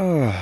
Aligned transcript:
Ah, 0.00 0.32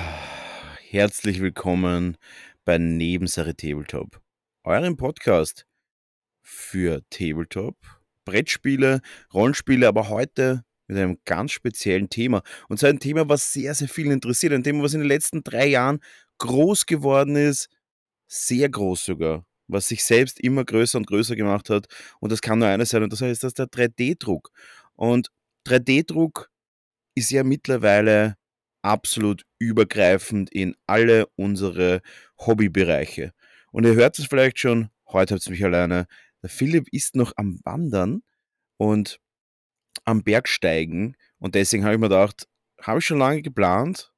herzlich 0.91 1.41
willkommen 1.41 2.19
bei 2.67 2.77
Nebensache 2.77 3.57
Tabletop, 3.57 4.21
eurem 4.65 4.99
Podcast 4.99 5.65
für 6.43 7.01
Tabletop, 7.09 7.75
Brettspiele, 8.27 9.01
Rollenspiele, 9.33 9.89
aber 9.89 10.11
heute 10.11 10.63
mit 10.89 10.99
einem 10.99 11.17
ganz 11.25 11.53
speziellen 11.53 12.11
Thema. 12.11 12.43
Und 12.69 12.81
zwar 12.81 12.91
ein 12.91 13.01
Thema, 13.01 13.31
was 13.31 13.55
sehr, 13.55 13.75
sehr 13.75 13.89
vielen 13.89 14.11
interessiert. 14.11 14.53
Ein 14.53 14.63
Thema, 14.63 14.83
was 14.83 14.93
in 14.93 15.01
den 15.01 15.09
letzten 15.09 15.43
drei 15.43 15.69
Jahren 15.69 16.01
groß 16.37 16.85
geworden 16.85 17.37
ist, 17.37 17.71
sehr 18.29 18.69
groß 18.69 19.07
sogar, 19.07 19.47
was 19.69 19.89
sich 19.89 20.05
selbst 20.05 20.39
immer 20.39 20.67
größer 20.67 20.99
und 20.99 21.07
größer 21.07 21.35
gemacht 21.35 21.71
hat. 21.71 21.87
Und 22.21 22.31
das 22.31 22.43
kann 22.43 22.59
nur 22.59 22.69
eines 22.69 22.91
sein, 22.91 23.03
und 23.03 23.11
das 23.11 23.23
heißt, 23.23 23.43
das 23.43 23.53
ist 23.53 23.59
der 23.59 23.69
3D-Druck. 23.69 24.51
Und 24.97 25.31
3D-Druck 25.67 26.51
ist 27.15 27.31
ja 27.31 27.43
mittlerweile 27.43 28.37
absolut 28.87 29.46
übergreifend 29.59 30.51
in 30.51 30.77
alle 30.87 31.27
unsere 31.37 32.03
Hobbybereiche. 32.39 33.33
Und 33.73 33.85
ihr 33.85 33.95
hört 33.95 34.19
es 34.19 34.27
vielleicht 34.27 34.59
schon, 34.59 34.91
heute 35.09 35.35
habt 35.35 35.47
ihr 35.47 35.51
mich 35.51 35.65
alleine. 35.65 36.07
Der 36.43 36.51
Philipp 36.51 36.89
ist 36.93 37.17
noch 37.17 37.33
am 37.37 37.61
Wandern 37.65 38.23
und 38.77 39.21
am 40.05 40.23
Bergsteigen. 40.23 41.17
Und 41.39 41.55
deswegen 41.55 41.85
habe 41.85 41.95
ich 41.95 42.01
mir 42.01 42.09
gedacht, 42.09 42.49
habe 42.81 42.99
ich 42.99 43.05
schon 43.05 43.19
lange 43.19 43.43
geplant, 43.43 44.13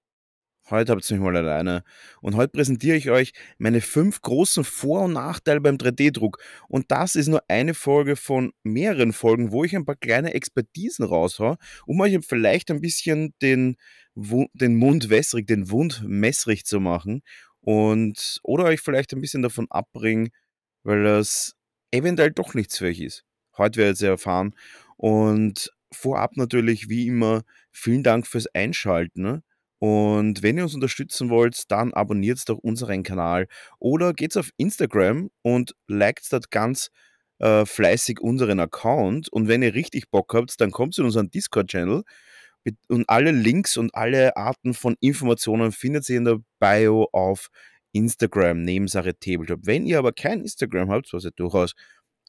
Heute 0.70 0.92
habt 0.92 1.10
ihr 1.10 1.16
mich 1.16 1.24
mal 1.24 1.36
alleine. 1.36 1.82
Und 2.20 2.36
heute 2.36 2.50
präsentiere 2.50 2.96
ich 2.96 3.10
euch 3.10 3.32
meine 3.56 3.80
fünf 3.80 4.20
großen 4.20 4.64
Vor- 4.64 5.04
und 5.04 5.14
Nachteile 5.14 5.62
beim 5.62 5.76
3D-Druck. 5.76 6.42
Und 6.68 6.90
das 6.90 7.16
ist 7.16 7.28
nur 7.28 7.42
eine 7.48 7.72
Folge 7.72 8.16
von 8.16 8.52
mehreren 8.64 9.14
Folgen, 9.14 9.50
wo 9.50 9.64
ich 9.64 9.74
ein 9.74 9.86
paar 9.86 9.96
kleine 9.96 10.34
Expertisen 10.34 11.06
raushaue, 11.06 11.56
um 11.86 12.00
euch 12.00 12.18
vielleicht 12.26 12.70
ein 12.70 12.82
bisschen 12.82 13.32
den, 13.40 13.76
den 14.14 14.76
Mund 14.76 15.08
wässrig, 15.08 15.46
den 15.46 15.70
Wund 15.70 16.02
messrig 16.06 16.66
zu 16.66 16.80
machen. 16.80 17.22
Und, 17.60 18.38
oder 18.42 18.64
euch 18.64 18.80
vielleicht 18.80 19.14
ein 19.14 19.22
bisschen 19.22 19.42
davon 19.42 19.68
abbringen, 19.70 20.28
weil 20.82 21.02
das 21.02 21.54
eventuell 21.92 22.32
doch 22.32 22.52
nichts 22.52 22.76
für 22.76 22.86
euch 22.86 23.00
ist. 23.00 23.24
Heute 23.56 23.80
werdet 23.80 24.02
ihr 24.02 24.10
erfahren. 24.10 24.54
Und 24.98 25.72
vorab 25.92 26.36
natürlich, 26.36 26.90
wie 26.90 27.06
immer, 27.06 27.42
vielen 27.72 28.02
Dank 28.02 28.26
fürs 28.26 28.46
Einschalten. 28.54 29.42
Und 29.78 30.42
wenn 30.42 30.56
ihr 30.56 30.64
uns 30.64 30.74
unterstützen 30.74 31.30
wollt, 31.30 31.70
dann 31.70 31.92
abonniert 31.92 32.48
doch 32.48 32.58
unseren 32.58 33.02
Kanal 33.04 33.46
oder 33.78 34.12
geht 34.12 34.36
auf 34.36 34.50
Instagram 34.56 35.30
und 35.42 35.74
liked 35.86 36.32
dort 36.32 36.50
ganz 36.50 36.90
äh, 37.38 37.64
fleißig 37.64 38.20
unseren 38.20 38.60
Account. 38.60 39.28
Und 39.32 39.48
wenn 39.48 39.62
ihr 39.62 39.74
richtig 39.74 40.10
Bock 40.10 40.34
habt, 40.34 40.60
dann 40.60 40.72
kommt 40.72 40.98
in 40.98 41.04
unseren 41.04 41.30
Discord-Channel. 41.30 42.02
Und 42.88 43.08
alle 43.08 43.30
Links 43.30 43.76
und 43.76 43.94
alle 43.94 44.36
Arten 44.36 44.74
von 44.74 44.96
Informationen 45.00 45.72
findet 45.72 46.08
ihr 46.10 46.18
in 46.18 46.24
der 46.24 46.38
Bio 46.58 47.08
auf 47.12 47.48
Instagram, 47.92 48.62
Nebensache 48.62 49.18
Tabletop. 49.18 49.60
Wenn 49.62 49.86
ihr 49.86 49.98
aber 49.98 50.12
kein 50.12 50.40
Instagram 50.40 50.90
habt, 50.90 51.12
was 51.12 51.24
ja 51.24 51.30
durchaus 51.34 51.74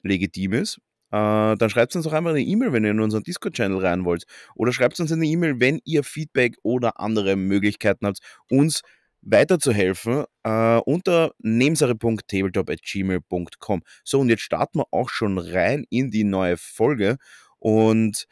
legitim 0.03 0.53
ist, 0.53 0.79
äh, 1.11 1.55
dann 1.55 1.69
schreibt 1.69 1.95
uns 1.95 2.05
doch 2.05 2.13
einfach 2.13 2.31
eine 2.31 2.41
E-Mail, 2.41 2.73
wenn 2.73 2.83
ihr 2.83 2.91
in 2.91 2.99
unseren 2.99 3.23
Discord-Channel 3.23 3.85
rein 3.85 4.05
wollt. 4.05 4.25
Oder 4.55 4.73
schreibt 4.73 4.99
uns 4.99 5.11
eine 5.11 5.25
E-Mail, 5.25 5.59
wenn 5.59 5.79
ihr 5.85 6.03
Feedback 6.03 6.57
oder 6.63 6.99
andere 6.99 7.35
Möglichkeiten 7.35 8.05
habt, 8.05 8.19
uns 8.49 8.81
weiterzuhelfen 9.21 10.25
äh, 10.43 10.77
unter 10.77 11.33
nebensache.tabletop.gmail.com. 11.39 13.81
So, 14.03 14.19
und 14.19 14.29
jetzt 14.29 14.43
starten 14.43 14.79
wir 14.79 14.85
auch 14.91 15.09
schon 15.09 15.37
rein 15.37 15.85
in 15.89 16.09
die 16.11 16.23
neue 16.23 16.55
Folge. 16.57 17.17
Und 17.57 18.25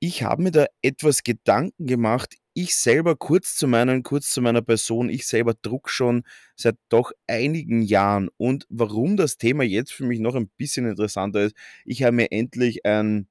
ich 0.00 0.22
habe 0.22 0.42
mir 0.42 0.50
da 0.50 0.66
etwas 0.82 1.22
Gedanken 1.22 1.86
gemacht. 1.86 2.34
Ich 2.56 2.76
selber 2.76 3.16
kurz 3.16 3.56
zu 3.56 3.66
meinen, 3.66 4.04
kurz 4.04 4.30
zu 4.30 4.40
meiner 4.40 4.62
Person, 4.62 5.10
ich 5.10 5.26
selber 5.26 5.54
druck 5.60 5.90
schon 5.90 6.22
seit 6.54 6.76
doch 6.88 7.10
einigen 7.26 7.82
Jahren. 7.82 8.28
Und 8.36 8.64
warum 8.68 9.16
das 9.16 9.38
Thema 9.38 9.64
jetzt 9.64 9.92
für 9.92 10.04
mich 10.04 10.20
noch 10.20 10.36
ein 10.36 10.48
bisschen 10.56 10.86
interessanter 10.86 11.42
ist, 11.42 11.56
ich 11.84 12.04
habe 12.04 12.14
mir 12.14 12.30
endlich 12.30 12.86
ein, 12.86 13.26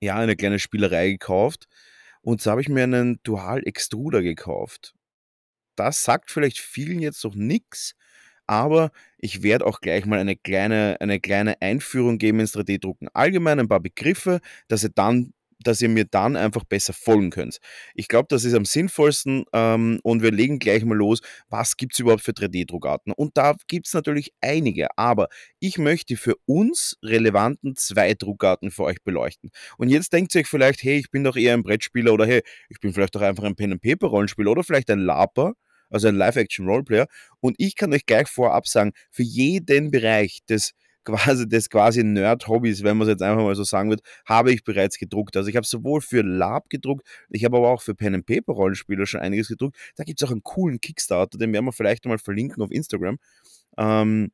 ja, 0.00 0.16
eine 0.16 0.36
kleine 0.36 0.58
Spielerei 0.58 1.10
gekauft. 1.12 1.68
Und 2.22 2.40
so 2.42 2.50
habe 2.50 2.60
ich 2.60 2.68
mir 2.68 2.82
einen 2.84 3.20
Dual 3.22 3.62
Extruder 3.64 4.22
gekauft. 4.22 4.94
Das 5.76 6.02
sagt 6.04 6.30
vielleicht 6.32 6.58
vielen 6.58 6.98
jetzt 7.00 7.22
noch 7.24 7.36
nichts, 7.36 7.94
aber 8.46 8.90
ich 9.18 9.42
werde 9.44 9.66
auch 9.66 9.80
gleich 9.80 10.06
mal 10.06 10.18
eine 10.18 10.36
kleine, 10.36 10.96
eine 11.00 11.20
kleine 11.20 11.60
Einführung 11.62 12.18
geben 12.18 12.40
ins 12.40 12.54
3D-Drucken. 12.56 13.08
Allgemein 13.14 13.60
ein 13.60 13.68
paar 13.68 13.80
Begriffe, 13.80 14.40
dass 14.68 14.84
ihr 14.84 14.90
dann 14.90 15.32
dass 15.62 15.80
ihr 15.80 15.88
mir 15.88 16.04
dann 16.04 16.36
einfach 16.36 16.64
besser 16.64 16.92
folgen 16.92 17.30
könnt. 17.30 17.58
Ich 17.94 18.08
glaube, 18.08 18.26
das 18.28 18.44
ist 18.44 18.54
am 18.54 18.64
sinnvollsten 18.64 19.44
ähm, 19.52 20.00
und 20.02 20.22
wir 20.22 20.30
legen 20.30 20.58
gleich 20.58 20.84
mal 20.84 20.96
los, 20.96 21.20
was 21.48 21.76
gibt 21.76 21.94
es 21.94 22.00
überhaupt 22.00 22.22
für 22.22 22.32
3D-Druckarten? 22.32 23.12
Und 23.12 23.36
da 23.36 23.54
gibt 23.68 23.86
es 23.86 23.94
natürlich 23.94 24.32
einige, 24.40 24.88
aber 24.96 25.28
ich 25.60 25.78
möchte 25.78 26.16
für 26.16 26.34
uns 26.46 26.96
relevanten 27.02 27.76
zwei 27.76 28.14
Druckarten 28.14 28.70
für 28.70 28.84
euch 28.84 29.02
beleuchten. 29.02 29.50
Und 29.78 29.88
jetzt 29.88 30.12
denkt 30.12 30.34
ihr 30.34 30.42
euch 30.42 30.46
vielleicht, 30.46 30.82
hey, 30.82 30.98
ich 30.98 31.10
bin 31.10 31.24
doch 31.24 31.36
eher 31.36 31.54
ein 31.54 31.62
Brettspieler 31.62 32.12
oder 32.12 32.26
hey, 32.26 32.42
ich 32.68 32.80
bin 32.80 32.92
vielleicht 32.92 33.14
doch 33.14 33.22
einfach 33.22 33.44
ein 33.44 33.56
Pen-and-Paper-Rollenspieler 33.56 34.50
oder 34.50 34.64
vielleicht 34.64 34.90
ein 34.90 35.00
LARPer 35.00 35.54
also 35.90 36.08
ein 36.08 36.16
Live-Action-Roleplayer. 36.16 37.06
Und 37.40 37.54
ich 37.58 37.76
kann 37.76 37.92
euch 37.92 38.06
gleich 38.06 38.28
vorab 38.28 38.66
sagen, 38.66 38.92
für 39.10 39.22
jeden 39.22 39.90
Bereich 39.90 40.40
des 40.48 40.72
quasi 41.06 41.48
des 41.48 41.70
quasi 41.70 42.04
Nerd-Hobbys, 42.04 42.82
wenn 42.82 42.98
man 42.98 43.08
es 43.08 43.12
jetzt 43.12 43.22
einfach 43.22 43.42
mal 43.42 43.54
so 43.54 43.64
sagen 43.64 43.88
wird, 43.90 44.00
habe 44.26 44.52
ich 44.52 44.64
bereits 44.64 44.98
gedruckt. 44.98 45.36
Also 45.36 45.48
ich 45.48 45.56
habe 45.56 45.66
sowohl 45.66 46.00
für 46.02 46.22
Lab 46.22 46.68
gedruckt, 46.68 47.06
ich 47.30 47.44
habe 47.44 47.56
aber 47.56 47.70
auch 47.70 47.82
für 47.82 47.94
Pen 47.94 48.14
and 48.14 48.26
Paper 48.26 48.52
Rollenspieler 48.52 49.06
schon 49.06 49.20
einiges 49.20 49.48
gedruckt. 49.48 49.76
Da 49.96 50.04
gibt 50.04 50.20
es 50.20 50.28
auch 50.28 50.32
einen 50.32 50.42
coolen 50.42 50.80
Kickstarter, 50.80 51.38
den 51.38 51.52
werden 51.52 51.64
wir 51.64 51.72
vielleicht 51.72 52.04
mal 52.04 52.18
verlinken 52.18 52.62
auf 52.62 52.70
Instagram. 52.70 53.18
Ähm, 53.78 54.30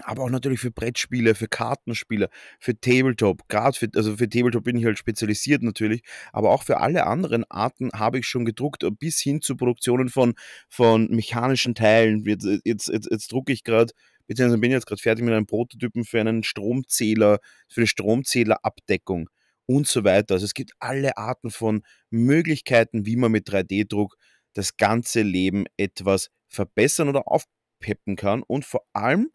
aber 0.00 0.22
auch 0.22 0.30
natürlich 0.30 0.60
für 0.60 0.70
Brettspiele, 0.70 1.34
für 1.34 1.48
Kartenspiele, 1.48 2.30
für 2.58 2.78
Tabletop. 2.78 3.46
Gerade 3.48 3.78
für, 3.78 3.88
also 3.94 4.16
für 4.16 4.28
Tabletop 4.28 4.64
bin 4.64 4.76
ich 4.76 4.84
halt 4.84 4.98
spezialisiert 4.98 5.62
natürlich, 5.62 6.02
aber 6.32 6.50
auch 6.50 6.62
für 6.62 6.78
alle 6.78 7.06
anderen 7.06 7.44
Arten 7.50 7.90
habe 7.94 8.18
ich 8.18 8.26
schon 8.26 8.44
gedruckt, 8.44 8.84
bis 8.98 9.20
hin 9.20 9.42
zu 9.42 9.56
Produktionen 9.56 10.08
von, 10.08 10.34
von 10.68 11.08
mechanischen 11.10 11.74
Teilen. 11.74 12.24
Jetzt, 12.24 12.46
jetzt, 12.64 12.88
jetzt, 12.88 13.08
jetzt 13.10 13.32
drucke 13.32 13.52
ich 13.52 13.64
gerade 13.64 13.92
beziehungsweise 14.32 14.60
bin 14.60 14.72
jetzt 14.72 14.86
gerade 14.86 15.02
fertig 15.02 15.24
mit 15.24 15.34
einem 15.34 15.46
Prototypen 15.46 16.04
für 16.04 16.20
einen 16.20 16.42
Stromzähler, 16.42 17.38
für 17.68 17.82
eine 17.82 17.86
Stromzählerabdeckung 17.86 19.28
und 19.66 19.86
so 19.86 20.04
weiter. 20.04 20.34
Also 20.34 20.46
es 20.46 20.54
gibt 20.54 20.72
alle 20.78 21.16
Arten 21.16 21.50
von 21.50 21.82
Möglichkeiten, 22.10 23.06
wie 23.06 23.16
man 23.16 23.32
mit 23.32 23.48
3D-Druck 23.48 24.16
das 24.54 24.76
ganze 24.76 25.22
Leben 25.22 25.64
etwas 25.76 26.30
verbessern 26.48 27.08
oder 27.08 27.28
aufpeppen 27.28 28.16
kann 28.16 28.42
und 28.42 28.64
vor 28.64 28.82
allem 28.92 29.30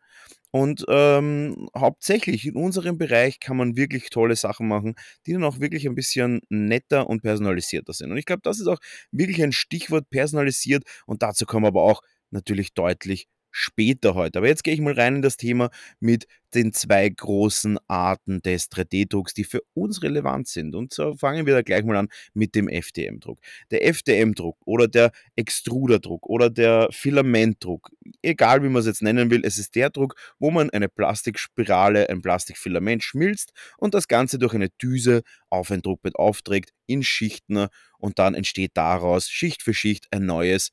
und 0.52 0.86
ähm, 0.88 1.70
hauptsächlich 1.78 2.46
in 2.46 2.56
unserem 2.56 2.98
Bereich 2.98 3.40
kann 3.40 3.58
man 3.58 3.76
wirklich 3.76 4.10
tolle 4.10 4.36
Sachen 4.36 4.68
machen, 4.68 4.96
die 5.26 5.34
dann 5.34 5.44
auch 5.44 5.60
wirklich 5.60 5.86
ein 5.88 5.94
bisschen 5.94 6.42
netter 6.50 7.08
und 7.10 7.22
personalisierter 7.22 7.94
sind. 7.94 8.12
Und 8.12 8.18
ich 8.18 8.26
glaube, 8.26 8.42
das 8.44 8.60
ist 8.60 8.68
auch 8.68 8.80
wirklich 9.12 9.44
ein 9.44 9.52
Stichwort 9.52 10.10
personalisiert 10.10 10.84
und 11.06 11.22
dazu 11.22 11.46
kommen 11.46 11.66
aber 11.66 11.84
auch 11.84 12.02
natürlich 12.32 12.74
deutlich 12.74 13.28
später 13.58 14.14
heute. 14.14 14.40
Aber 14.40 14.48
jetzt 14.48 14.64
gehe 14.64 14.74
ich 14.74 14.82
mal 14.82 14.94
rein 14.94 15.18
in 15.18 15.22
das 15.22 15.36
Thema 15.36 15.70
mit 16.00 16.28
den 16.54 16.74
zwei 16.74 17.10
großen 17.10 17.78
Arten 17.88 18.42
des 18.42 18.72
3D-Drucks, 18.72 19.34
die 19.34 19.44
für 19.44 19.62
uns 19.74 20.04
relevant 20.04 20.48
sind. 20.48 20.76
Und 20.76 20.94
so 20.94 21.16
fangen 21.16 21.46
wir 21.46 21.54
da 21.56 21.62
gleich 21.62 21.84
mal 21.84 21.98
an 21.98 22.10
mit 22.34 22.56
dem 22.56 22.70
FDM-Druck. 22.70 23.40
Der 23.72 23.86
FDM-Druck 23.86 24.58
oder 24.66 24.88
der 24.88 25.12
Extruderdruck 25.36 26.28
oder 26.28 26.50
der 26.50 26.88
Filamentdruck, 26.92 27.92
egal 28.22 28.64
wie 28.64 28.70
man 28.70 28.80
es 28.80 28.86
jetzt 28.86 29.02
nennen 29.02 29.32
will, 29.32 29.42
es 29.44 29.58
ist 29.58 29.76
der 29.76 29.90
Druck, 29.90 30.16
wo 30.40 30.52
man 30.52 30.70
eine 30.70 30.88
Plastikspirale, 30.88 32.10
ein 32.10 32.22
Plastikfilament 32.22 33.04
schmilzt 33.04 33.52
und 33.78 33.94
das 33.94 34.08
Ganze 34.08 34.40
durch 34.40 34.54
eine 34.54 34.70
Düse 34.70 35.24
auf 35.50 35.72
ein 35.72 35.82
Druckbett 35.82 36.16
aufträgt 36.16 36.74
in 36.86 37.04
Schichten 37.04 37.68
und 37.98 38.20
dann 38.20 38.36
entsteht 38.36 38.72
daraus 38.76 39.30
Schicht 39.30 39.64
für 39.64 39.74
Schicht 39.74 40.08
ein 40.12 40.26
neues 40.26 40.72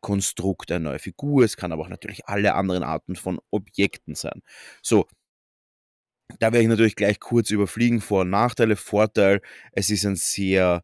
Konstrukt, 0.00 0.70
eine 0.72 0.84
neue 0.84 0.98
Figur. 0.98 1.44
Es 1.44 1.56
kann 1.56 1.72
aber 1.72 1.82
auch 1.82 1.88
natürlich 1.88 2.26
alle 2.26 2.54
anderen 2.54 2.82
Arten 2.82 3.16
von 3.16 3.40
Objekten 3.50 4.14
sein. 4.14 4.42
So, 4.82 5.06
da 6.38 6.52
werde 6.52 6.62
ich 6.62 6.68
natürlich 6.68 6.96
gleich 6.96 7.20
kurz 7.20 7.50
überfliegen. 7.50 8.00
Vor- 8.00 8.22
und 8.22 8.30
Nachteile. 8.30 8.76
Vorteil, 8.76 9.40
es 9.72 9.90
ist 9.90 10.04
ein 10.04 10.16
sehr 10.16 10.82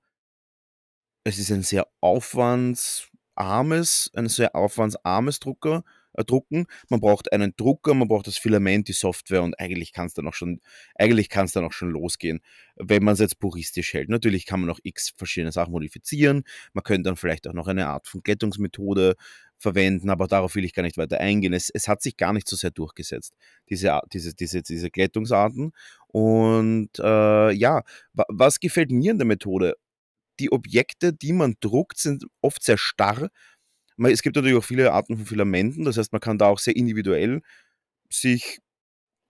es 1.25 1.39
ist 1.39 1.51
ein 1.51 1.63
sehr 1.63 1.89
aufwandsarmes, 2.01 4.11
ein 4.15 4.29
sehr 4.29 4.55
aufwandsarmes 4.55 5.41
Drucker, 5.41 5.85
Drucken. 6.23 6.67
Man 6.89 7.01
braucht 7.01 7.33
einen 7.33 7.55
Drucker, 7.57 7.95
man 7.95 8.07
braucht 8.09 8.29
das 8.29 8.37
Filament, 8.37 8.89
die 8.89 8.93
Software 8.93 9.43
und 9.43 9.59
eigentlich 9.59 9.93
kann 9.93 10.07
es 10.07 10.15
dann 10.15 10.29
auch 10.29 10.35
schon, 10.35 10.61
eigentlich 10.95 11.29
kann 11.29 11.47
es 11.47 11.53
dann 11.53 11.65
auch 11.65 11.73
schon 11.73 11.91
losgehen, 11.91 12.41
wenn 12.77 13.03
man 13.03 13.15
es 13.15 13.21
jetzt 13.21 13.41
puristisch 13.41 13.93
hält. 13.95 14.09
Natürlich 14.09 14.47
kann 14.47 14.61
man 14.61 14.69
noch 14.69 14.79
x 14.83 15.13
verschiedene 15.17 15.53
Sachen 15.53 15.73
modifizieren. 15.73 16.45
Man 16.73 16.85
könnte 16.85 17.09
dann 17.09 17.17
vielleicht 17.17 17.49
auch 17.49 17.53
noch 17.53 17.67
eine 17.67 17.89
Art 17.89 18.07
von 18.07 18.23
Glättungsmethode 18.23 19.17
verwenden, 19.59 20.11
aber 20.11 20.27
darauf 20.27 20.55
will 20.55 20.65
ich 20.65 20.75
gar 20.75 20.83
nicht 20.83 20.99
weiter 20.99 21.21
eingehen. 21.21 21.53
Es, 21.53 21.71
es 21.71 21.89
hat 21.89 22.03
sich 22.03 22.17
gar 22.17 22.33
nicht 22.33 22.49
so 22.49 22.57
sehr 22.57 22.71
durchgesetzt, 22.71 23.35
diese, 23.71 24.01
diese, 24.13 24.35
diese, 24.35 24.63
diese 24.63 24.91
Glättungsarten. 24.91 25.73
Und 26.09 26.91
äh, 26.99 27.51
ja, 27.53 27.83
was 28.13 28.61
gefällt 28.61 28.91
mir 28.91 29.13
in 29.13 29.19
der 29.19 29.27
Methode? 29.27 29.77
Die 30.41 30.51
Objekte, 30.51 31.13
die 31.13 31.33
man 31.33 31.55
druckt, 31.61 31.99
sind 31.99 32.25
oft 32.41 32.63
sehr 32.63 32.79
starr 32.79 33.31
es 33.99 34.23
gibt 34.23 34.37
natürlich 34.37 34.57
auch 34.57 34.65
viele 34.65 34.93
Arten 34.93 35.17
von 35.17 35.27
Filamenten, 35.27 35.85
das 35.85 35.97
heißt, 35.97 36.13
man 36.13 36.21
kann 36.21 36.39
da 36.39 36.49
auch 36.49 36.59
sehr 36.59 36.77
individuell 36.77 37.43
sich 38.11 38.61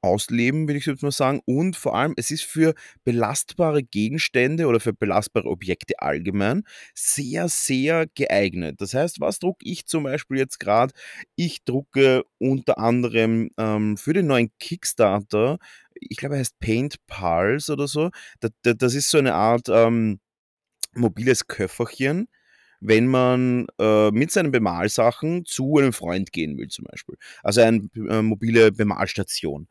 ausleben, 0.04 0.68
würde 0.68 0.78
ich 0.78 0.86
jetzt 0.86 1.02
mal 1.02 1.10
sagen. 1.10 1.40
Und 1.46 1.76
vor 1.76 1.96
allem, 1.96 2.12
es 2.16 2.30
ist 2.30 2.44
für 2.44 2.74
belastbare 3.04 3.82
Gegenstände 3.82 4.66
oder 4.66 4.78
für 4.78 4.92
belastbare 4.92 5.48
Objekte 5.48 6.00
allgemein 6.00 6.64
sehr, 6.94 7.48
sehr 7.48 8.06
geeignet. 8.14 8.80
Das 8.80 8.92
heißt, 8.94 9.20
was 9.20 9.38
drucke 9.38 9.64
ich 9.64 9.86
zum 9.86 10.04
Beispiel 10.04 10.38
jetzt 10.38 10.60
gerade? 10.60 10.92
Ich 11.36 11.64
drucke 11.64 12.24
unter 12.38 12.78
anderem 12.78 13.50
ähm, 13.56 13.96
für 13.96 14.12
den 14.12 14.26
neuen 14.26 14.50
Kickstarter, 14.58 15.58
ich 15.94 16.18
glaube, 16.18 16.34
er 16.34 16.40
heißt 16.40 16.58
Paint 16.58 16.96
Pulse 17.06 17.72
oder 17.72 17.88
so. 17.88 18.10
Das, 18.40 18.50
das 18.62 18.94
ist 18.94 19.10
so 19.10 19.18
eine 19.18 19.34
Art 19.34 19.68
ähm, 19.70 20.20
mobiles 20.94 21.46
Köfferchen 21.46 22.28
wenn 22.86 23.06
man 23.06 23.66
äh, 23.80 24.10
mit 24.10 24.30
seinen 24.30 24.52
Bemalsachen 24.52 25.46
zu 25.46 25.78
einem 25.78 25.94
Freund 25.94 26.32
gehen 26.32 26.58
will, 26.58 26.68
zum 26.68 26.84
Beispiel. 26.84 27.16
Also 27.42 27.62
eine 27.62 27.88
äh, 28.08 28.20
mobile 28.22 28.72
Bemalstation. 28.72 29.68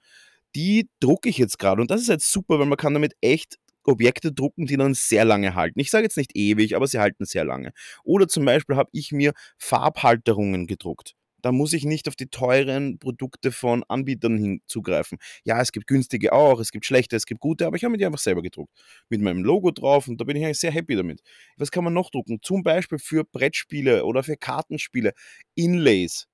Die 0.56 0.89
drucke 1.00 1.30
ich 1.30 1.38
jetzt 1.38 1.60
gerade 1.60 1.81
und 1.81 1.92
das 1.92 2.01
ist 2.01 2.10
jetzt 2.10 2.31
super, 2.31 2.60
weil 2.60 2.65
man 2.65 2.77
kann 2.77 2.94
damit 2.94 3.13
echt 3.21 3.57
Objekte 3.86 4.31
drucken, 4.31 4.65
die 4.65 4.77
dann 4.77 4.94
sehr 4.95 5.25
lange 5.25 5.56
halten. 5.56 5.80
Ich 5.80 5.92
sage 5.92 6.06
jetzt 6.06 6.18
nicht 6.18 6.36
ewig, 6.36 6.75
aber 6.75 6.88
sie 6.88 7.00
halten 7.00 7.25
sehr 7.25 7.45
lange. 7.45 7.74
Oder 8.04 8.27
zum 8.27 8.45
Beispiel 8.45 8.77
habe 8.77 8.89
ich 8.94 9.12
mir 9.12 9.33
Farbhalterungen 9.57 10.68
gedruckt. 10.68 11.15
Da 11.44 11.51
muss 11.51 11.74
ich 11.74 11.86
nicht 11.86 12.07
auf 12.07 12.16
die 12.16 12.28
teuren 12.28 12.98
Produkte 13.00 13.51
von 13.51 13.84
Anbietern 13.88 14.38
hinzugreifen. 14.38 15.19
Ja, 15.44 15.62
es 15.62 15.72
gibt 15.72 15.86
günstige 15.88 16.34
auch, 16.34 16.60
es 16.60 16.72
gibt 16.72 16.86
schlechte, 16.88 17.16
es 17.16 17.28
gibt 17.28 17.42
gute, 17.42 17.68
aber 17.68 17.75
ich 17.75 17.84
habe 17.84 17.92
mir 17.92 18.00
die 18.00 18.06
einfach 18.07 18.19
selber 18.19 18.42
gedruckt. 18.42 18.74
Mit 19.10 19.22
meinem 19.22 19.44
Logo 19.44 19.72
drauf 19.72 20.07
und 20.07 20.19
da 20.19 20.25
bin 20.25 20.38
ich 20.38 20.44
eigentlich 20.45 20.60
sehr 20.60 20.72
happy 20.72 20.95
damit. 20.95 21.22
Was 21.57 21.69
kann 21.72 21.84
man 21.84 21.94
noch 21.94 22.10
drucken? 22.10 22.40
Zum 22.42 22.63
Beispiel 22.63 22.98
für 23.00 23.24
Brettspiele 23.25 24.06
oder 24.06 24.24
für 24.24 24.38
Kartenspiele. 24.38 25.13
Inlays 25.56 26.28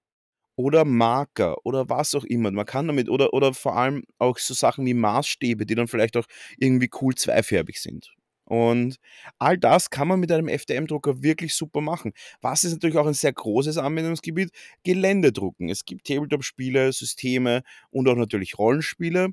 oder 0.58 0.86
Marker 0.86 1.58
oder 1.66 1.90
was 1.90 2.16
auch 2.16 2.26
immer. 2.26 2.52
Man 2.52 2.66
kann 2.66 2.88
damit, 2.88 3.10
oder, 3.10 3.34
oder 3.34 3.54
vor 3.54 3.78
allem 3.78 4.04
auch 4.20 4.38
so 4.38 4.54
Sachen 4.54 4.86
wie 4.86 4.94
Maßstäbe, 4.94 5.66
die 5.66 5.76
dann 5.76 5.88
vielleicht 5.88 6.18
auch 6.18 6.26
irgendwie 6.58 6.90
cool 7.02 7.16
zweifärbig 7.16 7.82
sind. 7.82 8.14
Und 8.50 8.98
all 9.38 9.60
das 9.60 9.92
kann 9.92 10.07
man 10.07 10.19
mit 10.19 10.31
einem 10.31 10.48
FDM-Drucker 10.48 11.22
wirklich 11.22 11.54
super 11.54 11.81
machen. 11.81 12.13
Was 12.42 12.63
ist 12.63 12.74
natürlich 12.74 12.98
auch 12.98 13.06
ein 13.06 13.13
sehr 13.13 13.31
großes 13.31 13.78
Anwendungsgebiet? 13.78 14.50
Geländedrucken. 14.84 15.69
Es 15.69 15.86
gibt 15.86 16.07
Tabletop-Spiele, 16.07 16.92
Systeme 16.92 17.62
und 17.92 18.10
auch 18.10 18.16
natürlich 18.16 18.57
Rollenspiele, 18.57 19.30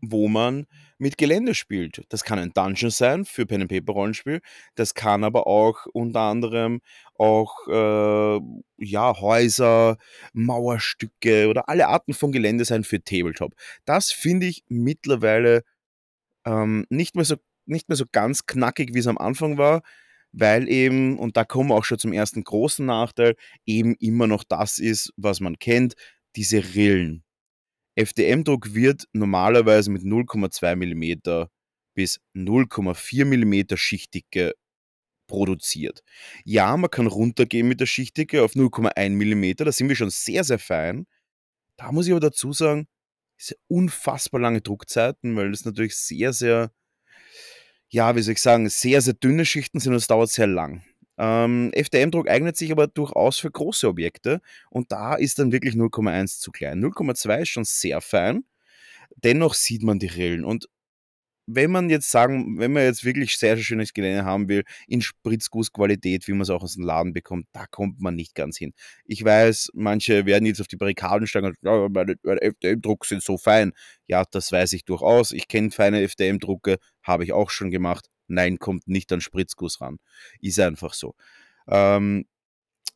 wo 0.00 0.28
man 0.28 0.64
mit 0.96 1.18
Gelände 1.18 1.54
spielt. 1.54 2.04
Das 2.08 2.24
kann 2.24 2.38
ein 2.38 2.54
Dungeon 2.54 2.90
sein 2.90 3.26
für 3.26 3.44
Pen 3.44 3.60
and 3.60 3.70
Paper 3.70 3.92
Rollenspiel. 3.92 4.40
Das 4.76 4.94
kann 4.94 5.22
aber 5.22 5.46
auch 5.46 5.84
unter 5.92 6.20
anderem 6.20 6.80
auch 7.16 7.68
äh, 7.68 8.40
ja 8.78 9.20
Häuser, 9.20 9.98
Mauerstücke 10.32 11.48
oder 11.48 11.68
alle 11.68 11.88
Arten 11.88 12.14
von 12.14 12.32
Gelände 12.32 12.64
sein 12.64 12.82
für 12.82 13.04
Tabletop. 13.04 13.54
Das 13.84 14.10
finde 14.10 14.46
ich 14.46 14.64
mittlerweile 14.68 15.64
ähm, 16.46 16.86
nicht 16.88 17.14
mehr 17.14 17.26
so 17.26 17.36
nicht 17.68 17.88
mehr 17.88 17.96
so 17.96 18.04
ganz 18.10 18.46
knackig, 18.46 18.94
wie 18.94 18.98
es 18.98 19.06
am 19.06 19.18
Anfang 19.18 19.58
war, 19.58 19.82
weil 20.32 20.68
eben, 20.68 21.18
und 21.18 21.36
da 21.36 21.44
kommen 21.44 21.70
wir 21.70 21.74
auch 21.76 21.84
schon 21.84 21.98
zum 21.98 22.12
ersten 22.12 22.44
großen 22.44 22.84
Nachteil, 22.84 23.36
eben 23.64 23.94
immer 23.96 24.26
noch 24.26 24.44
das 24.44 24.78
ist, 24.78 25.12
was 25.16 25.40
man 25.40 25.58
kennt, 25.58 25.94
diese 26.36 26.74
Rillen. 26.74 27.24
FDM-Druck 27.96 28.74
wird 28.74 29.04
normalerweise 29.12 29.90
mit 29.90 30.02
0,2 30.02 30.76
mm 30.76 31.48
bis 31.94 32.20
0,4 32.34 33.24
mm 33.24 33.76
Schichtdicke 33.76 34.52
produziert. 35.26 36.02
Ja, 36.44 36.76
man 36.76 36.90
kann 36.90 37.06
runtergehen 37.06 37.66
mit 37.66 37.80
der 37.80 37.86
Schichtdicke 37.86 38.42
auf 38.42 38.52
0,1 38.52 39.10
mm, 39.10 39.56
da 39.64 39.72
sind 39.72 39.88
wir 39.88 39.96
schon 39.96 40.10
sehr, 40.10 40.44
sehr 40.44 40.58
fein. 40.58 41.06
Da 41.76 41.92
muss 41.92 42.06
ich 42.06 42.12
aber 42.12 42.20
dazu 42.20 42.52
sagen, 42.52 42.86
diese 43.40 43.56
unfassbar 43.68 44.40
lange 44.40 44.60
Druckzeiten, 44.60 45.36
weil 45.36 45.50
das 45.50 45.64
natürlich 45.64 45.96
sehr, 45.96 46.32
sehr 46.32 46.70
ja, 47.88 48.16
wie 48.16 48.22
soll 48.22 48.32
ich 48.32 48.42
sagen, 48.42 48.68
sehr, 48.68 49.00
sehr 49.00 49.14
dünne 49.14 49.44
Schichten 49.44 49.80
sind 49.80 49.92
und 49.92 49.98
es 49.98 50.06
dauert 50.06 50.30
sehr 50.30 50.46
lang. 50.46 50.82
Ähm, 51.18 51.70
FDM-Druck 51.72 52.28
eignet 52.28 52.56
sich 52.56 52.72
aber 52.72 52.86
durchaus 52.86 53.38
für 53.38 53.50
große 53.50 53.88
Objekte 53.88 54.40
und 54.70 54.92
da 54.92 55.14
ist 55.14 55.38
dann 55.38 55.52
wirklich 55.52 55.74
0,1 55.74 56.40
zu 56.40 56.50
klein. 56.52 56.84
0,2 56.84 57.42
ist 57.42 57.48
schon 57.48 57.64
sehr 57.64 58.00
fein. 58.00 58.44
Dennoch 59.16 59.54
sieht 59.54 59.82
man 59.82 59.98
die 59.98 60.08
Rillen 60.08 60.44
und 60.44 60.68
wenn 61.46 61.70
man 61.70 61.90
jetzt 61.90 62.10
sagen, 62.10 62.58
wenn 62.58 62.72
man 62.72 62.82
jetzt 62.82 63.04
wirklich 63.04 63.36
sehr, 63.36 63.56
sehr 63.56 63.64
schönes 63.64 63.92
Gelände 63.92 64.24
haben 64.24 64.48
will, 64.48 64.64
in 64.88 65.00
Spritzgussqualität, 65.00 66.26
wie 66.26 66.32
man 66.32 66.42
es 66.42 66.50
auch 66.50 66.62
aus 66.62 66.74
dem 66.74 66.84
Laden 66.84 67.12
bekommt, 67.12 67.46
da 67.52 67.66
kommt 67.66 68.00
man 68.00 68.16
nicht 68.16 68.34
ganz 68.34 68.58
hin. 68.58 68.72
Ich 69.04 69.24
weiß, 69.24 69.70
manche 69.74 70.26
werden 70.26 70.46
jetzt 70.46 70.60
auf 70.60 70.66
die 70.66 70.76
Barrikaden 70.76 71.26
steigen 71.26 71.46
und 71.46 71.56
ja, 71.62 71.88
meine, 71.88 72.16
meine 72.22 72.42
FDM-Drucke 72.42 73.06
sind 73.06 73.22
so 73.22 73.38
fein. 73.38 73.72
Ja, 74.06 74.24
das 74.30 74.50
weiß 74.52 74.72
ich 74.72 74.84
durchaus. 74.84 75.32
Ich 75.32 75.48
kenne 75.48 75.70
feine 75.70 76.02
FDM-Drucke, 76.02 76.78
habe 77.02 77.24
ich 77.24 77.32
auch 77.32 77.50
schon 77.50 77.70
gemacht. 77.70 78.06
Nein, 78.28 78.58
kommt 78.58 78.88
nicht 78.88 79.12
an 79.12 79.20
Spritzguss 79.20 79.80
ran. 79.80 79.98
Ist 80.40 80.58
einfach 80.58 80.94
so. 80.94 81.14
Ähm, 81.68 82.26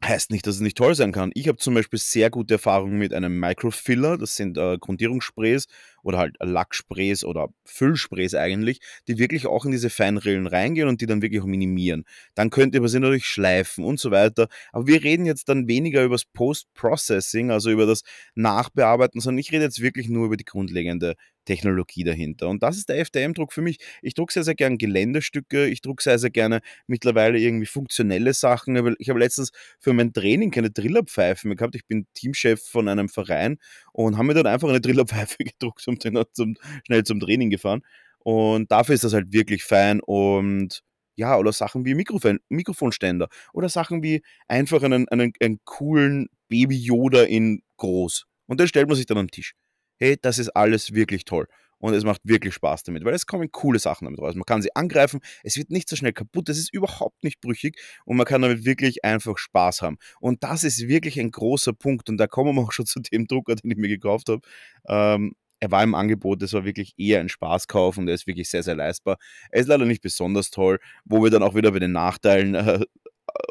Heißt 0.02 0.30
nicht, 0.30 0.46
dass 0.46 0.54
es 0.54 0.60
nicht 0.62 0.78
toll 0.78 0.94
sein 0.94 1.12
kann. 1.12 1.30
Ich 1.34 1.46
habe 1.46 1.58
zum 1.58 1.74
Beispiel 1.74 1.98
sehr 1.98 2.30
gute 2.30 2.54
Erfahrungen 2.54 2.96
mit 2.96 3.12
einem 3.12 3.38
Microfiller, 3.38 4.16
das 4.16 4.34
sind 4.34 4.56
äh, 4.56 4.78
Grundierungssprays 4.78 5.66
oder 6.02 6.18
halt 6.18 6.36
Lacksprays 6.40 7.24
oder 7.24 7.48
Füllsprays 7.64 8.34
eigentlich, 8.34 8.80
die 9.08 9.18
wirklich 9.18 9.46
auch 9.46 9.64
in 9.64 9.70
diese 9.70 9.90
Feinrillen 9.90 10.46
reingehen 10.46 10.88
und 10.88 11.00
die 11.00 11.06
dann 11.06 11.22
wirklich 11.22 11.42
auch 11.42 11.46
minimieren. 11.46 12.04
Dann 12.34 12.50
könnt 12.50 12.74
ihr 12.74 12.80
aber 12.80 12.88
sie 12.88 13.00
natürlich 13.00 13.26
schleifen 13.26 13.84
und 13.84 14.00
so 14.00 14.10
weiter. 14.10 14.48
Aber 14.72 14.86
wir 14.86 15.02
reden 15.02 15.26
jetzt 15.26 15.48
dann 15.48 15.68
weniger 15.68 16.04
über 16.04 16.14
das 16.14 16.24
Post-Processing, 16.24 17.50
also 17.50 17.70
über 17.70 17.86
das 17.86 18.02
Nachbearbeiten, 18.34 19.20
sondern 19.20 19.38
ich 19.38 19.52
rede 19.52 19.64
jetzt 19.64 19.80
wirklich 19.80 20.08
nur 20.08 20.26
über 20.26 20.36
die 20.36 20.44
grundlegende 20.44 21.16
Technologie 21.44 22.04
dahinter. 22.04 22.48
Und 22.48 22.62
das 22.62 22.76
ist 22.76 22.88
der 22.88 22.98
FDM-Druck 22.98 23.52
für 23.52 23.62
mich. 23.62 23.78
Ich 24.02 24.14
drucke 24.14 24.32
sehr, 24.32 24.44
sehr 24.44 24.54
gerne 24.54 24.76
Geländestücke, 24.76 25.66
ich 25.66 25.80
drucke 25.80 26.02
sehr, 26.02 26.18
sehr 26.18 26.30
gerne 26.30 26.60
mittlerweile 26.86 27.38
irgendwie 27.38 27.66
funktionelle 27.66 28.34
Sachen. 28.34 28.76
Ich 28.98 29.08
habe 29.08 29.18
letztens 29.18 29.50
für 29.78 29.92
mein 29.92 30.12
Training 30.12 30.50
keine 30.50 30.70
Drillerpfeife 30.70 31.48
mehr 31.48 31.56
gehabt. 31.56 31.74
Ich 31.74 31.86
bin 31.86 32.06
Teamchef 32.14 32.62
von 32.62 32.88
einem 32.88 33.08
Verein 33.08 33.58
und 33.92 34.16
habe 34.16 34.28
mir 34.28 34.34
dann 34.34 34.46
einfach 34.46 34.68
eine 34.68 34.80
Drillerpfeife 34.80 35.38
gedruckt 35.44 35.88
und 35.90 36.02
bin 36.02 36.14
dann 36.14 36.26
zum, 36.32 36.56
schnell 36.86 37.04
zum 37.04 37.20
Training 37.20 37.50
gefahren. 37.50 37.82
Und 38.18 38.70
dafür 38.70 38.94
ist 38.94 39.04
das 39.04 39.14
halt 39.14 39.32
wirklich 39.32 39.64
fein 39.64 40.00
und 40.00 40.82
ja, 41.16 41.36
oder 41.36 41.52
Sachen 41.52 41.84
wie 41.84 41.94
Mikrofon, 41.94 42.40
Mikrofonständer 42.48 43.28
oder 43.52 43.68
Sachen 43.68 44.02
wie 44.02 44.22
einfach 44.48 44.82
einen, 44.82 45.08
einen, 45.08 45.32
einen 45.40 45.60
coolen 45.64 46.28
Baby-Yoda 46.48 47.24
in 47.24 47.62
groß. 47.76 48.26
Und 48.46 48.60
den 48.60 48.68
stellt 48.68 48.88
man 48.88 48.96
sich 48.96 49.06
dann 49.06 49.18
am 49.18 49.30
Tisch 49.30 49.54
hey, 50.00 50.16
das 50.20 50.38
ist 50.38 50.48
alles 50.50 50.94
wirklich 50.94 51.24
toll. 51.24 51.46
Und 51.78 51.94
es 51.94 52.04
macht 52.04 52.20
wirklich 52.24 52.52
Spaß 52.52 52.82
damit, 52.82 53.04
weil 53.04 53.14
es 53.14 53.24
kommen 53.24 53.50
coole 53.50 53.78
Sachen 53.78 54.04
damit 54.04 54.20
raus. 54.20 54.34
Man 54.34 54.44
kann 54.44 54.60
sie 54.60 54.74
angreifen, 54.76 55.20
es 55.42 55.56
wird 55.56 55.70
nicht 55.70 55.88
so 55.88 55.96
schnell 55.96 56.12
kaputt, 56.12 56.50
es 56.50 56.58
ist 56.58 56.74
überhaupt 56.74 57.24
nicht 57.24 57.40
brüchig 57.40 57.80
und 58.04 58.18
man 58.18 58.26
kann 58.26 58.42
damit 58.42 58.66
wirklich 58.66 59.02
einfach 59.02 59.38
Spaß 59.38 59.80
haben. 59.80 59.96
Und 60.20 60.42
das 60.42 60.62
ist 60.62 60.88
wirklich 60.88 61.18
ein 61.18 61.30
großer 61.30 61.72
Punkt 61.72 62.10
und 62.10 62.18
da 62.18 62.26
kommen 62.26 62.54
wir 62.54 62.62
auch 62.62 62.72
schon 62.72 62.84
zu 62.84 63.00
dem 63.00 63.26
Drucker, 63.26 63.54
den 63.54 63.70
ich 63.70 63.78
mir 63.78 63.88
gekauft 63.88 64.28
habe. 64.28 64.42
Ähm, 64.88 65.34
er 65.60 65.70
war 65.70 65.82
im 65.82 65.94
Angebot, 65.94 66.42
es 66.42 66.52
war 66.52 66.64
wirklich 66.64 66.94
eher 66.96 67.20
ein 67.20 67.28
Spaßkauf 67.28 67.98
und 67.98 68.08
er 68.08 68.14
ist 68.14 68.26
wirklich 68.26 68.48
sehr, 68.48 68.62
sehr 68.62 68.74
leistbar. 68.74 69.18
Er 69.50 69.60
ist 69.60 69.68
leider 69.68 69.84
nicht 69.84 70.02
besonders 70.02 70.50
toll, 70.50 70.78
wo 71.04 71.22
wir 71.22 71.30
dann 71.30 71.42
auch 71.42 71.54
wieder 71.54 71.72
bei 71.72 71.78
den 71.78 71.92
Nachteilen 71.92 72.54
äh, 72.54 72.80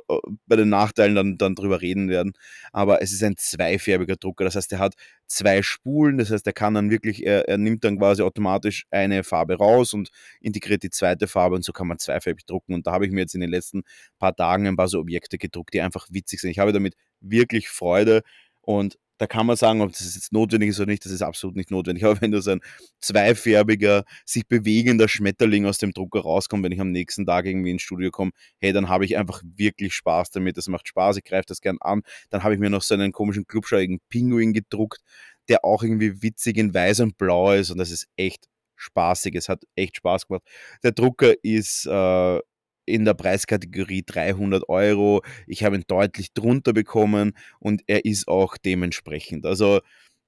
äh, 0.09 0.17
bei 0.47 0.55
den 0.55 0.69
Nachteilen 0.69 1.15
dann, 1.15 1.37
dann 1.37 1.55
drüber 1.55 1.81
reden 1.81 2.09
werden. 2.09 2.33
Aber 2.71 3.01
es 3.01 3.11
ist 3.11 3.23
ein 3.23 3.37
zweifärbiger 3.37 4.15
Drucker. 4.15 4.43
Das 4.43 4.55
heißt, 4.55 4.71
er 4.73 4.79
hat 4.79 4.95
zwei 5.27 5.61
Spulen. 5.61 6.17
Das 6.17 6.31
heißt, 6.31 6.45
er 6.47 6.53
kann 6.53 6.73
dann 6.73 6.89
wirklich, 6.89 7.25
er, 7.25 7.47
er 7.47 7.57
nimmt 7.57 7.83
dann 7.83 7.97
quasi 7.97 8.23
automatisch 8.23 8.85
eine 8.91 9.23
Farbe 9.23 9.55
raus 9.55 9.93
und 9.93 10.09
integriert 10.41 10.83
die 10.83 10.89
zweite 10.89 11.27
Farbe 11.27 11.55
und 11.55 11.63
so 11.63 11.71
kann 11.71 11.87
man 11.87 11.99
zweifärbig 11.99 12.45
drucken. 12.45 12.73
Und 12.73 12.87
da 12.87 12.91
habe 12.93 13.05
ich 13.05 13.11
mir 13.11 13.21
jetzt 13.21 13.35
in 13.35 13.41
den 13.41 13.49
letzten 13.51 13.83
paar 14.17 14.35
Tagen 14.35 14.67
ein 14.67 14.75
paar 14.75 14.87
so 14.87 14.99
Objekte 14.99 15.37
gedruckt, 15.37 15.73
die 15.73 15.81
einfach 15.81 16.07
witzig 16.09 16.41
sind. 16.41 16.51
Ich 16.51 16.59
habe 16.59 16.73
damit 16.73 16.95
wirklich 17.21 17.69
Freude 17.69 18.23
und 18.61 18.97
da 19.19 19.27
kann 19.27 19.45
man 19.45 19.57
sagen, 19.57 19.81
ob 19.81 19.91
das 19.91 20.15
jetzt 20.15 20.31
notwendig 20.31 20.69
ist 20.69 20.79
oder 20.79 20.89
nicht, 20.89 21.03
das 21.03 21.11
ist 21.11 21.21
absolut 21.21 21.57
nicht 21.57 21.71
notwendig. 21.71 22.05
Aber 22.05 22.19
wenn 22.21 22.31
da 22.31 22.41
so 22.41 22.51
ein 22.51 22.61
zweifärbiger, 23.01 24.05
sich 24.25 24.47
bewegender 24.47 25.09
Schmetterling 25.09 25.65
aus 25.65 25.77
dem 25.77 25.91
Drucker 25.91 26.21
rauskommt, 26.21 26.63
wenn 26.63 26.71
ich 26.71 26.79
am 26.79 26.91
nächsten 26.91 27.25
Tag 27.25 27.45
irgendwie 27.45 27.71
ins 27.71 27.81
Studio 27.81 28.11
komme, 28.11 28.31
hey, 28.59 28.71
dann 28.71 28.87
habe 28.87 29.03
ich 29.03 29.17
einfach 29.17 29.43
wirklich 29.43 29.93
Spaß 29.93 30.31
damit. 30.31 30.55
Das 30.57 30.69
macht 30.69 30.87
Spaß, 30.87 31.17
ich 31.17 31.25
greife 31.25 31.45
das 31.47 31.59
gern 31.59 31.77
an. 31.81 32.01
Dann 32.29 32.43
habe 32.43 32.53
ich 32.53 32.61
mir 32.61 32.69
noch 32.69 32.81
so 32.81 32.93
einen 32.93 33.11
komischen 33.11 33.45
clubscheuigen 33.45 33.99
Pinguin 34.07 34.53
gedruckt, 34.53 35.01
der 35.49 35.65
auch 35.65 35.83
irgendwie 35.83 36.21
witzig 36.23 36.57
in 36.57 36.73
weiß 36.73 37.01
und 37.01 37.17
blau 37.17 37.51
ist 37.51 37.71
und 37.71 37.77
das 37.77 37.91
ist 37.91 38.07
echt 38.15 38.47
spaßig. 38.77 39.35
Es 39.35 39.49
hat 39.49 39.63
echt 39.75 39.97
Spaß 39.97 40.27
gemacht. 40.27 40.43
Der 40.81 40.93
Drucker 40.93 41.33
ist 41.43 41.85
äh, 41.87 42.39
in 42.89 43.05
der 43.05 43.13
Preiskategorie 43.13 44.03
300 44.05 44.67
Euro. 44.69 45.21
Ich 45.47 45.63
habe 45.63 45.75
ihn 45.75 45.83
deutlich 45.87 46.33
drunter 46.33 46.73
bekommen 46.73 47.33
und 47.59 47.81
er 47.87 48.05
ist 48.05 48.27
auch 48.27 48.57
dementsprechend. 48.57 49.45
Also, 49.45 49.81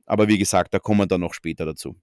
aber 0.05 0.27
wie 0.27 0.37
gesagt, 0.37 0.73
da 0.73 0.79
kommen 0.79 1.01
wir 1.01 1.07
dann 1.07 1.21
noch 1.21 1.33
später 1.33 1.65
dazu. 1.65 1.95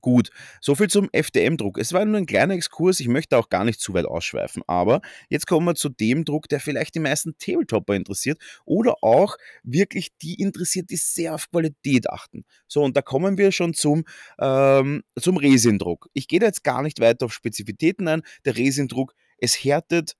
Gut, 0.00 0.30
soviel 0.60 0.88
zum 0.88 1.10
FDM-Druck. 1.12 1.78
Es 1.78 1.92
war 1.92 2.04
nur 2.04 2.16
ein 2.16 2.26
kleiner 2.26 2.54
Exkurs, 2.54 3.00
ich 3.00 3.08
möchte 3.08 3.36
auch 3.36 3.50
gar 3.50 3.64
nicht 3.64 3.80
zu 3.80 3.92
weit 3.92 4.06
ausschweifen, 4.06 4.62
aber 4.66 5.02
jetzt 5.28 5.46
kommen 5.46 5.66
wir 5.66 5.74
zu 5.74 5.90
dem 5.90 6.24
Druck, 6.24 6.48
der 6.48 6.60
vielleicht 6.60 6.94
die 6.94 7.00
meisten 7.00 7.36
Tabletopper 7.38 7.94
interessiert 7.94 8.40
oder 8.64 8.96
auch 9.02 9.36
wirklich 9.62 10.08
die 10.22 10.34
interessiert, 10.34 10.88
die 10.90 10.96
sehr 10.96 11.34
auf 11.34 11.50
Qualität 11.50 12.08
achten. 12.08 12.44
So, 12.68 12.82
und 12.82 12.96
da 12.96 13.02
kommen 13.02 13.36
wir 13.36 13.52
schon 13.52 13.74
zum, 13.74 14.04
ähm, 14.40 15.02
zum 15.20 15.36
Resindruck. 15.36 16.08
Ich 16.14 16.26
gehe 16.26 16.40
da 16.40 16.46
jetzt 16.46 16.64
gar 16.64 16.82
nicht 16.82 17.00
weiter 17.00 17.26
auf 17.26 17.34
Spezifitäten 17.34 18.08
ein. 18.08 18.22
Der 18.46 18.56
Resindruck 18.56 19.14
es 19.42 19.64
härtet 19.64 20.16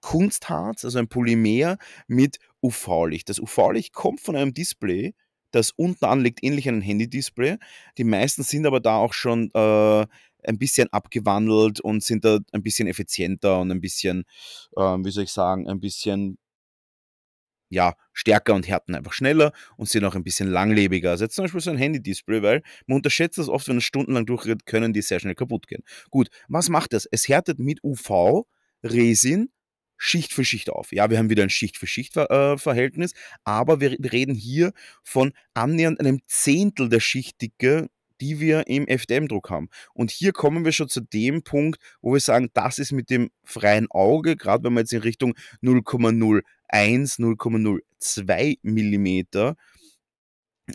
Kunstharz, 0.00 0.84
also 0.84 0.98
ein 0.98 1.08
Polymer 1.08 1.78
mit 2.08 2.38
UV-Licht. 2.62 3.28
Das 3.28 3.38
UV-Licht 3.38 3.92
kommt 3.92 4.20
von 4.20 4.34
einem 4.34 4.54
Display, 4.54 5.14
das 5.52 5.70
unten 5.70 6.06
anliegt, 6.06 6.42
ähnlich 6.42 6.68
einem 6.68 6.80
Handy-Display. 6.80 7.58
Die 7.98 8.04
meisten 8.04 8.42
sind 8.42 8.66
aber 8.66 8.80
da 8.80 8.96
auch 8.96 9.12
schon 9.12 9.50
äh, 9.54 10.06
ein 10.44 10.58
bisschen 10.58 10.92
abgewandelt 10.92 11.80
und 11.80 12.02
sind 12.02 12.24
da 12.24 12.38
ein 12.52 12.62
bisschen 12.62 12.88
effizienter 12.88 13.60
und 13.60 13.70
ein 13.70 13.80
bisschen, 13.80 14.24
äh, 14.76 14.80
wie 14.80 15.10
soll 15.10 15.24
ich 15.24 15.32
sagen, 15.32 15.68
ein 15.68 15.78
bisschen 15.78 16.38
ja, 17.72 17.94
stärker 18.12 18.54
und 18.54 18.68
härten 18.68 18.94
einfach 18.94 19.14
schneller 19.14 19.52
und 19.76 19.88
sind 19.88 20.04
auch 20.04 20.14
ein 20.14 20.22
bisschen 20.22 20.48
langlebiger. 20.48 21.10
Also 21.10 21.24
jetzt 21.24 21.34
zum 21.34 21.44
Beispiel 21.44 21.62
so 21.62 21.70
ein 21.70 21.78
Handy-Display, 21.78 22.42
weil 22.42 22.62
man 22.86 22.96
unterschätzt 22.96 23.38
das 23.38 23.48
oft, 23.48 23.66
wenn 23.68 23.78
es 23.78 23.84
stundenlang 23.84 24.26
durchredet, 24.26 24.66
können 24.66 24.92
die 24.92 25.00
sehr 25.00 25.20
schnell 25.20 25.34
kaputt 25.34 25.66
gehen. 25.66 25.82
Gut, 26.10 26.28
was 26.48 26.68
macht 26.68 26.92
das? 26.92 27.08
Es 27.10 27.28
härtet 27.28 27.58
mit 27.58 27.82
UV, 27.82 28.44
Resin, 28.84 29.50
Schicht 29.96 30.34
für 30.34 30.44
Schicht 30.44 30.68
auf. 30.68 30.92
Ja, 30.92 31.08
wir 31.08 31.16
haben 31.16 31.30
wieder 31.30 31.44
ein 31.44 31.50
Schicht 31.50 31.78
für 31.78 31.86
Schicht 31.86 32.16
äh, 32.16 32.58
Verhältnis, 32.58 33.14
aber 33.44 33.80
wir 33.80 33.92
reden 34.12 34.34
hier 34.34 34.72
von 35.02 35.32
annähernd 35.54 35.98
einem 36.00 36.20
Zehntel 36.26 36.90
der 36.90 37.00
Schichtdicke, 37.00 37.88
die 38.22 38.38
wir 38.38 38.68
im 38.68 38.86
FDM-Druck 38.86 39.50
haben. 39.50 39.68
Und 39.92 40.12
hier 40.12 40.32
kommen 40.32 40.64
wir 40.64 40.72
schon 40.72 40.88
zu 40.88 41.00
dem 41.00 41.42
Punkt, 41.42 41.80
wo 42.00 42.12
wir 42.12 42.20
sagen, 42.20 42.50
das 42.54 42.78
ist 42.78 42.92
mit 42.92 43.10
dem 43.10 43.30
freien 43.42 43.90
Auge, 43.90 44.36
gerade 44.36 44.62
wenn 44.64 44.74
wir 44.74 44.80
jetzt 44.80 44.92
in 44.92 45.00
Richtung 45.02 45.34
0,0 45.62 46.42
0,01, 46.72 47.20
0,02 47.20 48.58
mm 48.62 49.54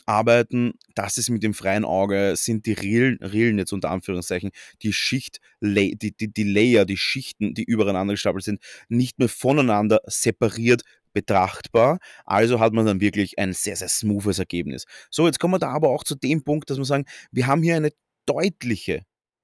arbeiten. 0.05 0.73
Das 0.95 1.17
ist 1.17 1.29
mit 1.29 1.43
dem 1.43 1.53
freien 1.53 1.85
Auge, 1.85 2.33
sind 2.35 2.65
die 2.65 2.73
Rillen, 2.73 3.17
Rillen 3.23 3.57
jetzt 3.57 3.71
unter 3.71 3.89
Anführungszeichen, 3.89 4.51
die 4.83 4.93
Schicht, 4.93 5.39
die, 5.61 5.97
die, 5.97 6.31
die 6.31 6.43
Layer, 6.43 6.85
die 6.85 6.97
Schichten, 6.97 7.53
die 7.53 7.63
übereinander 7.63 8.13
gestapelt 8.13 8.43
sind, 8.43 8.61
nicht 8.89 9.17
mehr 9.17 9.29
voneinander 9.29 10.01
separiert 10.05 10.83
betrachtbar. 11.13 11.99
Also 12.25 12.59
hat 12.59 12.73
man 12.73 12.85
dann 12.85 13.01
wirklich 13.01 13.39
ein 13.39 13.53
sehr, 13.53 13.75
sehr 13.75 13.89
smoothes 13.89 14.39
Ergebnis. 14.39 14.85
So, 15.09 15.25
jetzt 15.25 15.39
kommen 15.39 15.53
wir 15.55 15.59
da 15.59 15.69
aber 15.69 15.89
auch 15.89 16.03
zu 16.03 16.15
dem 16.15 16.43
Punkt, 16.43 16.69
dass 16.69 16.77
wir 16.77 16.85
sagen, 16.85 17.05
wir 17.31 17.47
haben 17.47 17.63
hier 17.63 17.75
eine 17.75 17.91
deutliche, 18.25 19.03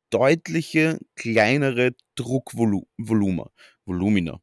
deutliche 0.10 1.00
kleinere 1.16 1.92
Druckvolumina. 2.16 3.50
Volumina 3.86 4.40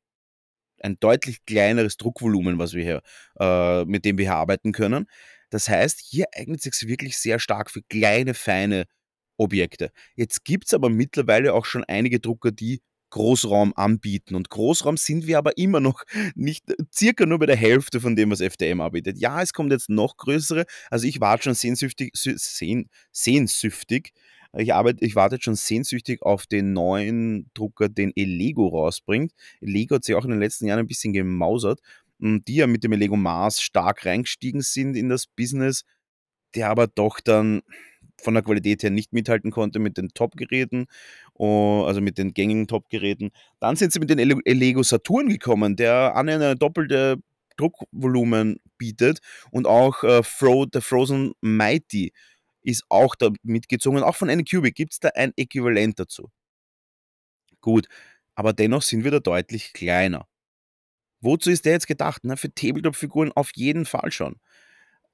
ein 0.83 0.99
deutlich 1.01 1.45
kleineres 1.45 1.97
Druckvolumen, 1.97 2.59
was 2.59 2.75
wir 2.75 2.83
hier, 2.83 3.03
äh, 3.39 3.85
mit 3.85 4.05
dem 4.05 4.19
wir 4.19 4.27
hier 4.27 4.37
arbeiten 4.37 4.73
können. 4.73 5.07
Das 5.51 5.69
heißt, 5.69 6.01
hier 6.01 6.27
eignet 6.35 6.63
sich 6.63 6.87
wirklich 6.87 7.19
sehr 7.19 7.39
stark 7.39 7.71
für 7.71 7.83
kleine, 7.83 8.35
feine 8.35 8.87
Objekte. 9.37 9.91
Jetzt 10.15 10.45
gibt 10.45 10.67
es 10.67 10.75
aber 10.75 10.91
mittlerweile 10.91 11.55
auch 11.55 11.65
schon 11.65 11.85
einige 11.85 12.21
Drucker, 12.21 12.53
die 12.53 12.83
Großraum 13.11 13.73
anbieten. 13.77 14.35
Und 14.35 14.51
Großraum 14.51 14.97
sind 14.97 15.27
wir 15.27 15.39
aber 15.39 15.59
immer 15.59 15.81
noch 15.81 16.05
nicht 16.35 16.65
circa 16.93 17.27
nur 17.27 17.39
bei 17.39 17.47
der 17.47 17.57
Hälfte 17.57 18.01
von 18.01 18.17
dem, 18.17 18.31
was 18.31 18.41
FDM 18.41 18.81
arbeitet. 18.81 19.19
Ja, 19.19 19.43
es 19.43 19.53
kommt 19.53 19.73
jetzt 19.73 19.91
noch 19.91 20.17
größere. 20.17 20.65
Also 20.91 21.07
ich 21.07 21.21
war 21.21 21.41
schon 21.41 21.55
sehnsüchtig, 21.55 22.13
sehn, 22.15 22.89
sehnsüchtig 23.13 24.13
ich, 24.59 24.75
arbeite, 24.75 25.05
ich 25.05 25.15
warte 25.15 25.39
schon 25.41 25.55
sehnsüchtig 25.55 26.23
auf 26.23 26.47
den 26.47 26.73
neuen 26.73 27.51
Drucker, 27.55 27.89
den 27.89 28.13
Elego 28.17 28.69
rausbringt. 28.69 29.33
Elego 29.61 29.97
hat 29.97 30.05
sich 30.05 30.15
auch 30.15 30.25
in 30.25 30.31
den 30.31 30.41
letzten 30.41 30.67
Jahren 30.67 30.81
ein 30.81 30.89
bisschen 30.89 31.13
gemausert, 31.13 31.81
die 32.19 32.57
ja 32.57 32.67
mit 32.67 32.83
dem 32.83 32.93
Elego 32.93 33.17
Mars 33.17 33.63
stark 33.63 34.05
reingestiegen 34.05 34.61
sind 34.61 34.97
in 34.97 35.09
das 35.09 35.27
Business, 35.27 35.85
der 36.55 36.69
aber 36.69 36.89
doch 36.89 37.21
dann 37.21 37.63
von 38.21 38.35
der 38.35 38.43
Qualität 38.43 38.83
her 38.83 38.91
nicht 38.91 39.13
mithalten 39.13 39.51
konnte 39.51 39.79
mit 39.79 39.97
den 39.97 40.09
Top-Geräten, 40.11 40.87
also 41.41 42.01
mit 42.01 42.19
den 42.19 42.35
gängigen 42.35 42.67
Top-Geräten. 42.67 43.31
Dann 43.61 43.77
sind 43.77 43.93
sie 43.93 43.99
mit 43.99 44.11
den 44.11 44.19
Elego 44.19 44.83
Saturn 44.83 45.29
gekommen, 45.29 45.77
der 45.77 46.15
annähernd 46.15 46.45
eine 46.45 46.57
doppelte 46.57 47.17
Druckvolumen 47.57 48.59
bietet 48.79 49.21
und 49.51 49.67
auch 49.67 50.03
äh, 50.03 50.23
Fro 50.23 50.67
der 50.67 50.83
Frozen 50.83 51.33
Mighty 51.41 52.13
ist 52.63 52.85
auch 52.89 53.15
da 53.15 53.31
mitgezogen. 53.43 54.03
Auch 54.03 54.17
von 54.17 54.31
Anycubic 54.31 54.75
gibt 54.75 54.93
es 54.93 55.01
da 55.01 55.11
ein 55.15 55.33
Äquivalent 55.37 55.99
dazu. 55.99 56.31
Gut, 57.61 57.87
aber 58.35 58.53
dennoch 58.53 58.83
sind 58.83 59.05
wir 59.05 59.11
da 59.11 59.21
deutlich 59.21 59.73
kleiner. 59.73 60.27
Wozu 61.21 61.51
ist 61.51 61.67
der 61.67 61.73
jetzt 61.73 61.87
gedacht? 61.87 62.23
Na, 62.25 62.37
für 62.37 62.53
Tabletop-Figuren 62.55 63.33
auf 63.33 63.51
jeden 63.55 63.85
Fall 63.85 64.11
schon. 64.11 64.41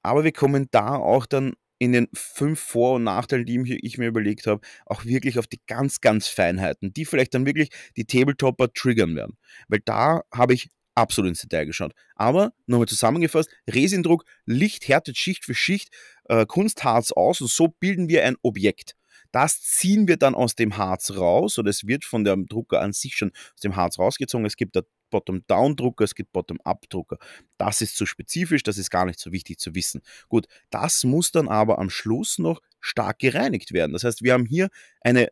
Aber 0.01 0.23
wir 0.23 0.31
kommen 0.31 0.67
da 0.71 0.95
auch 0.95 1.25
dann 1.25 1.53
in 1.79 1.91
den 1.91 2.07
fünf 2.13 2.59
Vor- 2.59 2.95
und 2.95 3.03
Nachteilen, 3.03 3.45
die 3.45 3.79
ich 3.85 3.97
mir 3.97 4.07
überlegt 4.07 4.47
habe, 4.47 4.61
auch 4.85 5.05
wirklich 5.05 5.39
auf 5.39 5.47
die 5.47 5.61
ganz, 5.67 6.01
ganz 6.01 6.27
Feinheiten, 6.27 6.93
die 6.93 7.05
vielleicht 7.05 7.33
dann 7.33 7.45
wirklich 7.45 7.69
die 7.95 8.05
Tabletopper 8.05 8.71
triggern 8.73 9.15
werden. 9.15 9.37
Weil 9.67 9.81
da 9.85 10.21
habe 10.33 10.53
ich 10.53 10.69
absolut 10.95 11.29
ins 11.29 11.41
Detail 11.41 11.65
geschaut. 11.65 11.93
Aber 12.15 12.53
nochmal 12.65 12.87
zusammengefasst, 12.87 13.49
Resindruck, 13.69 14.25
Licht 14.45 14.87
härtet 14.87 15.17
Schicht 15.17 15.45
für 15.45 15.53
Schicht 15.53 15.89
äh, 16.25 16.45
Kunstharz 16.45 17.11
aus 17.11 17.41
und 17.41 17.49
so 17.49 17.67
bilden 17.67 18.09
wir 18.09 18.25
ein 18.25 18.35
Objekt. 18.41 18.95
Das 19.31 19.61
ziehen 19.61 20.07
wir 20.07 20.17
dann 20.17 20.35
aus 20.35 20.55
dem 20.55 20.77
Harz 20.77 21.11
raus 21.11 21.59
oder 21.59 21.69
es 21.69 21.85
wird 21.85 22.05
von 22.05 22.23
dem 22.23 22.47
Drucker 22.47 22.81
an 22.81 22.93
sich 22.93 23.15
schon 23.15 23.31
aus 23.53 23.61
dem 23.61 23.75
Harz 23.75 23.99
rausgezogen. 23.99 24.45
Es 24.45 24.55
gibt 24.55 24.75
da 24.75 24.81
Bottom-Down-Drucker, 25.09 26.03
es 26.03 26.15
gibt 26.15 26.31
Bottom-Up-Drucker. 26.33 27.17
Das 27.57 27.81
ist 27.81 27.97
zu 27.97 28.05
spezifisch, 28.05 28.63
das 28.63 28.77
ist 28.77 28.89
gar 28.89 29.05
nicht 29.05 29.19
so 29.19 29.31
wichtig 29.31 29.59
zu 29.59 29.75
wissen. 29.75 30.01
Gut, 30.29 30.47
das 30.69 31.03
muss 31.03 31.31
dann 31.31 31.47
aber 31.47 31.79
am 31.79 31.89
Schluss 31.89 32.39
noch 32.39 32.61
stark 32.79 33.19
gereinigt 33.19 33.73
werden. 33.73 33.93
Das 33.93 34.03
heißt, 34.03 34.23
wir 34.23 34.33
haben 34.33 34.45
hier 34.45 34.69
eine 35.01 35.29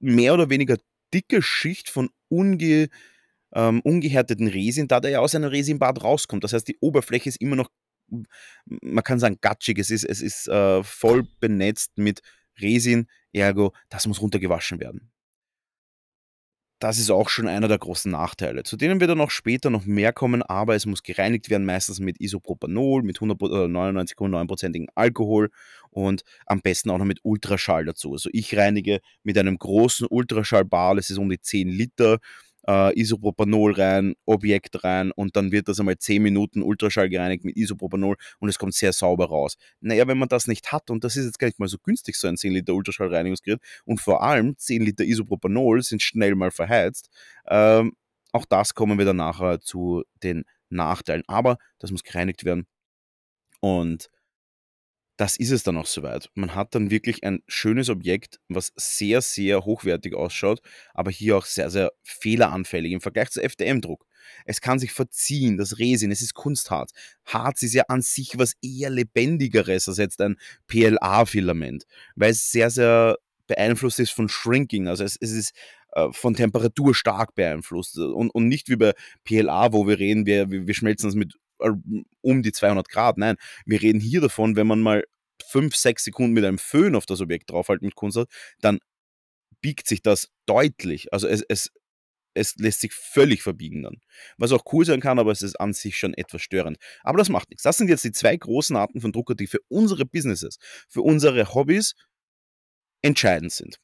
mehr 0.00 0.34
oder 0.34 0.50
weniger 0.50 0.76
dicke 1.12 1.42
Schicht 1.42 1.88
von 1.88 2.10
unge 2.28 2.88
ähm, 3.54 3.80
ungehärteten 3.80 4.46
Resin, 4.46 4.88
da 4.88 5.00
der 5.00 5.10
ja 5.10 5.20
aus 5.20 5.34
einem 5.34 5.48
Resinbad 5.48 6.02
rauskommt. 6.02 6.44
Das 6.44 6.52
heißt, 6.52 6.68
die 6.68 6.76
Oberfläche 6.80 7.28
ist 7.28 7.40
immer 7.40 7.56
noch, 7.56 7.70
man 8.66 9.04
kann 9.04 9.18
sagen, 9.18 9.38
gatschig. 9.40 9.78
Es 9.78 9.90
ist, 9.90 10.04
es 10.04 10.20
ist 10.20 10.48
äh, 10.48 10.82
voll 10.82 11.26
benetzt 11.40 11.96
mit 11.96 12.20
Resin, 12.60 13.08
ergo, 13.32 13.72
das 13.88 14.06
muss 14.06 14.20
runtergewaschen 14.20 14.80
werden. 14.80 15.10
Das 16.80 16.98
ist 16.98 17.10
auch 17.10 17.28
schon 17.28 17.48
einer 17.48 17.66
der 17.66 17.78
großen 17.78 18.12
Nachteile, 18.12 18.62
zu 18.62 18.76
denen 18.76 19.00
wir 19.00 19.08
dann 19.08 19.20
auch 19.20 19.32
später 19.32 19.68
noch 19.68 19.84
mehr 19.84 20.12
kommen, 20.12 20.42
aber 20.42 20.76
es 20.76 20.86
muss 20.86 21.02
gereinigt 21.02 21.50
werden, 21.50 21.66
meistens 21.66 21.98
mit 21.98 22.20
Isopropanol, 22.20 23.02
mit 23.02 23.18
99,9%igen 23.18 24.86
Alkohol 24.94 25.50
und 25.90 26.22
am 26.46 26.60
besten 26.60 26.90
auch 26.90 26.98
noch 26.98 27.04
mit 27.04 27.18
Ultraschall 27.24 27.84
dazu. 27.84 28.12
Also 28.12 28.30
ich 28.32 28.56
reinige 28.56 29.00
mit 29.24 29.36
einem 29.36 29.58
großen 29.58 30.06
Ultraschallbad, 30.08 30.98
es 30.98 31.10
ist 31.10 31.18
um 31.18 31.28
die 31.28 31.40
10 31.40 31.68
Liter, 31.68 32.18
äh, 32.68 33.00
Isopropanol 33.00 33.72
rein, 33.72 34.14
Objekt 34.26 34.84
rein 34.84 35.10
und 35.10 35.36
dann 35.36 35.50
wird 35.50 35.68
das 35.68 35.80
einmal 35.80 35.96
10 35.96 36.22
Minuten 36.22 36.62
Ultraschall 36.62 37.08
gereinigt 37.08 37.44
mit 37.44 37.56
Isopropanol 37.56 38.16
und 38.38 38.48
es 38.48 38.58
kommt 38.58 38.74
sehr 38.74 38.92
sauber 38.92 39.26
raus. 39.26 39.56
Naja, 39.80 40.06
wenn 40.06 40.18
man 40.18 40.28
das 40.28 40.46
nicht 40.46 40.70
hat, 40.70 40.90
und 40.90 41.02
das 41.02 41.16
ist 41.16 41.24
jetzt 41.24 41.38
gar 41.38 41.48
nicht 41.48 41.58
mal 41.58 41.68
so 41.68 41.78
günstig, 41.78 42.16
so 42.16 42.28
ein 42.28 42.36
10 42.36 42.52
Liter 42.52 42.74
Ultraschallreinigungsgerät, 42.74 43.60
und 43.84 44.00
vor 44.00 44.22
allem 44.22 44.56
10 44.56 44.82
Liter 44.82 45.04
Isopropanol 45.04 45.82
sind 45.82 46.02
schnell 46.02 46.34
mal 46.34 46.50
verheizt, 46.50 47.08
ähm, 47.48 47.94
auch 48.32 48.44
das 48.44 48.74
kommen 48.74 48.98
wir 48.98 49.06
dann 49.06 49.16
nachher 49.16 49.60
zu 49.60 50.04
den 50.22 50.44
Nachteilen. 50.68 51.22
Aber 51.26 51.56
das 51.78 51.90
muss 51.90 52.04
gereinigt 52.04 52.44
werden. 52.44 52.66
Und 53.60 54.10
das 55.18 55.36
ist 55.36 55.50
es 55.50 55.64
dann 55.64 55.76
auch 55.76 55.86
soweit. 55.86 56.30
Man 56.34 56.54
hat 56.54 56.76
dann 56.76 56.90
wirklich 56.90 57.24
ein 57.24 57.42
schönes 57.48 57.88
Objekt, 57.90 58.38
was 58.48 58.72
sehr, 58.76 59.20
sehr 59.20 59.64
hochwertig 59.64 60.14
ausschaut, 60.14 60.62
aber 60.94 61.10
hier 61.10 61.36
auch 61.36 61.44
sehr, 61.44 61.70
sehr 61.70 61.90
fehleranfällig 62.04 62.92
im 62.92 63.00
Vergleich 63.00 63.30
zu 63.30 63.42
FDM-Druck. 63.42 64.06
Es 64.44 64.60
kann 64.60 64.78
sich 64.78 64.92
verziehen, 64.92 65.56
das 65.56 65.80
Resin, 65.80 66.12
es 66.12 66.22
ist 66.22 66.34
Kunstharz. 66.34 66.92
Harz 67.24 67.64
ist 67.64 67.74
ja 67.74 67.82
an 67.88 68.00
sich 68.00 68.38
was 68.38 68.54
eher 68.62 68.90
Lebendigeres 68.90 69.88
als 69.88 69.98
jetzt 69.98 70.20
ein 70.20 70.36
PLA-Filament, 70.68 71.86
weil 72.14 72.30
es 72.30 72.52
sehr, 72.52 72.70
sehr 72.70 73.16
beeinflusst 73.48 73.98
ist 73.98 74.12
von 74.12 74.28
Shrinking. 74.28 74.86
Also 74.86 75.02
es, 75.02 75.16
es 75.20 75.32
ist 75.32 75.52
äh, 75.94 76.12
von 76.12 76.34
Temperatur 76.34 76.94
stark 76.94 77.34
beeinflusst 77.34 77.98
und, 77.98 78.30
und 78.30 78.46
nicht 78.46 78.68
wie 78.68 78.76
bei 78.76 78.92
PLA, 79.24 79.72
wo 79.72 79.88
wir 79.88 79.98
reden, 79.98 80.26
wir, 80.26 80.48
wir 80.48 80.74
schmelzen 80.74 81.08
es 81.08 81.16
mit 81.16 81.34
um 82.20 82.42
die 82.42 82.52
200 82.52 82.88
Grad. 82.88 83.18
Nein, 83.18 83.36
wir 83.66 83.80
reden 83.80 84.00
hier 84.00 84.20
davon, 84.20 84.56
wenn 84.56 84.66
man 84.66 84.80
mal 84.80 85.04
5, 85.46 85.74
6 85.74 86.04
Sekunden 86.04 86.32
mit 86.32 86.44
einem 86.44 86.58
Föhn 86.58 86.94
auf 86.94 87.06
das 87.06 87.20
Objekt 87.20 87.50
draufhalten 87.50 87.86
mit 87.86 87.94
Kunstharz, 87.94 88.30
dann 88.60 88.78
biegt 89.60 89.86
sich 89.86 90.02
das 90.02 90.30
deutlich. 90.46 91.12
Also 91.12 91.28
es, 91.28 91.42
es, 91.48 91.70
es 92.34 92.56
lässt 92.56 92.80
sich 92.80 92.92
völlig 92.92 93.42
verbiegen 93.42 93.82
dann. 93.82 94.00
Was 94.36 94.52
auch 94.52 94.64
cool 94.72 94.84
sein 94.84 95.00
kann, 95.00 95.18
aber 95.18 95.32
es 95.32 95.42
ist 95.42 95.56
an 95.60 95.72
sich 95.72 95.96
schon 95.96 96.14
etwas 96.14 96.42
störend. 96.42 96.78
Aber 97.02 97.18
das 97.18 97.28
macht 97.28 97.50
nichts. 97.50 97.62
Das 97.62 97.76
sind 97.76 97.88
jetzt 97.88 98.04
die 98.04 98.12
zwei 98.12 98.36
großen 98.36 98.76
Arten 98.76 99.00
von 99.00 99.12
Drucker, 99.12 99.34
die 99.34 99.46
für 99.46 99.60
unsere 99.68 100.04
Businesses, 100.04 100.58
für 100.88 101.02
unsere 101.02 101.54
Hobbys 101.54 101.94
entscheidend 103.02 103.52
sind 103.52 103.78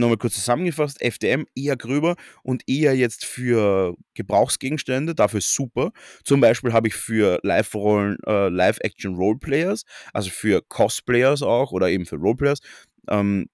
nochmal 0.00 0.18
kurz 0.18 0.34
zusammengefasst, 0.34 1.00
FDM 1.00 1.46
eher 1.54 1.76
gröber 1.76 2.16
und 2.42 2.62
eher 2.68 2.94
jetzt 2.96 3.24
für 3.24 3.96
Gebrauchsgegenstände, 4.14 5.14
dafür 5.14 5.40
super. 5.40 5.92
Zum 6.24 6.40
Beispiel 6.40 6.72
habe 6.72 6.88
ich 6.88 6.94
für 6.94 7.38
Live-Rollen, 7.42 8.18
äh, 8.26 8.48
Live-Action-Roleplayers, 8.48 9.84
also 10.12 10.30
für 10.30 10.62
Cosplayers 10.62 11.42
auch 11.42 11.72
oder 11.72 11.88
eben 11.90 12.06
für 12.06 12.16
Roleplayers, 12.16 12.60
ähm, 13.08 13.48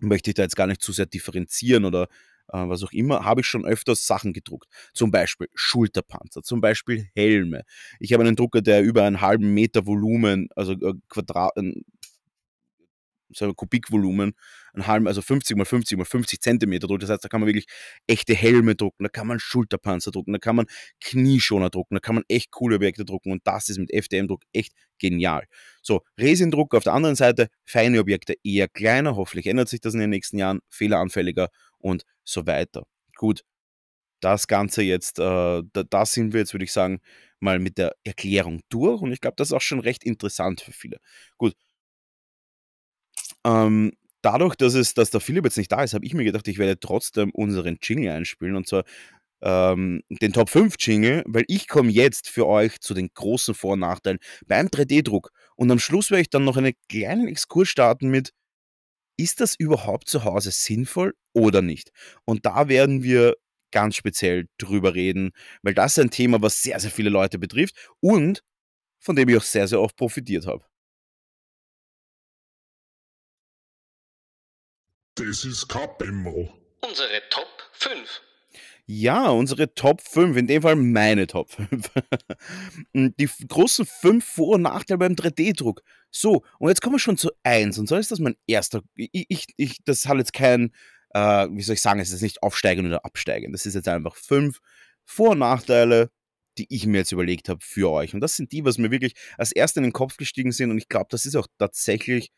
möchte 0.00 0.30
ich 0.30 0.34
da 0.34 0.42
jetzt 0.42 0.56
gar 0.56 0.66
nicht 0.66 0.82
zu 0.82 0.92
sehr 0.92 1.06
differenzieren 1.06 1.84
oder 1.84 2.08
äh, 2.52 2.68
was 2.68 2.82
auch 2.82 2.92
immer, 2.92 3.24
habe 3.24 3.40
ich 3.42 3.46
schon 3.46 3.64
öfters 3.64 4.06
Sachen 4.06 4.32
gedruckt. 4.32 4.68
Zum 4.92 5.10
Beispiel 5.10 5.48
Schulterpanzer, 5.54 6.42
zum 6.42 6.60
Beispiel 6.60 7.08
Helme. 7.14 7.62
Ich 7.98 8.12
habe 8.12 8.24
einen 8.24 8.36
Drucker, 8.36 8.62
der 8.62 8.82
über 8.82 9.04
einen 9.04 9.20
halben 9.20 9.54
Meter 9.54 9.86
Volumen, 9.86 10.48
also 10.56 10.72
äh, 10.72 10.94
Quadrat, 11.08 11.52
so 13.32 13.54
Kubikvolumen, 13.54 14.34
ein 14.74 14.86
halben, 14.86 15.06
also 15.06 15.22
50 15.22 15.56
mal 15.56 15.64
50 15.64 15.98
mal 15.98 16.04
50 16.04 16.40
Zentimeter 16.40 16.86
drucken. 16.86 17.00
Das 17.00 17.10
heißt, 17.10 17.24
da 17.24 17.28
kann 17.28 17.40
man 17.40 17.48
wirklich 17.48 17.66
echte 18.06 18.34
Helme 18.34 18.74
drucken, 18.74 19.04
da 19.04 19.08
kann 19.08 19.26
man 19.26 19.40
Schulterpanzer 19.40 20.10
drucken, 20.10 20.32
da 20.32 20.38
kann 20.38 20.56
man 20.56 20.66
Knieschoner 21.00 21.70
drucken, 21.70 21.94
da 21.94 22.00
kann 22.00 22.14
man 22.14 22.24
echt 22.28 22.50
coole 22.50 22.76
Objekte 22.76 23.04
drucken 23.04 23.32
und 23.32 23.46
das 23.46 23.68
ist 23.68 23.78
mit 23.78 23.92
FDM-Druck 23.92 24.42
echt 24.52 24.72
genial. 24.98 25.44
So, 25.82 26.02
Resindruck 26.18 26.74
auf 26.74 26.84
der 26.84 26.94
anderen 26.94 27.16
Seite, 27.16 27.48
feine 27.64 28.00
Objekte 28.00 28.34
eher 28.44 28.68
kleiner, 28.68 29.16
hoffentlich 29.16 29.46
ändert 29.46 29.68
sich 29.68 29.80
das 29.80 29.94
in 29.94 30.00
den 30.00 30.10
nächsten 30.10 30.38
Jahren, 30.38 30.60
fehleranfälliger 30.68 31.48
und 31.78 32.04
so 32.24 32.46
weiter. 32.46 32.84
Gut, 33.16 33.42
das 34.20 34.46
Ganze 34.46 34.82
jetzt, 34.82 35.18
äh, 35.18 35.62
da, 35.72 35.82
da 35.88 36.06
sind 36.06 36.32
wir 36.32 36.40
jetzt, 36.40 36.54
würde 36.54 36.64
ich 36.64 36.72
sagen, 36.72 37.00
mal 37.40 37.58
mit 37.58 37.78
der 37.78 37.94
Erklärung 38.04 38.60
durch 38.68 39.00
und 39.02 39.12
ich 39.12 39.20
glaube, 39.20 39.36
das 39.36 39.48
ist 39.48 39.52
auch 39.52 39.60
schon 39.62 39.80
recht 39.80 40.04
interessant 40.04 40.60
für 40.60 40.72
viele. 40.72 40.98
Gut, 41.38 41.54
ähm, 43.44 43.92
dadurch, 44.22 44.56
dass, 44.56 44.74
es, 44.74 44.94
dass 44.94 45.10
der 45.10 45.20
Philipp 45.20 45.44
jetzt 45.44 45.56
nicht 45.56 45.72
da 45.72 45.82
ist, 45.82 45.94
habe 45.94 46.04
ich 46.04 46.14
mir 46.14 46.24
gedacht, 46.24 46.48
ich 46.48 46.58
werde 46.58 46.78
trotzdem 46.78 47.30
unseren 47.30 47.78
Jingle 47.82 48.10
einspielen 48.10 48.56
und 48.56 48.66
zwar 48.66 48.84
ähm, 49.42 50.02
den 50.10 50.32
Top 50.32 50.50
5 50.50 50.76
Jingle, 50.78 51.24
weil 51.26 51.44
ich 51.48 51.68
komme 51.68 51.90
jetzt 51.90 52.28
für 52.28 52.46
euch 52.46 52.80
zu 52.80 52.94
den 52.94 53.10
großen 53.14 53.54
Vor- 53.54 53.72
und 53.74 53.80
Nachteilen 53.80 54.18
beim 54.46 54.68
3D-Druck. 54.68 55.30
Und 55.56 55.70
am 55.70 55.78
Schluss 55.78 56.10
werde 56.10 56.22
ich 56.22 56.30
dann 56.30 56.44
noch 56.44 56.56
einen 56.56 56.74
kleinen 56.88 57.28
Exkurs 57.28 57.68
starten 57.68 58.10
mit, 58.10 58.32
ist 59.16 59.40
das 59.40 59.54
überhaupt 59.58 60.08
zu 60.08 60.24
Hause 60.24 60.50
sinnvoll 60.50 61.14
oder 61.34 61.62
nicht? 61.62 61.90
Und 62.24 62.46
da 62.46 62.68
werden 62.68 63.02
wir 63.02 63.36
ganz 63.70 63.96
speziell 63.96 64.46
drüber 64.58 64.94
reden, 64.94 65.32
weil 65.62 65.74
das 65.74 65.96
ist 65.96 66.04
ein 66.04 66.10
Thema, 66.10 66.42
was 66.42 66.62
sehr, 66.62 66.80
sehr 66.80 66.90
viele 66.90 67.10
Leute 67.10 67.38
betrifft 67.38 67.76
und 68.00 68.42
von 68.98 69.16
dem 69.16 69.28
ich 69.28 69.36
auch 69.36 69.42
sehr, 69.42 69.68
sehr 69.68 69.80
oft 69.80 69.96
profitiert 69.96 70.46
habe. 70.46 70.64
Das 75.20 75.44
ist 75.44 75.68
Bemmel. 75.98 76.48
Unsere 76.80 77.20
Top 77.28 77.46
5. 77.72 78.22
Ja, 78.86 79.28
unsere 79.28 79.74
Top 79.74 80.00
5, 80.00 80.34
in 80.34 80.46
dem 80.46 80.62
Fall 80.62 80.76
meine 80.76 81.26
Top 81.26 81.50
5. 81.50 81.90
Die 82.94 83.28
großen 83.46 83.84
5 83.84 84.24
Vor- 84.24 84.54
und 84.54 84.62
Nachteile 84.62 84.96
beim 84.96 85.12
3D-Druck. 85.12 85.82
So, 86.10 86.42
und 86.58 86.70
jetzt 86.70 86.80
kommen 86.80 86.94
wir 86.94 87.00
schon 87.00 87.18
zu 87.18 87.30
1. 87.42 87.78
Und 87.78 87.86
so 87.86 87.96
ist 87.96 88.10
das 88.10 88.18
mein 88.18 88.34
erster. 88.46 88.80
Ich, 88.94 89.26
ich, 89.28 89.44
ich 89.58 89.76
das 89.84 90.08
hat 90.08 90.16
jetzt 90.16 90.32
kein, 90.32 90.72
äh, 91.10 91.48
wie 91.50 91.62
soll 91.62 91.74
ich 91.74 91.82
sagen, 91.82 92.00
es 92.00 92.12
ist 92.12 92.22
nicht 92.22 92.42
aufsteigen 92.42 92.86
oder 92.86 93.04
absteigen. 93.04 93.52
Das 93.52 93.66
ist 93.66 93.74
jetzt 93.74 93.88
einfach 93.88 94.16
5 94.16 94.58
Vor- 95.04 95.32
und 95.32 95.40
Nachteile, 95.40 96.10
die 96.56 96.66
ich 96.70 96.86
mir 96.86 96.98
jetzt 96.98 97.12
überlegt 97.12 97.50
habe 97.50 97.60
für 97.62 97.90
euch. 97.90 98.14
Und 98.14 98.20
das 98.20 98.36
sind 98.36 98.52
die, 98.52 98.64
was 98.64 98.78
mir 98.78 98.90
wirklich 98.90 99.12
als 99.36 99.52
erst 99.52 99.76
in 99.76 99.82
den 99.82 99.92
Kopf 99.92 100.16
gestiegen 100.16 100.50
sind. 100.50 100.70
Und 100.70 100.78
ich 100.78 100.88
glaube, 100.88 101.08
das 101.10 101.26
ist 101.26 101.36
auch 101.36 101.46
tatsächlich 101.58 102.30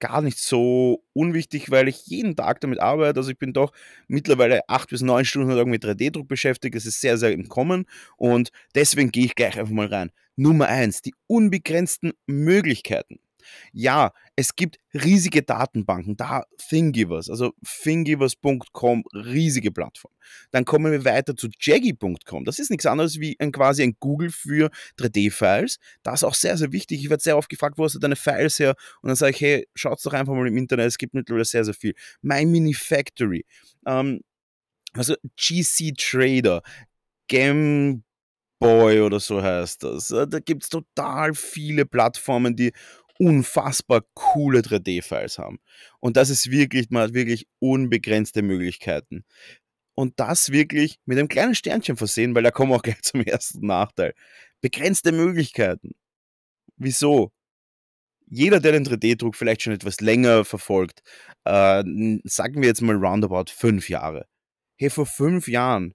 gar 0.00 0.22
nicht 0.22 0.38
so 0.38 1.04
unwichtig, 1.12 1.70
weil 1.70 1.88
ich 1.88 2.06
jeden 2.06 2.36
Tag 2.36 2.60
damit 2.60 2.80
arbeite. 2.80 3.18
Also 3.20 3.30
ich 3.30 3.38
bin 3.38 3.52
doch 3.52 3.72
mittlerweile 4.06 4.68
acht 4.68 4.90
bis 4.90 5.02
neun 5.02 5.24
Stunden 5.24 5.50
lang 5.50 5.68
mit 5.68 5.84
3D-Druck 5.84 6.28
beschäftigt. 6.28 6.74
Es 6.74 6.86
ist 6.86 7.00
sehr, 7.00 7.18
sehr 7.18 7.32
im 7.32 7.48
Kommen 7.48 7.86
und 8.16 8.50
deswegen 8.74 9.10
gehe 9.10 9.24
ich 9.24 9.34
gleich 9.34 9.58
einfach 9.58 9.72
mal 9.72 9.86
rein. 9.86 10.10
Nummer 10.36 10.68
eins, 10.68 11.02
die 11.02 11.14
unbegrenzten 11.26 12.12
Möglichkeiten. 12.26 13.18
Ja, 13.72 14.12
es 14.36 14.56
gibt 14.56 14.78
riesige 14.94 15.42
Datenbanken, 15.42 16.16
da 16.16 16.44
Thinggivers, 16.68 17.28
also 17.30 17.52
thinggivers.com, 17.82 19.04
riesige 19.12 19.70
Plattform. 19.70 20.12
Dann 20.50 20.64
kommen 20.64 20.92
wir 20.92 21.04
weiter 21.04 21.36
zu 21.36 21.48
Jaggy.com. 21.60 22.44
Das 22.44 22.58
ist 22.58 22.70
nichts 22.70 22.86
anderes 22.86 23.20
wie 23.20 23.36
ein, 23.38 23.52
quasi 23.52 23.82
ein 23.82 23.96
Google 24.00 24.30
für 24.30 24.70
3D-Files. 24.98 25.78
Das 26.02 26.20
ist 26.20 26.24
auch 26.24 26.34
sehr, 26.34 26.56
sehr 26.56 26.72
wichtig. 26.72 27.02
Ich 27.02 27.10
werde 27.10 27.22
sehr 27.22 27.36
oft 27.36 27.48
gefragt, 27.48 27.78
wo 27.78 27.84
hast 27.84 27.94
du 27.94 27.98
deine 27.98 28.16
Files 28.16 28.58
her? 28.58 28.74
Und 29.02 29.08
dann 29.08 29.16
sage 29.16 29.32
ich, 29.32 29.40
hey, 29.40 29.68
schaut 29.74 30.04
doch 30.04 30.12
einfach 30.12 30.34
mal 30.34 30.46
im 30.46 30.56
Internet, 30.56 30.86
es 30.86 30.98
gibt 30.98 31.14
mittlerweile 31.14 31.44
sehr, 31.44 31.64
sehr 31.64 31.74
viel. 31.74 31.94
My 32.22 32.44
Mini 32.44 32.74
Factory, 32.74 33.44
ähm, 33.86 34.20
also 34.94 35.14
GC 35.36 35.94
Trader, 35.96 36.62
Game 37.28 38.04
Boy 38.58 39.00
oder 39.00 39.20
so 39.20 39.40
heißt 39.40 39.84
das. 39.84 40.08
Da 40.08 40.40
gibt 40.40 40.64
es 40.64 40.68
total 40.68 41.34
viele 41.34 41.86
Plattformen, 41.86 42.56
die 42.56 42.72
unfassbar 43.18 44.02
coole 44.14 44.60
3D-Files 44.60 45.38
haben. 45.38 45.58
Und 46.00 46.16
das 46.16 46.30
ist 46.30 46.50
wirklich, 46.50 46.90
man 46.90 47.02
hat 47.02 47.14
wirklich 47.14 47.46
unbegrenzte 47.58 48.42
Möglichkeiten. 48.42 49.24
Und 49.94 50.20
das 50.20 50.52
wirklich 50.52 51.00
mit 51.06 51.18
einem 51.18 51.28
kleinen 51.28 51.56
Sternchen 51.56 51.96
versehen, 51.96 52.34
weil 52.34 52.44
da 52.44 52.52
kommen 52.52 52.70
wir 52.70 52.76
auch 52.76 52.82
gleich 52.82 53.02
zum 53.02 53.20
ersten 53.20 53.66
Nachteil. 53.66 54.14
Begrenzte 54.60 55.12
Möglichkeiten. 55.12 55.92
Wieso? 56.76 57.32
Jeder, 58.30 58.60
der 58.60 58.72
den 58.72 58.86
3D-Druck 58.86 59.34
vielleicht 59.34 59.62
schon 59.62 59.72
etwas 59.72 60.00
länger 60.00 60.44
verfolgt, 60.44 61.02
äh, 61.44 61.82
sagen 62.24 62.60
wir 62.60 62.68
jetzt 62.68 62.82
mal 62.82 62.96
roundabout 62.96 63.50
fünf 63.50 63.88
Jahre. 63.88 64.26
Hey, 64.76 64.90
vor 64.90 65.06
fünf 65.06 65.48
Jahren 65.48 65.94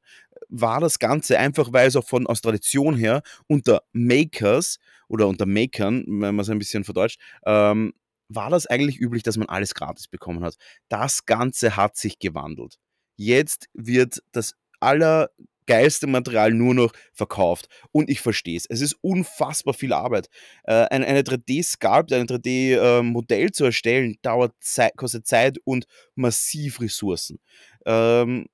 war 0.49 0.81
das 0.81 0.99
Ganze 0.99 1.39
einfach, 1.39 1.71
weil 1.71 1.87
es 1.87 1.95
auch 1.95 2.07
von 2.07 2.27
aus 2.27 2.41
Tradition 2.41 2.95
her 2.95 3.21
unter 3.47 3.83
Makers 3.93 4.79
oder 5.13 5.27
unter 5.27 5.45
Makern, 5.45 6.03
wenn 6.07 6.33
man 6.33 6.39
es 6.39 6.49
ein 6.49 6.57
bisschen 6.57 6.83
verdeutscht, 6.83 7.21
ähm, 7.45 7.93
war 8.29 8.49
das 8.49 8.65
eigentlich 8.65 8.99
üblich, 8.99 9.21
dass 9.21 9.37
man 9.37 9.47
alles 9.47 9.75
gratis 9.75 10.07
bekommen 10.07 10.43
hat. 10.43 10.55
Das 10.89 11.25
Ganze 11.27 11.77
hat 11.77 11.95
sich 11.95 12.17
gewandelt. 12.17 12.79
Jetzt 13.15 13.69
wird 13.73 14.23
das 14.31 14.55
allergeilste 14.79 16.07
Material 16.07 16.51
nur 16.51 16.73
noch 16.73 16.93
verkauft. 17.13 17.67
Und 17.91 18.09
ich 18.09 18.21
verstehe 18.21 18.57
es. 18.57 18.65
Es 18.67 18.81
ist 18.81 18.97
unfassbar 19.01 19.75
viel 19.75 19.93
Arbeit. 19.93 20.29
Äh, 20.63 20.87
eine, 20.89 21.05
eine 21.05 21.21
3D-Sculpt, 21.21 22.11
ein 22.11 22.25
3D-Modell 22.25 23.51
zu 23.51 23.65
erstellen, 23.65 24.15
dauert 24.23 24.55
Zeit, 24.61 24.97
kostet 24.97 25.27
Zeit 25.27 25.59
und 25.63 25.85
massiv 26.15 26.81
Ressourcen. 26.81 27.39
Ähm, 27.85 28.47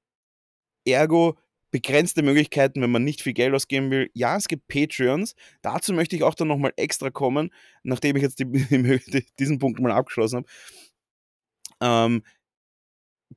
ergo 0.85 1.37
begrenzte 1.71 2.23
Möglichkeiten, 2.23 2.81
wenn 2.81 2.91
man 2.91 3.03
nicht 3.03 3.21
viel 3.21 3.33
Geld 3.33 3.53
ausgeben 3.53 3.91
will. 3.91 4.09
Ja, 4.13 4.37
es 4.37 4.47
gibt 4.47 4.67
Patreons. 4.67 5.35
Dazu 5.61 5.93
möchte 5.93 6.15
ich 6.15 6.23
auch 6.23 6.35
dann 6.35 6.47
nochmal 6.47 6.73
extra 6.77 7.09
kommen, 7.09 7.53
nachdem 7.83 8.15
ich 8.15 8.23
jetzt 8.23 8.39
die, 8.39 9.25
diesen 9.39 9.59
Punkt 9.59 9.79
mal 9.79 9.91
abgeschlossen 9.91 10.37
habe. 10.37 10.47
Ähm, 11.81 12.23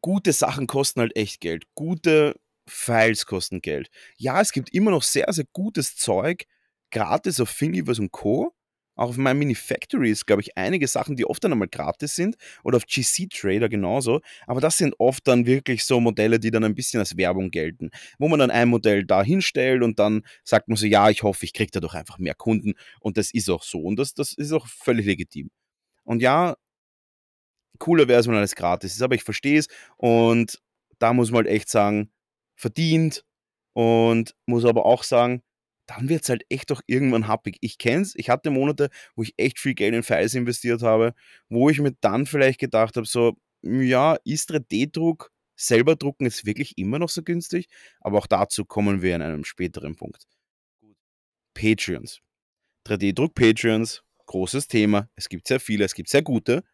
gute 0.01 0.33
Sachen 0.33 0.67
kosten 0.67 1.01
halt 1.01 1.17
echt 1.17 1.41
Geld. 1.41 1.65
Gute 1.75 2.41
Files 2.69 3.27
kosten 3.27 3.61
Geld. 3.61 3.91
Ja, 4.17 4.41
es 4.41 4.53
gibt 4.53 4.73
immer 4.73 4.91
noch 4.91 5.03
sehr, 5.03 5.33
sehr 5.33 5.47
gutes 5.53 5.97
Zeug, 5.97 6.45
gratis 6.91 7.41
auf 7.41 7.53
Thingiverse 7.57 8.03
und 8.03 8.13
Co. 8.13 8.55
Auch 9.03 9.09
auf 9.09 9.17
My 9.17 9.35
Mini 9.35 9.57
Factory 9.57 10.13
ist, 10.13 10.27
glaube 10.27 10.43
ich, 10.43 10.57
einige 10.57 10.87
Sachen, 10.87 11.17
die 11.17 11.25
oft 11.25 11.43
dann 11.43 11.51
einmal 11.51 11.67
gratis 11.67 12.15
sind. 12.15 12.37
Oder 12.63 12.77
auf 12.77 12.87
GC 12.87 13.29
Trader 13.29 13.69
genauso. 13.69 14.21
Aber 14.47 14.61
das 14.61 14.77
sind 14.77 14.95
oft 14.99 15.27
dann 15.27 15.45
wirklich 15.45 15.85
so 15.85 15.99
Modelle, 15.99 16.39
die 16.39 16.53
dann 16.53 16.63
ein 16.63 16.77
bisschen 16.77 17.01
als 17.01 17.17
Werbung 17.17 17.51
gelten, 17.51 17.91
wo 18.21 18.29
man 18.29 18.39
dann 18.39 18.53
ein 18.53 18.69
Modell 18.69 19.05
da 19.05 19.25
hinstellt 19.25 19.83
und 19.83 19.99
dann 19.99 20.23
sagt 20.45 20.69
man 20.69 20.77
so, 20.77 20.87
ja, 20.87 21.11
ich 21.11 21.25
hoffe, 21.25 21.45
ich 21.45 21.53
kriege 21.53 21.73
dadurch 21.73 21.95
einfach 21.95 22.19
mehr 22.19 22.35
Kunden. 22.35 22.75
Und 23.01 23.17
das 23.17 23.35
ist 23.35 23.51
auch 23.51 23.65
so. 23.65 23.81
Und 23.81 23.99
das, 23.99 24.15
das 24.15 24.35
ist 24.35 24.53
auch 24.53 24.69
völlig 24.69 25.05
legitim. 25.05 25.51
Und 26.05 26.23
ja, 26.23 26.55
cooler 27.79 28.07
wäre 28.07 28.21
es, 28.21 28.29
wenn 28.29 28.37
alles 28.37 28.55
gratis 28.55 28.95
ist, 28.95 29.03
aber 29.03 29.17
ich 29.17 29.25
verstehe 29.25 29.59
es. 29.59 29.67
Und 29.97 30.61
da 31.01 31.13
muss 31.13 31.33
man 31.33 31.39
halt 31.39 31.49
echt 31.49 31.69
sagen, 31.69 32.13
verdient. 32.55 33.25
Und 33.75 34.37
muss 34.47 34.65
aber 34.65 34.87
auch 34.87 35.03
sagen, 35.03 35.43
dann 35.87 36.09
wird 36.09 36.23
es 36.23 36.29
halt 36.29 36.45
echt 36.49 36.71
doch 36.71 36.81
irgendwann 36.87 37.29
happig. 37.29 37.59
Ich 37.61 37.79
kenne 37.79 38.03
es, 38.03 38.15
ich 38.17 38.31
hatte 38.31 38.51
Monate, 38.51 38.91
wo 39.15 39.23
ich 39.23 39.35
echt 39.37 39.59
viel 39.59 39.75
Geld 39.75 39.95
in 39.95 40.03
Files 40.03 40.35
investiert 40.35 40.83
habe, 40.83 41.15
wo 41.49 41.71
ich 41.71 41.81
mir 41.81 41.93
dann 42.01 42.27
vielleicht 42.27 42.61
gedacht 42.61 42.97
habe, 42.97 43.07
so, 43.07 43.37
ja, 43.63 44.17
ist 44.25 44.51
3D-Druck, 44.51 45.33
selber 45.57 45.97
drucken 45.97 46.27
ist 46.27 46.47
wirklich 46.47 46.79
immer 46.79 46.99
noch 46.99 47.09
so 47.09 47.23
günstig, 47.23 47.69
aber 48.01 48.19
auch 48.19 48.27
dazu 48.27 48.65
kommen 48.65 49.03
wir 49.03 49.15
in 49.17 49.23
einem 49.23 49.45
späteren 49.45 49.97
Punkt. 49.97 50.27
Patreons. 51.55 52.21
3D-Druck 52.87 53.35
Patreons, 53.35 54.03
großes 54.27 54.69
Thema. 54.69 55.09
Es 55.15 55.29
gibt 55.29 55.47
sehr 55.47 55.61
viele, 55.61 55.85
es 55.85 55.95
gibt 55.95 56.09
sehr 56.09 56.23
gute. 56.23 56.65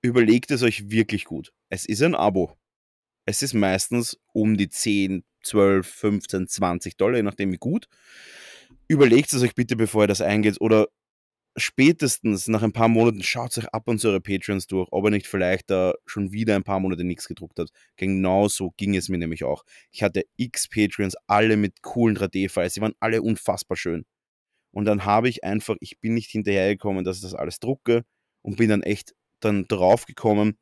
Überlegt 0.00 0.50
es 0.50 0.62
euch 0.62 0.90
wirklich 0.90 1.24
gut. 1.24 1.52
Es 1.68 1.86
ist 1.86 2.02
ein 2.02 2.14
Abo. 2.14 2.56
Es 3.24 3.42
ist 3.42 3.54
meistens 3.54 4.18
um 4.32 4.56
die 4.56 4.68
10, 4.68 5.24
12, 5.42 5.86
15, 5.86 6.48
20 6.48 6.96
Dollar, 6.96 7.16
je 7.16 7.22
nachdem 7.22 7.52
wie 7.52 7.58
gut. 7.58 7.88
Überlegt 8.88 9.32
es 9.32 9.42
euch 9.42 9.54
bitte, 9.54 9.76
bevor 9.76 10.04
ihr 10.04 10.08
das 10.08 10.20
eingeht 10.20 10.60
oder 10.60 10.88
spätestens 11.56 12.48
nach 12.48 12.62
ein 12.62 12.72
paar 12.72 12.88
Monaten 12.88 13.22
schaut 13.22 13.56
euch 13.58 13.68
ab 13.68 13.88
und 13.88 13.98
zu 13.98 14.08
eure 14.08 14.20
Patreons 14.20 14.66
durch, 14.66 14.88
ob 14.90 15.04
er 15.04 15.10
nicht 15.10 15.26
vielleicht 15.26 15.70
da 15.70 15.94
schon 16.06 16.32
wieder 16.32 16.56
ein 16.56 16.64
paar 16.64 16.80
Monate 16.80 17.04
nichts 17.04 17.28
gedruckt 17.28 17.58
hat. 17.58 17.70
Genau 17.96 18.48
so 18.48 18.70
ging 18.76 18.96
es 18.96 19.08
mir 19.08 19.18
nämlich 19.18 19.44
auch. 19.44 19.64
Ich 19.90 20.02
hatte 20.02 20.24
x 20.36 20.68
Patreons, 20.68 21.14
alle 21.26 21.56
mit 21.56 21.82
coolen 21.82 22.16
3D-Files, 22.16 22.74
die 22.74 22.80
waren 22.80 22.94
alle 23.00 23.22
unfassbar 23.22 23.76
schön. 23.76 24.04
Und 24.70 24.86
dann 24.86 25.04
habe 25.04 25.28
ich 25.28 25.44
einfach, 25.44 25.76
ich 25.80 26.00
bin 26.00 26.14
nicht 26.14 26.30
hinterhergekommen, 26.30 27.04
dass 27.04 27.16
ich 27.16 27.22
das 27.22 27.34
alles 27.34 27.60
drucke 27.60 28.04
und 28.40 28.56
bin 28.56 28.70
dann 28.70 28.82
echt 28.82 29.14
dann 29.40 29.68
drauf 29.68 30.06
gekommen, 30.06 30.56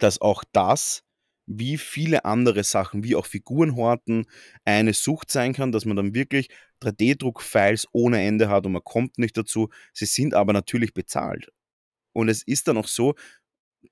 dass 0.00 0.20
auch 0.20 0.44
das 0.52 1.02
wie 1.48 1.78
viele 1.78 2.24
andere 2.26 2.62
Sachen, 2.62 3.02
wie 3.04 3.16
auch 3.16 3.26
Figurenhorten, 3.26 4.26
eine 4.64 4.92
Sucht 4.92 5.30
sein 5.30 5.54
kann, 5.54 5.72
dass 5.72 5.86
man 5.86 5.96
dann 5.96 6.14
wirklich 6.14 6.50
3D-Druck-Files 6.82 7.88
ohne 7.92 8.22
Ende 8.22 8.48
hat 8.50 8.66
und 8.66 8.72
man 8.72 8.84
kommt 8.84 9.18
nicht 9.18 9.36
dazu. 9.36 9.70
Sie 9.94 10.04
sind 10.04 10.34
aber 10.34 10.52
natürlich 10.52 10.92
bezahlt. 10.92 11.50
Und 12.12 12.28
es 12.28 12.42
ist 12.42 12.68
dann 12.68 12.76
auch 12.76 12.88
so, 12.88 13.14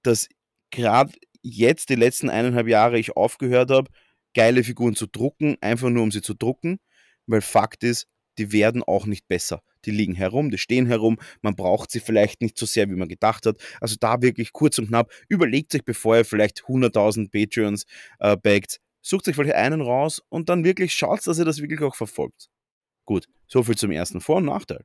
dass 0.02 0.28
gerade 0.70 1.12
jetzt 1.42 1.88
die 1.88 1.94
letzten 1.94 2.28
eineinhalb 2.28 2.68
Jahre 2.68 2.98
ich 2.98 3.16
aufgehört 3.16 3.70
habe, 3.70 3.90
geile 4.34 4.62
Figuren 4.62 4.94
zu 4.94 5.06
drucken, 5.06 5.56
einfach 5.62 5.88
nur 5.88 6.02
um 6.02 6.10
sie 6.10 6.22
zu 6.22 6.34
drucken, 6.34 6.78
weil 7.26 7.40
Fakt 7.40 7.84
ist, 7.84 8.06
die 8.38 8.52
werden 8.52 8.82
auch 8.82 9.06
nicht 9.06 9.28
besser. 9.28 9.62
Die 9.86 9.90
liegen 9.90 10.14
herum, 10.14 10.50
die 10.50 10.58
stehen 10.58 10.86
herum, 10.86 11.18
man 11.42 11.54
braucht 11.54 11.90
sie 11.90 12.00
vielleicht 12.00 12.42
nicht 12.42 12.58
so 12.58 12.66
sehr, 12.66 12.90
wie 12.90 12.96
man 12.96 13.08
gedacht 13.08 13.46
hat. 13.46 13.56
Also 13.80 13.96
da 13.98 14.20
wirklich 14.20 14.52
kurz 14.52 14.78
und 14.78 14.88
knapp, 14.88 15.10
überlegt 15.28 15.74
euch, 15.74 15.84
bevor 15.84 16.16
ihr 16.16 16.24
vielleicht 16.24 16.64
100.000 16.64 17.30
Patreons 17.30 17.84
äh, 18.18 18.36
backt, 18.36 18.80
sucht 19.00 19.28
euch 19.28 19.36
vielleicht 19.36 19.54
einen 19.54 19.80
raus 19.80 20.22
und 20.28 20.48
dann 20.48 20.64
wirklich 20.64 20.92
schaut, 20.92 21.26
dass 21.26 21.38
ihr 21.38 21.44
das 21.44 21.60
wirklich 21.60 21.80
auch 21.80 21.94
verfolgt. 21.94 22.48
Gut, 23.04 23.26
soviel 23.46 23.76
zum 23.76 23.92
ersten 23.92 24.20
Vor- 24.20 24.36
und 24.36 24.46
Nachteil. 24.46 24.84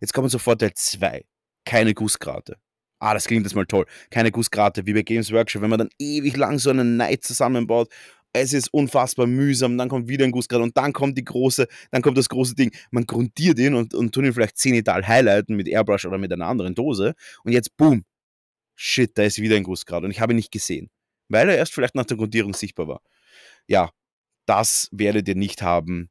Jetzt 0.00 0.12
kommen 0.12 0.28
sofort 0.28 0.60
Teil 0.60 0.72
2. 0.74 1.24
Keine 1.64 1.94
Gussgrate. 1.94 2.56
Ah, 2.98 3.12
das 3.12 3.26
klingt 3.26 3.44
jetzt 3.44 3.54
mal 3.54 3.66
toll. 3.66 3.84
Keine 4.10 4.30
Gussgrate, 4.30 4.86
wie 4.86 4.94
bei 4.94 5.02
Games 5.02 5.30
Workshop, 5.30 5.60
wenn 5.60 5.70
man 5.70 5.78
dann 5.78 5.90
ewig 5.98 6.36
lang 6.36 6.58
so 6.58 6.70
einen 6.70 6.96
Night 6.96 7.24
zusammenbaut 7.24 7.90
es 8.32 8.52
ist 8.52 8.72
unfassbar 8.72 9.26
mühsam, 9.26 9.78
dann 9.78 9.88
kommt 9.88 10.08
wieder 10.08 10.24
ein 10.24 10.30
Gussgrad 10.30 10.60
und 10.60 10.76
dann 10.76 10.92
kommt 10.92 11.16
die 11.16 11.24
große, 11.24 11.66
dann 11.90 12.02
kommt 12.02 12.18
das 12.18 12.28
große 12.28 12.54
Ding. 12.54 12.70
Man 12.90 13.06
grundiert 13.06 13.58
ihn 13.58 13.74
und, 13.74 13.94
und 13.94 14.14
tun 14.14 14.24
ihn 14.24 14.32
vielleicht 14.32 14.58
zenital 14.58 15.06
highlighten 15.06 15.56
mit 15.56 15.68
Airbrush 15.68 16.04
oder 16.04 16.18
mit 16.18 16.32
einer 16.32 16.46
anderen 16.46 16.74
Dose 16.74 17.14
und 17.44 17.52
jetzt 17.52 17.76
boom, 17.76 18.04
shit, 18.74 19.16
da 19.16 19.22
ist 19.24 19.40
wieder 19.40 19.56
ein 19.56 19.64
Gussgrad 19.64 20.04
und 20.04 20.10
ich 20.10 20.20
habe 20.20 20.32
ihn 20.32 20.36
nicht 20.36 20.52
gesehen, 20.52 20.90
weil 21.28 21.48
er 21.48 21.56
erst 21.56 21.74
vielleicht 21.74 21.94
nach 21.94 22.04
der 22.04 22.16
Grundierung 22.16 22.54
sichtbar 22.54 22.88
war. 22.88 23.00
Ja, 23.66 23.90
das 24.46 24.88
werdet 24.92 25.28
ihr 25.28 25.34
nicht 25.34 25.62
haben. 25.62 26.10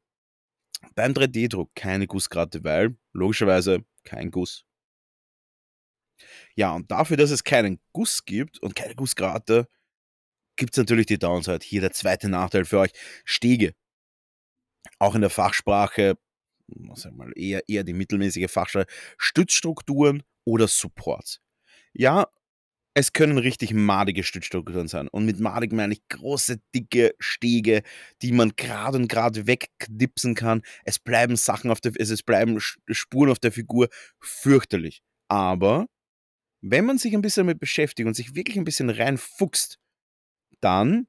Beim 0.95 1.13
3D-Druck 1.13 1.71
keine 1.75 2.07
Gussgrate, 2.07 2.63
weil 2.63 2.95
logischerweise 3.13 3.83
kein 4.03 4.29
Guss. 4.29 4.65
Ja, 6.55 6.73
und 6.73 6.91
dafür, 6.91 7.17
dass 7.17 7.31
es 7.31 7.43
keinen 7.43 7.79
Guss 7.91 8.25
gibt 8.25 8.59
und 8.59 8.75
keine 8.75 8.95
Gussgrate, 8.95 9.67
gibt 10.55 10.73
es 10.73 10.77
natürlich 10.77 11.05
die 11.05 11.19
Downside. 11.19 11.59
Hier 11.63 11.81
der 11.81 11.91
zweite 11.91 12.29
Nachteil 12.29 12.65
für 12.65 12.79
euch. 12.79 12.91
Stege. 13.23 13.73
Auch 14.99 15.15
in 15.15 15.21
der 15.21 15.29
Fachsprache, 15.29 16.17
sag 16.95 17.13
mal, 17.13 17.31
eher, 17.35 17.67
eher 17.67 17.83
die 17.83 17.93
mittelmäßige 17.93 18.49
Fachsprache, 18.49 18.85
Stützstrukturen 19.17 20.23
oder 20.45 20.67
Supports. 20.67 21.41
Ja, 21.93 22.27
es 22.97 23.11
können 23.11 23.37
richtig 23.37 23.73
madige 23.73 24.23
Stützstrukturen 24.23 24.87
sein. 24.87 25.09
Und 25.09 25.25
mit 25.25 25.39
madig 25.39 25.73
meine 25.73 25.93
ich 25.93 26.07
große, 26.07 26.61
dicke 26.73 27.13
Stege, 27.19 27.83
die 28.21 28.31
man 28.31 28.53
gerade 28.55 28.97
und 28.97 29.09
gerade 29.09 29.47
wegknipsen 29.47 30.33
kann. 30.33 30.61
Es 30.85 30.97
bleiben 30.97 31.35
Sachen 31.35 31.71
auf 31.71 31.81
der, 31.81 31.91
es 31.97 32.23
bleiben 32.23 32.57
Spuren 32.59 33.29
auf 33.29 33.39
der 33.39 33.51
Figur. 33.51 33.89
Fürchterlich. 34.21 35.01
Aber 35.27 35.87
wenn 36.61 36.85
man 36.85 36.97
sich 36.97 37.13
ein 37.13 37.21
bisschen 37.21 37.47
damit 37.47 37.59
beschäftigt 37.59 38.07
und 38.07 38.13
sich 38.13 38.33
wirklich 38.33 38.57
ein 38.57 38.63
bisschen 38.63 38.89
reinfuchst, 38.89 39.77
dann 40.61 41.07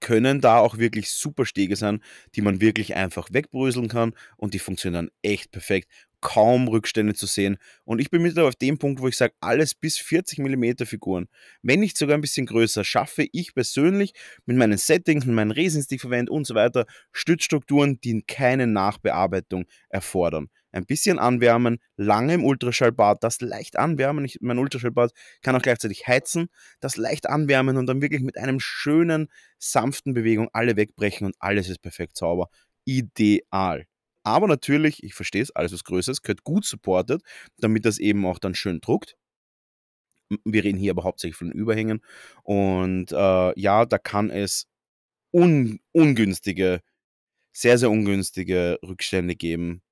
können 0.00 0.42
da 0.42 0.58
auch 0.58 0.76
wirklich 0.76 1.10
super 1.10 1.46
Stege 1.46 1.76
sein, 1.76 2.02
die 2.34 2.42
man 2.42 2.60
wirklich 2.60 2.94
einfach 2.94 3.28
wegbröseln 3.32 3.88
kann 3.88 4.12
und 4.36 4.52
die 4.52 4.58
funktionieren 4.58 5.10
echt 5.22 5.50
perfekt. 5.50 5.88
Kaum 6.20 6.68
Rückstände 6.68 7.14
zu 7.14 7.26
sehen. 7.26 7.56
Und 7.84 8.00
ich 8.00 8.10
bin 8.10 8.22
mittlerweile 8.22 8.48
auf 8.48 8.56
dem 8.56 8.78
Punkt, 8.78 9.00
wo 9.00 9.08
ich 9.08 9.16
sage, 9.16 9.34
alles 9.40 9.74
bis 9.74 9.96
40 9.98 10.38
mm 10.40 10.84
Figuren, 10.84 11.26
wenn 11.62 11.80
nicht 11.80 11.96
sogar 11.96 12.18
ein 12.18 12.20
bisschen 12.20 12.46
größer, 12.46 12.84
schaffe 12.84 13.26
ich 13.32 13.54
persönlich 13.54 14.12
mit 14.44 14.58
meinen 14.58 14.76
Settings, 14.78 15.24
mit 15.24 15.34
meinen 15.34 15.50
Resins, 15.52 15.86
die 15.86 15.94
ich 15.96 16.00
verwende 16.02 16.32
und 16.32 16.46
so 16.46 16.54
weiter, 16.54 16.84
Stützstrukturen, 17.12 17.98
die 18.00 18.22
keine 18.26 18.66
Nachbearbeitung 18.66 19.64
erfordern 19.88 20.48
ein 20.74 20.86
bisschen 20.86 21.18
anwärmen, 21.18 21.78
lange 21.96 22.34
im 22.34 22.44
Ultraschallbad, 22.44 23.22
das 23.22 23.40
leicht 23.40 23.78
anwärmen. 23.78 24.24
Ich, 24.24 24.38
mein 24.40 24.58
Ultraschallbad 24.58 25.12
kann 25.42 25.54
auch 25.56 25.62
gleichzeitig 25.62 26.06
heizen, 26.06 26.48
das 26.80 26.96
leicht 26.96 27.28
anwärmen 27.28 27.76
und 27.76 27.86
dann 27.86 28.02
wirklich 28.02 28.22
mit 28.22 28.36
einem 28.36 28.60
schönen, 28.60 29.28
sanften 29.58 30.14
Bewegung 30.14 30.48
alle 30.52 30.76
wegbrechen 30.76 31.26
und 31.26 31.36
alles 31.38 31.68
ist 31.68 31.80
perfekt 31.80 32.16
sauber. 32.16 32.48
Ideal. 32.84 33.86
Aber 34.24 34.48
natürlich, 34.48 35.02
ich 35.04 35.14
verstehe 35.14 35.42
es, 35.42 35.54
alles 35.54 35.72
was 35.72 35.84
Größeres 35.84 36.22
gehört 36.22 36.44
gut 36.44 36.64
supported, 36.64 37.22
damit 37.58 37.84
das 37.84 37.98
eben 37.98 38.26
auch 38.26 38.38
dann 38.38 38.54
schön 38.54 38.80
druckt. 38.80 39.16
Wir 40.44 40.64
reden 40.64 40.78
hier 40.78 40.92
aber 40.92 41.04
hauptsächlich 41.04 41.36
von 41.36 41.52
Überhängen. 41.52 42.00
Und 42.42 43.12
äh, 43.12 43.60
ja, 43.60 43.84
da 43.86 43.98
kann 43.98 44.30
es 44.30 44.66
un 45.32 45.80
ungünstige, 45.92 46.80
sehr, 47.52 47.78
sehr 47.78 47.90
ungünstige 47.90 48.78
Rückstände 48.82 49.36
geben. 49.36 49.82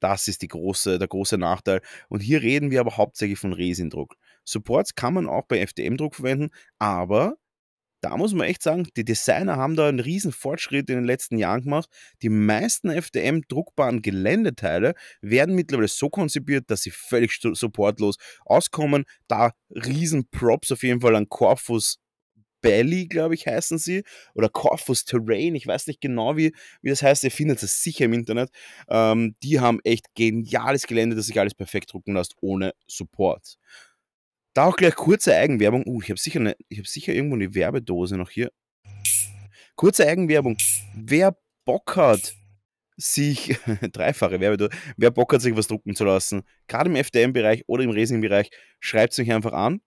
Das 0.00 0.28
ist 0.28 0.42
die 0.42 0.48
große, 0.48 0.98
der 0.98 1.08
große 1.08 1.38
Nachteil. 1.38 1.80
Und 2.08 2.20
hier 2.20 2.42
reden 2.42 2.70
wir 2.70 2.80
aber 2.80 2.96
hauptsächlich 2.96 3.38
von 3.38 3.52
Resindruck. 3.52 4.16
Supports 4.44 4.94
kann 4.94 5.14
man 5.14 5.28
auch 5.28 5.46
bei 5.46 5.58
FDM-Druck 5.60 6.16
verwenden, 6.16 6.50
aber 6.78 7.36
da 8.02 8.16
muss 8.16 8.34
man 8.34 8.46
echt 8.46 8.62
sagen, 8.62 8.86
die 8.96 9.04
Designer 9.04 9.56
haben 9.56 9.74
da 9.74 9.88
einen 9.88 10.00
riesen 10.00 10.30
Fortschritt 10.30 10.90
in 10.90 10.96
den 10.96 11.04
letzten 11.04 11.38
Jahren 11.38 11.62
gemacht. 11.62 11.88
Die 12.22 12.28
meisten 12.28 12.90
FDM-druckbaren 12.90 14.02
Geländeteile 14.02 14.94
werden 15.22 15.54
mittlerweile 15.54 15.88
so 15.88 16.10
konzipiert, 16.10 16.70
dass 16.70 16.82
sie 16.82 16.90
völlig 16.90 17.40
supportlos 17.40 18.16
auskommen. 18.44 19.06
Da 19.26 19.52
riesen 19.70 20.28
Props 20.30 20.70
auf 20.72 20.82
jeden 20.82 21.00
Fall 21.00 21.16
an 21.16 21.28
Corpus 21.28 21.98
Belly, 22.66 23.06
glaube 23.06 23.34
ich, 23.34 23.46
heißen 23.46 23.78
sie, 23.78 24.02
oder 24.34 24.48
Corpus 24.48 25.04
Terrain, 25.04 25.54
ich 25.54 25.66
weiß 25.66 25.86
nicht 25.86 26.00
genau, 26.00 26.36
wie, 26.36 26.52
wie 26.82 26.90
das 26.90 27.02
heißt, 27.02 27.22
ihr 27.22 27.30
findet 27.30 27.62
es 27.62 27.82
sicher 27.82 28.06
im 28.06 28.12
Internet. 28.12 28.50
Ähm, 28.88 29.36
die 29.42 29.60
haben 29.60 29.78
echt 29.84 30.14
geniales 30.14 30.86
Gelände, 30.86 31.14
das 31.14 31.26
sich 31.26 31.38
alles 31.38 31.54
perfekt 31.54 31.92
drucken 31.92 32.14
lässt, 32.14 32.34
ohne 32.40 32.72
Support. 32.88 33.56
Da 34.52 34.64
auch 34.64 34.76
gleich 34.76 34.96
kurze 34.96 35.36
Eigenwerbung. 35.36 35.84
Uh, 35.86 36.00
ich 36.02 36.08
habe 36.08 36.18
sicher, 36.18 36.40
hab 36.44 36.86
sicher 36.86 37.12
irgendwo 37.12 37.36
eine 37.36 37.54
Werbedose 37.54 38.16
noch 38.16 38.30
hier. 38.30 38.50
Kurze 39.76 40.08
Eigenwerbung. 40.08 40.56
Wer 40.94 41.36
Bock 41.64 41.96
hat, 41.96 42.34
sich, 42.96 43.58
dreifache 43.92 44.40
Werbedose, 44.40 44.70
wer 44.96 45.10
Bock 45.12 45.34
hat, 45.34 45.42
sich 45.42 45.56
was 45.56 45.68
drucken 45.68 45.94
zu 45.94 46.04
lassen, 46.04 46.42
gerade 46.66 46.90
im 46.90 46.96
FDM-Bereich 46.96 47.64
oder 47.66 47.84
im 47.84 47.90
Racing-Bereich, 47.90 48.50
schreibt 48.80 49.12
es 49.12 49.18
mich 49.18 49.32
einfach 49.32 49.52
an. 49.52 49.80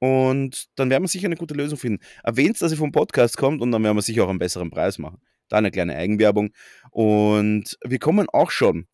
Und 0.00 0.66
dann 0.76 0.90
werden 0.90 1.04
wir 1.04 1.08
sicher 1.08 1.26
eine 1.26 1.36
gute 1.36 1.54
Lösung 1.54 1.78
finden. 1.78 2.02
Erwähnt, 2.24 2.60
dass 2.60 2.70
sie 2.70 2.76
vom 2.76 2.90
Podcast 2.90 3.36
kommt 3.36 3.60
und 3.60 3.70
dann 3.70 3.84
werden 3.84 3.96
wir 3.96 4.02
sicher 4.02 4.24
auch 4.24 4.30
einen 4.30 4.38
besseren 4.38 4.70
Preis 4.70 4.98
machen. 4.98 5.20
Da 5.48 5.58
eine 5.58 5.70
kleine 5.70 5.94
Eigenwerbung. 5.94 6.50
Und 6.90 7.78
wir 7.84 7.98
kommen 7.98 8.28
auch 8.30 8.50
schon 8.50 8.86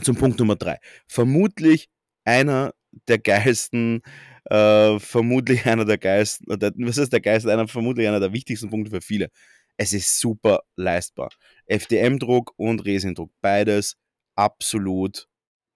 zum 0.00 0.16
Punkt 0.16 0.38
Nummer 0.38 0.56
drei. 0.56 0.78
Vermutlich 1.08 1.90
einer 2.24 2.72
der 3.08 3.18
geilsten, 3.18 4.02
äh, 4.44 4.98
vermutlich 5.00 5.66
einer 5.66 5.84
der 5.84 5.98
geilsten, 5.98 6.46
was 6.48 6.98
ist 6.98 7.12
der 7.12 7.20
geilste, 7.20 7.52
einer, 7.52 7.66
vermutlich 7.66 8.06
einer 8.06 8.20
der 8.20 8.32
wichtigsten 8.32 8.70
Punkte 8.70 8.90
für 8.92 9.00
viele. 9.00 9.28
Es 9.76 9.92
ist 9.92 10.20
super 10.20 10.60
leistbar. 10.76 11.30
FDM-Druck 11.66 12.52
und 12.56 12.84
Resindruck, 12.84 13.32
beides 13.40 13.96
absolut 14.36 15.28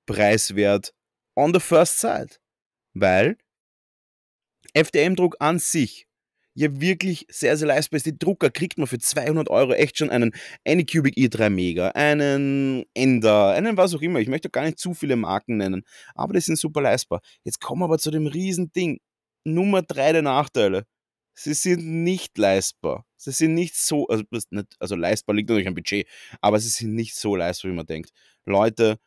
preiswert 0.07 0.95
on 1.35 1.53
the 1.53 1.61
first 1.61 1.99
side. 1.99 2.37
Weil 2.95 3.37
FDM-Druck 4.77 5.37
an 5.41 5.59
sich 5.59 6.07
ja 6.55 6.81
wirklich 6.81 7.27
sehr, 7.31 7.57
sehr 7.57 7.69
leistbar 7.69 7.99
ist. 7.99 8.07
Die 8.07 8.19
Drucker 8.19 8.51
kriegt 8.51 8.79
man 8.79 8.87
für 8.87 8.99
200 8.99 9.51
Euro 9.51 9.73
echt 9.75 9.99
schon 9.99 10.11
einen 10.11 10.33
Anycubic 10.67 11.17
i3 11.17 11.51
Mega, 11.51 11.89
einen 11.91 12.85
Ender, 12.95 13.51
einen 13.51 13.77
was 13.77 13.95
auch 13.95 14.01
immer. 14.01 14.21
Ich 14.21 14.29
möchte 14.29 14.49
gar 14.51 14.65
nicht 14.65 14.79
zu 14.79 14.95
viele 14.95 15.17
Marken 15.17 15.59
nennen, 15.59 15.85
aber 16.15 16.33
die 16.33 16.41
sind 16.41 16.59
super 16.59 16.81
leistbar. 16.81 17.21
Jetzt 17.45 17.61
kommen 17.61 17.83
wir 17.83 17.85
aber 17.85 17.99
zu 17.99 18.11
dem 18.11 18.27
riesen 18.27 18.73
Ding. 18.73 18.99
Nummer 19.45 19.83
drei 19.83 20.13
der 20.13 20.23
Nachteile. 20.23 20.85
Sie 21.35 21.55
sind 21.55 21.87
nicht 22.05 22.39
leistbar. 22.39 23.05
Sie 23.17 23.33
sind 23.33 23.55
nicht 23.55 23.77
so, 23.77 24.07
also, 24.09 24.25
nicht, 24.51 24.69
also 24.81 24.97
leistbar 24.97 25.37
liegt 25.37 25.51
natürlich 25.51 25.69
am 25.69 25.75
Budget, 25.75 26.09
aber 26.41 26.59
sie 26.59 26.71
sind 26.71 26.95
nicht 26.95 27.15
so 27.15 27.37
leistbar, 27.37 27.71
wie 27.73 27.77
man 27.77 27.87
denkt. 27.87 28.11
Leute, 28.47 28.99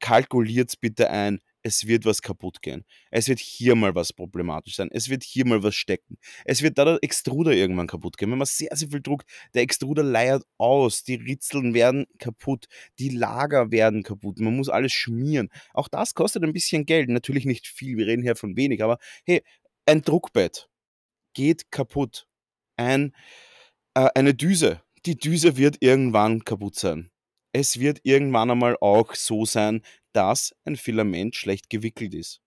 kalkuliert 0.00 0.74
bitte 0.80 1.10
ein, 1.10 1.40
es 1.64 1.86
wird 1.86 2.04
was 2.04 2.20
kaputt 2.20 2.60
gehen. 2.62 2.84
Es 3.10 3.26
wird 3.26 3.40
hier 3.40 3.74
mal 3.74 3.94
was 3.94 4.12
problematisch 4.12 4.76
sein. 4.76 4.90
Es 4.92 5.08
wird 5.08 5.24
hier 5.24 5.46
mal 5.46 5.62
was 5.62 5.74
stecken. 5.74 6.18
Es 6.44 6.62
wird 6.62 6.76
da 6.78 6.84
der 6.84 6.98
Extruder 7.02 7.52
irgendwann 7.52 7.86
kaputt 7.86 8.18
gehen. 8.18 8.30
Wenn 8.30 8.38
man 8.38 8.46
sehr, 8.46 8.68
sehr 8.72 8.90
viel 8.90 9.00
druckt, 9.00 9.28
der 9.54 9.62
Extruder 9.62 10.02
leiert 10.02 10.44
aus. 10.58 11.04
Die 11.04 11.14
Ritzeln 11.14 11.72
werden 11.72 12.06
kaputt. 12.18 12.66
Die 12.98 13.08
Lager 13.08 13.70
werden 13.70 14.02
kaputt. 14.02 14.38
Man 14.40 14.56
muss 14.56 14.68
alles 14.68 14.92
schmieren. 14.92 15.48
Auch 15.72 15.88
das 15.88 16.14
kostet 16.14 16.44
ein 16.44 16.52
bisschen 16.52 16.84
Geld. 16.84 17.08
Natürlich 17.08 17.46
nicht 17.46 17.66
viel. 17.66 17.96
Wir 17.96 18.06
reden 18.06 18.22
hier 18.22 18.36
von 18.36 18.56
wenig. 18.56 18.82
Aber 18.82 18.98
hey, 19.24 19.42
ein 19.86 20.02
Druckbett 20.02 20.68
geht 21.32 21.70
kaputt. 21.70 22.26
Ein, 22.76 23.14
äh, 23.94 24.08
eine 24.14 24.34
Düse. 24.34 24.82
Die 25.06 25.16
Düse 25.16 25.56
wird 25.56 25.78
irgendwann 25.80 26.44
kaputt 26.44 26.76
sein 26.76 27.10
es 27.54 27.78
wird 27.78 28.00
irgendwann 28.02 28.50
einmal 28.50 28.76
auch 28.80 29.14
so 29.14 29.46
sein, 29.46 29.82
dass 30.14 30.54
ein 30.64 30.76
Filament 30.76 31.36
schlecht 31.36 31.70
gewickelt 31.70 32.14
ist. 32.14 32.40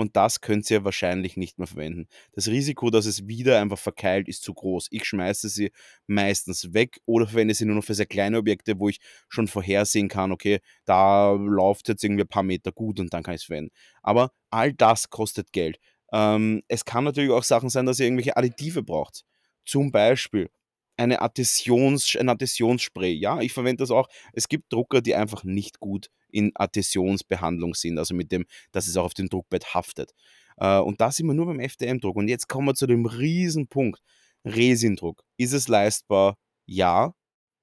Und 0.00 0.16
das 0.16 0.40
könnt 0.40 0.70
ihr 0.70 0.84
wahrscheinlich 0.84 1.36
nicht 1.36 1.58
mehr 1.58 1.66
verwenden. 1.66 2.08
Das 2.32 2.48
Risiko, 2.48 2.88
dass 2.88 3.04
es 3.04 3.28
wieder 3.28 3.60
einfach 3.60 3.78
verkeilt, 3.78 4.28
ist 4.28 4.42
zu 4.42 4.54
groß. 4.54 4.86
Ich 4.90 5.04
schmeiße 5.04 5.50
sie 5.50 5.72
meistens 6.06 6.72
weg 6.72 7.00
oder 7.04 7.26
verwende 7.26 7.52
sie 7.52 7.66
nur 7.66 7.76
noch 7.76 7.84
für 7.84 7.94
sehr 7.94 8.06
kleine 8.06 8.38
Objekte, 8.38 8.78
wo 8.78 8.88
ich 8.88 8.98
schon 9.28 9.46
vorhersehen 9.46 10.08
kann, 10.08 10.32
okay, 10.32 10.60
da 10.86 11.32
läuft 11.32 11.88
jetzt 11.88 12.02
irgendwie 12.02 12.22
ein 12.22 12.28
paar 12.28 12.42
Meter 12.42 12.72
gut 12.72 12.98
und 12.98 13.12
dann 13.12 13.22
kann 13.22 13.34
ich 13.34 13.42
es 13.42 13.46
verwenden. 13.46 13.72
Aber 14.02 14.32
all 14.48 14.72
das 14.72 15.10
kostet 15.10 15.52
Geld. 15.52 15.78
Ähm, 16.12 16.62
es 16.68 16.86
kann 16.86 17.04
natürlich 17.04 17.30
auch 17.30 17.44
Sachen 17.44 17.68
sein, 17.68 17.84
dass 17.84 18.00
ihr 18.00 18.06
irgendwelche 18.06 18.36
Additive 18.38 18.82
braucht. 18.82 19.24
Zum 19.66 19.92
Beispiel 19.92 20.48
eine 20.96 21.20
Adhäsions, 21.20 22.16
ein 22.16 22.28
Adhäsionsspray. 22.28 23.12
Ja, 23.12 23.40
ich 23.40 23.52
verwende 23.52 23.82
das 23.82 23.90
auch. 23.90 24.08
Es 24.32 24.48
gibt 24.48 24.72
Drucker, 24.72 25.02
die 25.02 25.14
einfach 25.14 25.44
nicht 25.44 25.80
gut 25.80 26.08
in 26.32 26.52
Adhäsionsbehandlung 26.54 27.74
sind, 27.74 27.98
also 27.98 28.14
mit 28.14 28.32
dem, 28.32 28.46
dass 28.72 28.86
es 28.86 28.96
auch 28.96 29.04
auf 29.04 29.14
dem 29.14 29.28
Druckbett 29.28 29.74
haftet. 29.74 30.12
Äh, 30.56 30.78
und 30.78 31.00
da 31.00 31.10
sind 31.10 31.26
wir 31.26 31.34
nur 31.34 31.46
beim 31.46 31.60
FDM-Druck. 31.60 32.16
Und 32.16 32.28
jetzt 32.28 32.48
kommen 32.48 32.66
wir 32.68 32.74
zu 32.74 32.86
dem 32.86 33.06
Riesenpunkt. 33.06 34.00
Resindruck. 34.44 35.22
Ist 35.36 35.52
es 35.52 35.68
leistbar? 35.68 36.36
Ja. 36.66 37.14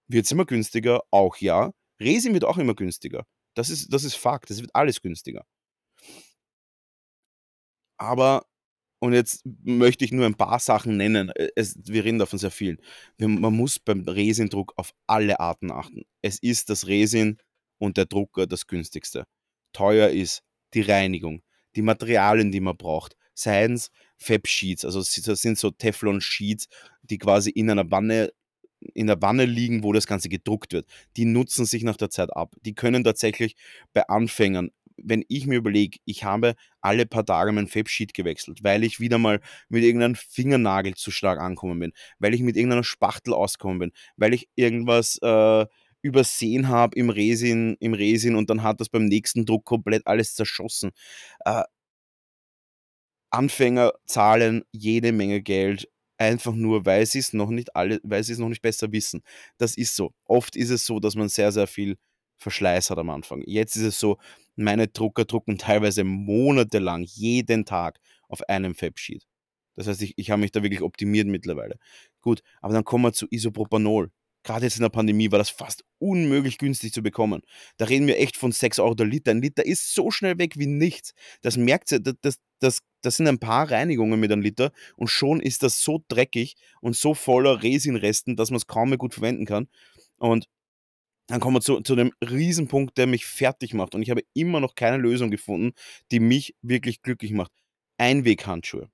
Wird 0.08 0.26
es 0.26 0.32
immer 0.32 0.46
günstiger? 0.46 1.02
Auch 1.12 1.38
ja. 1.38 1.72
Resin 2.00 2.34
wird 2.34 2.46
auch 2.46 2.58
immer 2.58 2.76
günstiger. 2.76 3.26
Das 3.56 3.70
ist, 3.70 3.92
das 3.94 4.04
ist 4.04 4.16
Fakt. 4.16 4.50
Das 4.50 4.62
wird 4.62 4.74
alles 4.76 5.02
günstiger. 5.02 5.46
Aber 7.98 8.46
und 9.00 9.14
jetzt 9.14 9.44
möchte 9.64 10.06
ich 10.06 10.12
nur 10.12 10.26
ein 10.26 10.36
paar 10.36 10.60
Sachen 10.60 10.98
nennen. 10.98 11.30
Äh, 11.30 11.50
es, 11.56 11.78
wir 11.86 12.04
reden 12.04 12.20
davon 12.20 12.40
sehr 12.40 12.52
viel. 12.52 12.78
Man 13.20 13.56
muss 13.56 13.80
beim 13.80 14.02
Resindruck 14.02 14.74
auf 14.76 14.92
alle 15.06 15.40
Arten 15.40 15.72
achten. 15.72 16.04
Es 16.22 16.40
ist 16.40 16.70
das 16.70 16.88
Resin 16.88 17.38
und 17.78 17.98
der 17.98 18.06
Drucker 18.06 18.48
das 18.48 18.68
günstigste. 18.68 19.26
Teuer 19.74 20.10
ist 20.10 20.44
die 20.74 20.82
Reinigung, 20.82 21.42
die 21.76 21.82
Materialien, 21.82 22.52
die 22.52 22.60
man 22.60 22.78
braucht. 22.78 23.16
Seien 23.34 23.74
es 23.74 23.92
Fab-Sheets, 24.18 24.84
also 24.84 25.00
das 25.00 25.42
sind 25.42 25.60
so 25.60 25.70
Teflon-Sheets, 25.70 26.68
die 27.04 27.20
quasi 27.20 27.52
in 27.52 27.70
einer 27.70 27.90
Wanne 27.92 28.32
in 28.94 29.08
der 29.08 29.20
Wanne 29.24 29.46
liegen, 29.46 29.84
wo 29.84 29.92
das 29.92 30.06
Ganze 30.06 30.30
gedruckt 30.30 30.72
wird. 30.72 30.88
Die 31.16 31.26
nutzen 31.26 31.66
sich 31.66 31.82
nach 31.82 31.98
der 31.98 32.12
Zeit 32.12 32.36
ab. 32.36 32.54
Die 32.62 32.76
können 32.76 33.04
tatsächlich 33.04 33.56
bei 33.92 34.08
Anfängern 34.08 34.70
wenn 34.98 35.24
ich 35.28 35.46
mir 35.46 35.58
überlege, 35.58 36.00
ich 36.06 36.24
habe 36.24 36.56
alle 36.82 37.06
paar 37.06 37.26
Tage 37.26 37.52
mein 37.52 37.68
Fabsheet 37.68 38.14
gewechselt, 38.14 38.64
weil 38.64 38.84
ich 38.84 39.00
wieder 39.00 39.18
mal 39.18 39.40
mit 39.70 39.84
irgendeinem 39.84 40.16
Fingernagel 40.16 40.96
zu 40.96 41.12
stark 41.12 41.40
angekommen 41.40 41.80
bin, 41.80 41.94
weil 42.20 42.34
ich 42.34 42.42
mit 42.42 42.56
irgendeiner 42.56 42.84
Spachtel 42.84 43.34
ausgekommen 43.34 43.80
bin, 43.80 43.92
weil 44.18 44.34
ich 44.34 44.50
irgendwas 44.56 45.20
äh, 45.22 45.66
übersehen 46.08 46.70
habe 46.70 46.98
im 46.98 47.10
Resin, 47.10 47.78
im 47.80 47.94
Resin 47.94 48.36
und 48.36 48.50
dann 48.50 48.64
hat 48.64 48.80
das 48.82 48.90
beim 48.90 49.06
nächsten 49.06 49.46
Druck 49.46 49.66
komplett 49.66 50.08
alles 50.08 50.36
zerschossen. 50.36 50.92
Äh, 51.46 51.64
Anfänger 53.30 53.94
zahlen 54.06 54.64
jede 54.72 55.12
Menge 55.12 55.42
Geld, 55.42 55.90
einfach 56.18 56.54
nur, 56.54 56.86
weil 56.86 57.06
sie 57.06 57.20
es 57.20 57.34
noch 57.34 57.50
nicht 57.50 57.76
alle, 57.76 58.00
weil 58.04 58.24
sie 58.24 58.34
es 58.34 58.40
noch 58.40 58.50
nicht 58.50 58.62
besser 58.62 58.92
wissen. 58.92 59.22
Das 59.58 59.76
ist 59.78 59.96
so. 59.96 60.14
Oft 60.26 60.56
ist 60.56 60.70
es 60.70 60.86
so, 60.86 61.00
dass 61.00 61.16
man 61.16 61.30
sehr, 61.30 61.52
sehr 61.52 61.68
viel 61.68 61.98
Verschleiß 62.38 62.90
hat 62.90 62.98
am 63.00 63.10
Anfang. 63.10 63.44
Jetzt 63.46 63.76
ist 63.76 63.84
es 63.84 64.00
so, 64.00 64.18
meine 64.56 64.88
Drucker 64.88 65.26
drucken 65.26 65.58
teilweise 65.58 66.04
monatelang, 66.04 67.04
jeden 67.04 67.66
Tag 67.66 68.00
auf 68.30 68.42
einem 68.50 68.76
Fabsheet. 68.76 69.26
Das 69.76 69.88
heißt, 69.88 70.02
ich, 70.02 70.14
ich 70.18 70.32
habe 70.32 70.42
mich 70.42 70.52
da 70.52 70.64
wirklich 70.64 70.82
optimiert 70.82 71.28
mittlerweile. 71.28 71.78
Gut, 72.22 72.42
aber 72.62 72.74
dann 72.74 72.84
kommen 72.84 73.06
wir 73.06 73.14
zu 73.14 73.28
Isopropanol. 73.30 74.12
Gerade 74.48 74.66
jetzt 74.66 74.78
in 74.78 74.82
der 74.82 74.90
Pandemie 74.90 75.30
war 75.30 75.40
das 75.40 75.50
fast 75.50 75.84
unmöglich 76.00 76.58
günstig 76.58 76.94
zu 76.94 77.04
bekommen. 77.04 77.42
Da 77.76 77.84
reden 77.84 78.08
wir 78.08 78.18
echt 78.18 78.38
von 78.38 78.54
6 78.54 78.80
Euro 78.80 78.96
der 78.96 79.06
Liter. 79.06 79.32
Ein 79.32 79.42
Liter 79.42 79.66
ist 79.66 79.94
so 79.94 80.10
schnell 80.10 80.38
weg 80.38 80.54
wie 80.56 80.68
nichts. 80.68 81.14
Das 81.42 81.58
merkt 81.58 81.92
ihr, 81.92 82.00
das, 82.00 82.16
das, 82.22 82.40
das, 82.60 82.80
das 83.02 83.18
sind 83.18 83.28
ein 83.28 83.40
paar 83.40 83.70
Reinigungen 83.70 84.18
mit 84.18 84.32
einem 84.32 84.42
Liter 84.42 84.72
und 84.96 85.10
schon 85.10 85.42
ist 85.42 85.64
das 85.64 85.84
so 85.84 86.02
dreckig 86.08 86.56
und 86.80 86.96
so 86.96 87.14
voller 87.14 87.62
Resinresten, 87.62 88.38
dass 88.38 88.50
man 88.50 88.56
es 88.56 88.68
kaum 88.68 88.88
mehr 88.88 88.98
gut 88.98 89.16
verwenden 89.16 89.46
kann. 89.46 89.68
Und 90.16 90.48
dann 91.28 91.42
kommen 91.42 91.58
wir 91.58 91.62
zu, 91.62 91.82
zu 91.82 91.98
dem 91.98 92.14
Riesenpunkt, 92.22 92.98
der 92.98 93.06
mich 93.06 93.26
fertig 93.26 93.74
macht. 93.74 93.96
Und 93.96 94.02
ich 94.02 94.12
habe 94.12 94.22
immer 94.34 94.62
noch 94.62 94.76
keine 94.76 94.96
Lösung 94.96 95.30
gefunden, 95.30 95.74
die 96.10 96.22
mich 96.22 96.56
wirklich 96.62 97.02
glücklich 97.02 97.34
macht. 97.34 97.52
Einweghandschuhe. 97.98 98.90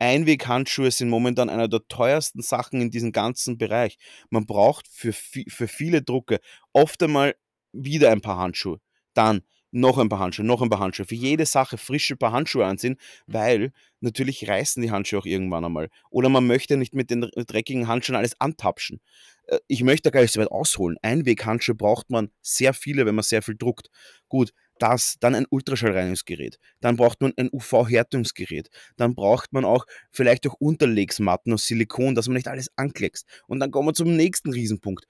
Einweghandschuhe 0.00 0.90
sind 0.90 1.10
momentan 1.10 1.50
einer 1.50 1.68
der 1.68 1.86
teuersten 1.86 2.42
Sachen 2.42 2.80
in 2.80 2.90
diesem 2.90 3.12
ganzen 3.12 3.58
Bereich. 3.58 3.98
Man 4.30 4.46
braucht 4.46 4.88
für, 4.88 5.12
für 5.12 5.68
viele 5.68 6.02
Drucke 6.02 6.40
oft 6.72 7.02
einmal 7.02 7.36
wieder 7.72 8.10
ein 8.10 8.22
paar 8.22 8.38
Handschuhe. 8.38 8.80
Dann 9.14 9.42
noch 9.72 9.98
ein 9.98 10.08
paar 10.08 10.18
Handschuhe, 10.18 10.44
noch 10.44 10.62
ein 10.62 10.70
paar 10.70 10.80
Handschuhe. 10.80 11.06
Für 11.06 11.14
jede 11.14 11.46
Sache 11.46 11.78
frische 11.78 12.16
paar 12.16 12.32
Handschuhe 12.32 12.64
anziehen, 12.64 12.96
weil 13.26 13.72
natürlich 14.00 14.48
reißen 14.48 14.82
die 14.82 14.90
Handschuhe 14.90 15.20
auch 15.20 15.26
irgendwann 15.26 15.64
einmal. 15.64 15.90
Oder 16.10 16.28
man 16.28 16.46
möchte 16.46 16.76
nicht 16.76 16.94
mit 16.94 17.10
den 17.10 17.28
dreckigen 17.34 17.86
Handschuhen 17.86 18.16
alles 18.16 18.40
antapschen. 18.40 19.00
Äh, 19.46 19.58
ich 19.68 19.82
möchte 19.82 20.10
gar 20.10 20.22
nicht 20.22 20.32
so 20.32 20.40
weit 20.40 20.50
ausholen. 20.50 20.96
Einweghandschuhe 21.02 21.74
braucht 21.74 22.10
man 22.10 22.30
sehr 22.40 22.74
viele, 22.74 23.06
wenn 23.06 23.14
man 23.14 23.22
sehr 23.22 23.42
viel 23.42 23.56
druckt. 23.56 23.90
Gut, 24.28 24.52
das, 24.82 25.16
dann 25.20 25.34
ein 25.34 25.46
Ultraschallreinigungsgerät, 25.48 26.58
dann 26.80 26.96
braucht 26.96 27.20
man 27.20 27.32
ein 27.36 27.50
UV-Härtungsgerät, 27.52 28.70
dann 28.96 29.14
braucht 29.14 29.52
man 29.52 29.64
auch 29.64 29.86
vielleicht 30.10 30.46
auch 30.46 30.54
Unterlegsmatten 30.54 31.52
aus 31.52 31.66
Silikon, 31.66 32.14
dass 32.14 32.28
man 32.28 32.34
nicht 32.34 32.48
alles 32.48 32.70
ankleckst. 32.76 33.26
Und 33.46 33.60
dann 33.60 33.70
kommen 33.70 33.88
wir 33.88 33.94
zum 33.94 34.16
nächsten 34.16 34.52
Riesenpunkt. 34.52 35.06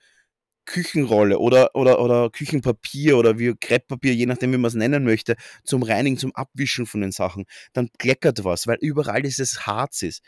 Küchenrolle 0.67 1.39
oder, 1.39 1.75
oder, 1.75 2.01
oder 2.01 2.31
Küchenpapier 2.31 3.19
oder 3.19 3.39
wie 3.39 3.55
Krepppapier, 3.59 4.15
je 4.15 4.27
nachdem, 4.27 4.53
wie 4.53 4.59
man 4.59 4.69
es 4.69 4.75
nennen 4.75 5.05
möchte, 5.05 5.37
zum 5.65 5.83
Reinigen, 5.83 6.17
zum 6.17 6.35
Abwischen 6.35 6.87
von 6.87 7.01
den 7.01 7.13
Sachen. 7.13 7.45
Dann 7.73 7.89
kleckert 7.99 8.45
was, 8.45 8.67
weil 8.67 8.79
überall 8.81 9.23
dieses 9.23 9.67
Harz 9.67 10.03
ist. 10.03 10.23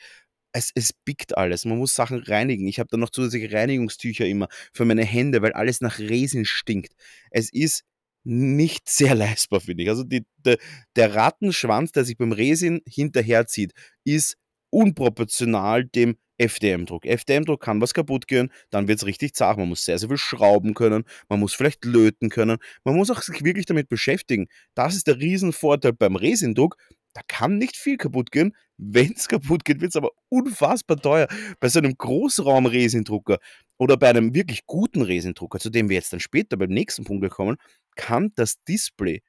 Es, 0.52 0.70
es 0.74 0.92
biegt 0.92 1.36
alles. 1.38 1.64
Man 1.64 1.78
muss 1.78 1.94
Sachen 1.94 2.22
reinigen. 2.22 2.66
Ich 2.66 2.78
habe 2.78 2.88
dann 2.90 3.00
noch 3.00 3.10
zusätzliche 3.10 3.52
Reinigungstücher 3.52 4.26
immer 4.26 4.48
für 4.72 4.84
meine 4.84 5.04
Hände, 5.04 5.42
weil 5.42 5.52
alles 5.52 5.80
nach 5.80 5.98
Resin 5.98 6.44
stinkt. 6.44 6.92
Es 7.30 7.50
ist 7.52 7.84
nicht 8.24 8.88
sehr 8.88 9.14
leistbar, 9.14 9.60
finde 9.60 9.84
ich. 9.84 9.88
Also 9.88 10.04
die, 10.04 10.24
der, 10.38 10.58
der 10.96 11.14
Rattenschwanz, 11.14 11.92
der 11.92 12.04
sich 12.04 12.16
beim 12.16 12.32
Resin 12.32 12.80
hinterherzieht, 12.86 13.72
ist 14.04 14.36
unproportional 14.70 15.84
dem 15.84 16.16
FDM-Druck. 16.38 17.06
FDM-Druck 17.06 17.60
kann 17.60 17.80
was 17.80 17.94
kaputt 17.94 18.26
gehen, 18.26 18.50
dann 18.70 18.88
wird 18.88 18.98
es 18.98 19.06
richtig 19.06 19.34
zart. 19.34 19.58
Man 19.58 19.68
muss 19.68 19.84
sehr, 19.84 19.98
sehr 19.98 20.08
viel 20.08 20.18
schrauben 20.18 20.74
können, 20.74 21.04
man 21.28 21.40
muss 21.40 21.54
vielleicht 21.54 21.84
löten 21.84 22.30
können, 22.30 22.58
man 22.84 22.96
muss 22.96 23.10
auch 23.10 23.22
sich 23.22 23.44
wirklich 23.44 23.66
damit 23.66 23.88
beschäftigen. 23.88 24.48
Das 24.74 24.96
ist 24.96 25.06
der 25.06 25.18
Riesenvorteil 25.18 25.92
beim 25.92 26.16
Resindruck. 26.16 26.76
Da 27.14 27.20
kann 27.28 27.58
nicht 27.58 27.76
viel 27.76 27.96
kaputt 27.96 28.30
gehen. 28.30 28.56
Wenn 28.78 29.12
es 29.12 29.28
kaputt 29.28 29.64
geht, 29.64 29.80
wird 29.80 29.90
es 29.90 29.96
aber 29.96 30.10
unfassbar 30.28 30.96
teuer. 30.96 31.28
Bei 31.60 31.68
so 31.68 31.78
einem 31.78 31.94
Großraum-Resindrucker 31.96 33.38
oder 33.78 33.96
bei 33.96 34.08
einem 34.08 34.34
wirklich 34.34 34.66
guten 34.66 35.02
Resindrucker, 35.02 35.58
zu 35.58 35.70
dem 35.70 35.88
wir 35.88 35.96
jetzt 35.96 36.12
dann 36.12 36.20
später 36.20 36.56
beim 36.56 36.70
nächsten 36.70 37.04
Punkt 37.04 37.28
kommen, 37.30 37.56
kann 37.96 38.32
das 38.34 38.62
Display 38.64 39.22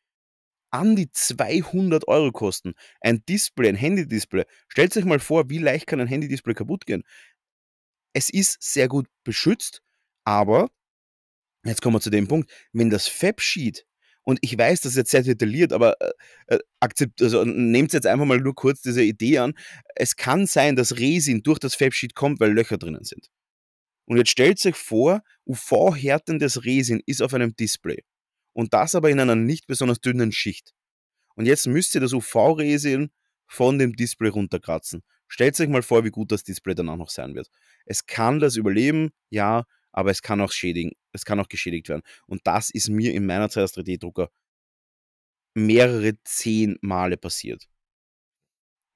an 0.71 0.95
die 0.95 1.11
200 1.11 2.07
Euro 2.07 2.31
kosten. 2.31 2.73
Ein 2.99 3.23
Display, 3.25 3.69
ein 3.69 3.75
Handy-Display. 3.75 4.45
Stellt 4.67 4.97
euch 4.97 5.05
mal 5.05 5.19
vor, 5.19 5.49
wie 5.49 5.59
leicht 5.59 5.85
kann 5.85 5.99
ein 5.99 6.07
Handy-Display 6.07 6.55
kaputt 6.55 6.85
gehen. 6.87 7.03
Es 8.13 8.29
ist 8.29 8.61
sehr 8.61 8.87
gut 8.87 9.07
beschützt, 9.23 9.81
aber 10.23 10.69
jetzt 11.63 11.81
kommen 11.81 11.95
wir 11.95 12.01
zu 12.01 12.09
dem 12.09 12.27
Punkt, 12.27 12.51
wenn 12.71 12.89
das 12.89 13.07
Fab-Sheet 13.07 13.85
und 14.23 14.39
ich 14.41 14.57
weiß, 14.57 14.81
das 14.81 14.93
ist 14.93 14.97
jetzt 14.97 15.11
sehr 15.11 15.23
detailliert, 15.23 15.73
aber 15.73 15.99
äh, 16.01 16.55
äh 16.55 16.59
akzept, 16.79 17.21
also 17.21 17.43
nehmt 17.43 17.93
jetzt 17.93 18.07
einfach 18.07 18.25
mal 18.25 18.39
nur 18.39 18.55
kurz 18.55 18.81
diese 18.81 19.03
Idee 19.03 19.39
an. 19.39 19.53
Es 19.95 20.15
kann 20.15 20.45
sein, 20.47 20.75
dass 20.75 20.97
Resin 20.97 21.43
durch 21.43 21.59
das 21.59 21.75
Fab-Sheet 21.75 22.15
kommt, 22.15 22.39
weil 22.39 22.53
Löcher 22.53 22.77
drinnen 22.77 23.03
sind. 23.03 23.29
Und 24.05 24.17
jetzt 24.17 24.31
stellt 24.31 24.65
euch 24.65 24.75
vor, 24.75 25.21
UV-härtendes 25.45 26.65
Resin 26.65 27.01
ist 27.05 27.21
auf 27.21 27.33
einem 27.33 27.55
Display. 27.55 28.03
Und 28.53 28.73
das 28.73 28.95
aber 28.95 29.09
in 29.09 29.19
einer 29.19 29.35
nicht 29.35 29.67
besonders 29.67 29.99
dünnen 29.99 30.31
Schicht. 30.31 30.73
Und 31.35 31.45
jetzt 31.45 31.67
müsst 31.67 31.95
ihr 31.95 32.01
das 32.01 32.13
UV-Resin 32.13 33.11
von 33.47 33.79
dem 33.79 33.95
Display 33.95 34.29
runterkratzen. 34.29 35.03
Stellt 35.27 35.59
euch 35.59 35.69
mal 35.69 35.81
vor, 35.81 36.03
wie 36.03 36.11
gut 36.11 36.31
das 36.31 36.43
Display 36.43 36.75
dann 36.75 36.89
auch 36.89 36.97
noch 36.97 37.09
sein 37.09 37.33
wird. 37.33 37.49
Es 37.85 38.05
kann 38.05 38.39
das 38.39 38.55
überleben, 38.55 39.11
ja, 39.29 39.65
aber 39.91 40.11
es 40.11 40.21
kann 40.21 40.41
auch 40.41 40.51
schädigen, 40.51 40.91
es 41.13 41.25
kann 41.25 41.39
auch 41.39 41.47
geschädigt 41.47 41.89
werden. 41.89 42.03
Und 42.27 42.41
das 42.45 42.69
ist 42.69 42.89
mir 42.89 43.13
in 43.13 43.25
meiner 43.25 43.49
Zeit 43.49 43.61
als 43.61 43.77
3D-Drucker 43.77 44.29
mehrere 45.55 46.13
zehn 46.23 46.77
Male 46.81 47.17
passiert. 47.17 47.67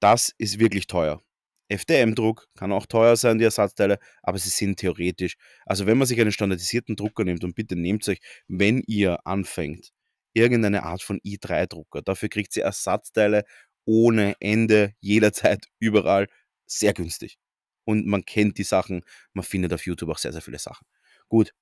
Das 0.00 0.34
ist 0.38 0.58
wirklich 0.58 0.86
teuer. 0.86 1.22
FDM-Druck 1.68 2.48
kann 2.56 2.72
auch 2.72 2.86
teuer 2.86 3.16
sein, 3.16 3.38
die 3.38 3.44
Ersatzteile, 3.44 3.98
aber 4.22 4.38
sie 4.38 4.48
sind 4.48 4.78
theoretisch. 4.78 5.36
Also 5.66 5.86
wenn 5.86 5.98
man 5.98 6.06
sich 6.06 6.20
einen 6.20 6.32
standardisierten 6.32 6.96
Drucker 6.96 7.24
nimmt 7.24 7.44
und 7.44 7.54
bitte 7.54 7.76
nehmt 7.76 8.08
euch, 8.08 8.20
wenn 8.46 8.82
ihr 8.86 9.26
anfängt, 9.26 9.90
irgendeine 10.32 10.84
Art 10.84 11.02
von 11.02 11.18
i3-Drucker, 11.20 12.02
dafür 12.02 12.28
kriegt 12.28 12.56
ihr 12.56 12.64
Ersatzteile 12.64 13.44
ohne 13.84 14.36
Ende, 14.40 14.94
jederzeit, 15.00 15.66
überall, 15.78 16.28
sehr 16.66 16.94
günstig. 16.94 17.38
Und 17.84 18.06
man 18.06 18.24
kennt 18.24 18.58
die 18.58 18.64
Sachen, 18.64 19.02
man 19.32 19.44
findet 19.44 19.72
auf 19.72 19.86
YouTube 19.86 20.10
auch 20.10 20.18
sehr, 20.18 20.32
sehr 20.32 20.42
viele 20.42 20.58
Sachen. 20.58 20.86
Gut. 21.28 21.52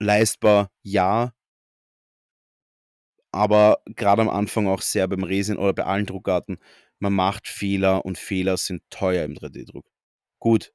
Leistbar, 0.00 0.70
ja, 0.82 1.32
aber 3.32 3.82
gerade 3.86 4.22
am 4.22 4.28
Anfang 4.28 4.68
auch 4.68 4.80
sehr 4.80 5.08
beim 5.08 5.24
Resin 5.24 5.56
oder 5.56 5.72
bei 5.72 5.84
allen 5.84 6.06
Druckarten 6.06 6.58
man 7.04 7.12
macht 7.12 7.48
Fehler 7.48 8.04
und 8.04 8.16
Fehler 8.18 8.56
sind 8.56 8.82
teuer 8.90 9.24
im 9.24 9.34
3D-Druck. 9.34 9.84
Gut. 10.38 10.72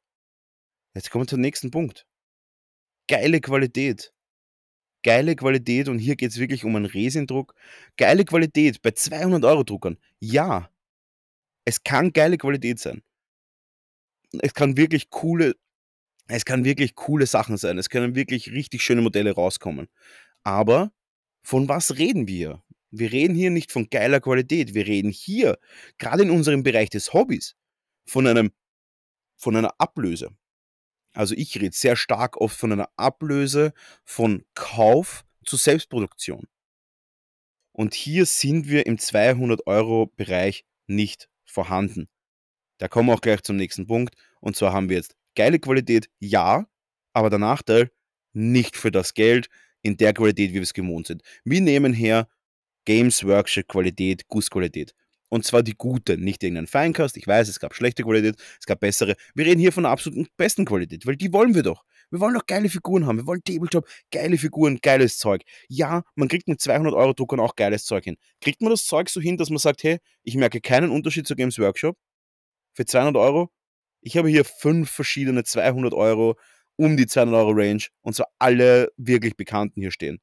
Jetzt 0.96 1.10
kommen 1.10 1.24
wir 1.24 1.28
zum 1.28 1.42
nächsten 1.42 1.72
Punkt. 1.72 2.06
Geile 3.08 3.42
Qualität. 3.42 4.14
Geile 5.04 5.36
Qualität 5.36 5.88
und 5.90 5.98
hier 5.98 6.16
geht 6.16 6.32
es 6.32 6.38
wirklich 6.38 6.66
um 6.66 6.76
einen 6.76 6.86
Resindruck. 6.86 7.56
Geile 7.98 8.26
Qualität 8.26 8.82
bei 8.82 8.92
200 8.92 9.44
Euro 9.46 9.64
Druckern. 9.64 9.98
Ja. 10.20 10.70
Es 11.66 11.84
kann 11.84 12.14
geile 12.14 12.38
Qualität 12.38 12.80
sein. 12.80 13.02
Es 14.42 14.54
kann 14.54 14.78
wirklich 14.78 15.10
coole, 15.10 15.56
es 16.30 16.46
kann 16.46 16.64
wirklich 16.64 16.96
coole 16.96 17.26
Sachen 17.26 17.58
sein. 17.58 17.78
Es 17.78 17.90
können 17.90 18.16
wirklich 18.16 18.52
richtig 18.52 18.84
schöne 18.84 19.02
Modelle 19.02 19.32
rauskommen. 19.32 19.88
Aber 20.44 20.92
von 21.44 21.68
was 21.68 21.98
reden 21.98 22.28
wir? 22.28 22.64
Wir 22.92 23.12
reden 23.12 23.36
hier 23.36 23.50
nicht 23.50 23.72
von 23.72 23.90
geiler 23.90 24.20
Qualität. 24.20 24.74
Wir 24.74 24.86
reden 24.86 25.12
hier, 25.12 25.58
gerade 25.98 26.24
in 26.24 26.30
unserem 26.32 26.64
Bereich 26.64 26.90
des 26.90 27.14
Hobbys, 27.14 27.56
von 28.06 28.28
einem, 28.28 28.52
von 29.38 29.56
einer 29.56 29.74
Ablöse. 29.80 30.30
Also 31.14 31.36
ich 31.36 31.60
rede 31.60 31.76
sehr 31.76 31.96
stark 31.96 32.38
oft 32.38 32.56
von 32.56 32.72
einer 32.72 32.90
Ablöse 32.96 33.74
von 34.06 34.46
Kauf 34.54 35.26
zu 35.46 35.58
Selbstproduktion. 35.58 36.48
Und 37.72 37.94
hier 37.96 38.26
sind 38.26 38.70
wir 38.70 38.86
im 38.86 38.98
200-Euro-Bereich 38.98 40.66
nicht 40.88 41.30
vorhanden. 41.46 42.08
Da 42.78 42.88
kommen 42.88 43.10
wir 43.10 43.16
auch 43.16 43.22
gleich 43.22 43.42
zum 43.42 43.56
nächsten 43.56 43.88
Punkt. 43.88 44.16
Und 44.42 44.56
zwar 44.56 44.74
haben 44.74 44.90
wir 44.90 44.98
jetzt 44.98 45.16
geile 45.36 45.60
Qualität, 45.60 46.10
ja, 46.20 46.66
aber 47.14 47.30
der 47.30 47.40
Nachteil, 47.40 47.92
nicht 48.34 48.78
für 48.78 48.92
das 48.92 49.14
Geld 49.14 49.50
in 49.82 49.98
der 49.98 50.14
Qualität, 50.14 50.52
wie 50.52 50.56
wir 50.56 50.62
es 50.62 50.74
gewohnt 50.74 51.08
sind. 51.08 51.24
Wir 51.44 51.62
nehmen 51.62 51.94
her 51.94 52.28
Games 52.86 53.24
Workshop 53.24 53.68
Qualität, 53.68 54.28
Gussqualität. 54.28 54.94
Und 55.30 55.46
zwar 55.46 55.62
die 55.62 55.76
gute, 55.76 56.18
nicht 56.18 56.44
irgendein 56.44 56.68
Feinkast. 56.68 57.16
Ich 57.16 57.28
weiß, 57.28 57.48
es 57.50 57.60
gab 57.60 57.76
schlechte 57.76 58.04
Qualität, 58.04 58.36
es 58.60 58.66
gab 58.66 58.80
bessere. 58.80 59.16
Wir 59.36 59.46
reden 59.46 59.60
hier 59.60 59.72
von 59.72 59.84
der 59.84 59.92
absoluten 59.92 60.28
besten 60.38 60.66
Qualität, 60.66 61.06
weil 61.06 61.16
die 61.16 61.32
wollen 61.32 61.54
wir 61.54 61.64
doch. 61.64 61.84
Wir 62.10 62.20
wollen 62.20 62.34
doch 62.34 62.48
geile 62.48 62.70
Figuren 62.70 63.06
haben. 63.06 63.18
Wir 63.18 63.28
wollen 63.28 63.44
Tabletop, 63.44 63.88
geile 64.12 64.38
Figuren, 64.40 64.80
geiles 64.82 65.20
Zeug. 65.20 65.44
Ja, 65.68 66.04
man 66.16 66.28
kriegt 66.28 66.48
mit 66.48 66.60
200 66.60 66.96
Euro 66.96 67.14
Druckern 67.14 67.40
auch 67.40 67.56
geiles 67.56 67.86
Zeug 67.86 68.06
hin. 68.06 68.18
Kriegt 68.42 68.62
man 68.62 68.72
das 68.72 68.86
Zeug 68.86 69.10
so 69.10 69.22
hin, 69.22 69.38
dass 69.38 69.52
man 69.52 69.60
sagt, 69.60 69.84
hey, 69.84 70.00
ich 70.24 70.36
merke 70.36 70.62
keinen 70.62 70.90
Unterschied 70.90 71.28
zu 71.28 71.36
Games 71.36 71.60
Workshop 71.60 71.96
für 72.74 72.86
200 72.86 73.16
Euro? 73.18 73.52
Ich 74.02 74.18
habe 74.18 74.30
hier 74.30 74.46
fünf 74.46 74.90
verschiedene 74.90 75.44
200 75.44 75.94
Euro 75.94 76.38
um 76.76 76.96
die 76.96 77.08
200 77.08 77.36
Euro 77.36 77.52
Range 77.52 77.84
und 78.02 78.16
zwar 78.16 78.28
alle 78.40 78.92
wirklich 78.98 79.36
bekannten 79.36 79.82
hier 79.82 79.92
stehen. 79.92 80.22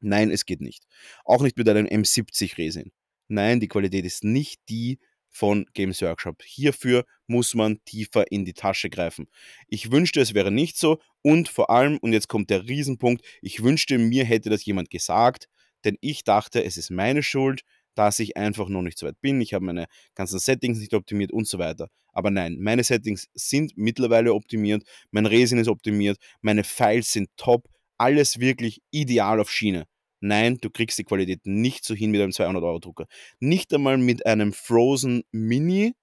Nein, 0.00 0.30
es 0.30 0.44
geht 0.44 0.60
nicht. 0.60 0.84
Auch 1.24 1.42
nicht 1.42 1.56
mit 1.56 1.68
einem 1.68 1.86
M70 1.86 2.58
Resin. 2.58 2.92
Nein, 3.28 3.60
die 3.60 3.68
Qualität 3.68 4.04
ist 4.04 4.24
nicht 4.24 4.60
die 4.68 4.98
von 5.30 5.64
Games 5.72 6.02
Workshop. 6.02 6.42
Hierfür 6.42 7.06
muss 7.26 7.54
man 7.54 7.82
tiefer 7.84 8.30
in 8.30 8.44
die 8.44 8.52
Tasche 8.52 8.90
greifen. 8.90 9.28
Ich 9.68 9.90
wünschte, 9.90 10.20
es 10.20 10.34
wäre 10.34 10.50
nicht 10.50 10.76
so 10.76 11.00
und 11.22 11.48
vor 11.48 11.70
allem, 11.70 11.96
und 11.98 12.12
jetzt 12.12 12.28
kommt 12.28 12.50
der 12.50 12.68
Riesenpunkt, 12.68 13.24
ich 13.40 13.62
wünschte, 13.62 13.96
mir 13.96 14.24
hätte 14.24 14.50
das 14.50 14.64
jemand 14.64 14.90
gesagt, 14.90 15.48
denn 15.84 15.96
ich 16.00 16.24
dachte, 16.24 16.62
es 16.62 16.76
ist 16.76 16.90
meine 16.90 17.22
Schuld, 17.22 17.62
dass 17.94 18.18
ich 18.18 18.36
einfach 18.36 18.68
noch 18.68 18.82
nicht 18.82 18.98
so 18.98 19.06
weit 19.06 19.20
bin. 19.20 19.40
Ich 19.40 19.54
habe 19.54 19.64
meine 19.64 19.86
ganzen 20.14 20.38
Settings 20.38 20.78
nicht 20.78 20.94
optimiert 20.94 21.32
und 21.32 21.46
so 21.46 21.58
weiter. 21.58 21.88
Aber 22.12 22.30
nein, 22.30 22.58
meine 22.60 22.84
Settings 22.84 23.28
sind 23.34 23.72
mittlerweile 23.76 24.34
optimiert, 24.34 24.84
mein 25.10 25.26
Resin 25.26 25.58
ist 25.58 25.68
optimiert, 25.68 26.18
meine 26.40 26.64
Files 26.64 27.12
sind 27.12 27.30
top, 27.36 27.68
alles 27.98 28.40
wirklich 28.40 28.80
ideal 28.90 29.40
auf 29.40 29.50
Schiene. 29.50 29.86
Nein, 30.20 30.58
du 30.60 30.70
kriegst 30.70 30.98
die 30.98 31.04
Qualität 31.04 31.40
nicht 31.44 31.84
so 31.84 31.94
hin 31.94 32.12
mit 32.12 32.20
einem 32.20 32.30
200-Euro-Drucker. 32.30 33.06
Nicht 33.40 33.74
einmal 33.74 33.98
mit 33.98 34.24
einem 34.24 34.52
Frozen 34.52 35.24
Mini 35.32 35.94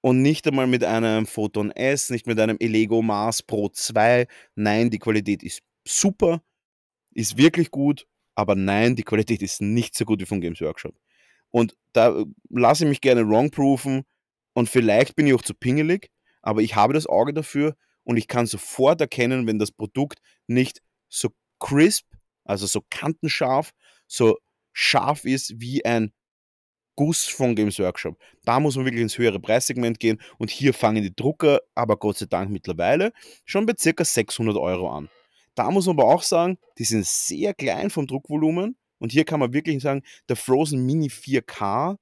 und 0.00 0.22
nicht 0.22 0.46
einmal 0.48 0.66
mit 0.66 0.82
einem 0.84 1.26
Photon 1.26 1.70
S, 1.70 2.10
nicht 2.10 2.26
mit 2.26 2.40
einem 2.40 2.56
Elego 2.58 3.02
Mars 3.02 3.42
Pro 3.42 3.68
2. 3.68 4.26
Nein, 4.56 4.90
die 4.90 4.98
Qualität 4.98 5.42
ist 5.44 5.60
super, 5.86 6.42
ist 7.14 7.36
wirklich 7.36 7.70
gut, 7.70 8.06
aber 8.38 8.54
nein, 8.54 8.94
die 8.94 9.02
Qualität 9.02 9.42
ist 9.42 9.60
nicht 9.60 9.96
so 9.96 10.04
gut 10.04 10.20
wie 10.20 10.24
von 10.24 10.40
Games 10.40 10.60
Workshop. 10.60 10.94
Und 11.50 11.76
da 11.92 12.16
äh, 12.20 12.24
lasse 12.50 12.84
ich 12.84 12.88
mich 12.88 13.00
gerne 13.00 13.28
wrongproofen 13.28 14.04
und 14.52 14.68
vielleicht 14.68 15.16
bin 15.16 15.26
ich 15.26 15.34
auch 15.34 15.42
zu 15.42 15.54
pingelig, 15.54 16.08
aber 16.40 16.62
ich 16.62 16.76
habe 16.76 16.94
das 16.94 17.08
Auge 17.08 17.34
dafür 17.34 17.74
und 18.04 18.16
ich 18.16 18.28
kann 18.28 18.46
sofort 18.46 19.00
erkennen, 19.00 19.48
wenn 19.48 19.58
das 19.58 19.72
Produkt 19.72 20.20
nicht 20.46 20.82
so 21.08 21.30
crisp, 21.58 22.06
also 22.44 22.66
so 22.66 22.80
kantenscharf, 22.90 23.72
so 24.06 24.38
scharf 24.72 25.24
ist 25.24 25.60
wie 25.60 25.84
ein 25.84 26.12
Guss 26.94 27.24
von 27.24 27.56
Games 27.56 27.80
Workshop. 27.80 28.16
Da 28.44 28.60
muss 28.60 28.76
man 28.76 28.84
wirklich 28.84 29.02
ins 29.02 29.18
höhere 29.18 29.40
Preissegment 29.40 29.98
gehen 29.98 30.20
und 30.38 30.50
hier 30.50 30.72
fangen 30.74 31.02
die 31.02 31.14
Drucker 31.14 31.60
aber 31.74 31.96
Gott 31.96 32.18
sei 32.18 32.26
Dank 32.26 32.52
mittlerweile 32.52 33.12
schon 33.44 33.66
bei 33.66 33.72
ca. 33.72 34.04
600 34.04 34.56
Euro 34.56 34.92
an. 34.92 35.10
Da 35.58 35.72
muss 35.72 35.86
man 35.86 35.98
aber 35.98 36.08
auch 36.08 36.22
sagen, 36.22 36.56
die 36.78 36.84
sind 36.84 37.04
sehr 37.04 37.52
klein 37.52 37.90
vom 37.90 38.06
Druckvolumen 38.06 38.76
und 38.98 39.10
hier 39.10 39.24
kann 39.24 39.40
man 39.40 39.52
wirklich 39.52 39.82
sagen, 39.82 40.04
der 40.28 40.36
Frozen 40.36 40.86
Mini 40.86 41.08
4K 41.08 41.96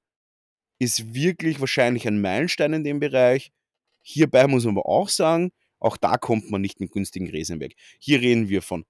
ist 0.77 1.15
wirklich 1.15 1.59
wahrscheinlich 1.59 2.07
ein 2.07 2.21
Meilenstein 2.21 2.73
in 2.73 2.83
dem 2.83 2.99
Bereich. 2.99 3.51
Hierbei 4.03 4.45
muss 4.45 4.65
man 4.65 4.77
aber 4.77 4.87
auch 4.87 5.09
sagen, 5.09 5.51
auch 5.79 5.97
da 5.97 6.17
kommt 6.17 6.51
man 6.51 6.61
nicht 6.61 6.79
mit 6.79 6.91
günstigen 6.91 7.25
Gräsern 7.25 7.59
weg. 7.59 7.75
Hier 7.99 8.21
reden 8.21 8.47
wir 8.47 8.61
von 8.61 8.85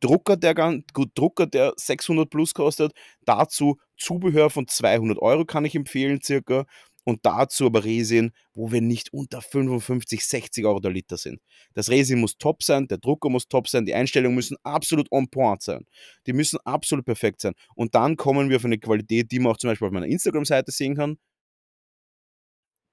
Drucker, 0.00 0.36
der, 0.36 0.54
gut, 0.92 1.12
Drucker, 1.14 1.46
der 1.46 1.72
600 1.76 2.28
plus 2.28 2.52
kostet. 2.52 2.92
Dazu 3.24 3.78
Zubehör 3.96 4.50
von 4.50 4.68
200 4.68 5.18
Euro 5.18 5.46
kann 5.46 5.64
ich 5.64 5.74
empfehlen, 5.74 6.20
circa. 6.22 6.66
Und 7.04 7.20
dazu 7.24 7.66
aber 7.66 7.84
Resin, 7.84 8.32
wo 8.54 8.72
wir 8.72 8.80
nicht 8.80 9.12
unter 9.12 9.40
55, 9.40 10.24
60 10.24 10.66
Euro 10.66 10.80
der 10.80 10.90
Liter 10.90 11.16
sind. 11.16 11.40
Das 11.74 11.88
Resin 11.88 12.20
muss 12.20 12.36
top 12.36 12.62
sein, 12.62 12.88
der 12.88 12.98
Drucker 12.98 13.30
muss 13.30 13.48
top 13.48 13.68
sein, 13.68 13.86
die 13.86 13.94
Einstellungen 13.94 14.34
müssen 14.34 14.56
absolut 14.62 15.10
on 15.10 15.28
point 15.28 15.62
sein. 15.62 15.86
Die 16.26 16.32
müssen 16.32 16.58
absolut 16.64 17.04
perfekt 17.04 17.40
sein. 17.40 17.54
Und 17.74 17.94
dann 17.94 18.16
kommen 18.16 18.50
wir 18.50 18.56
auf 18.56 18.64
eine 18.64 18.78
Qualität, 18.78 19.32
die 19.32 19.38
man 19.38 19.52
auch 19.52 19.56
zum 19.56 19.70
Beispiel 19.70 19.86
auf 19.86 19.92
meiner 19.92 20.06
Instagram-Seite 20.06 20.70
sehen 20.72 20.94
kann. 20.94 21.18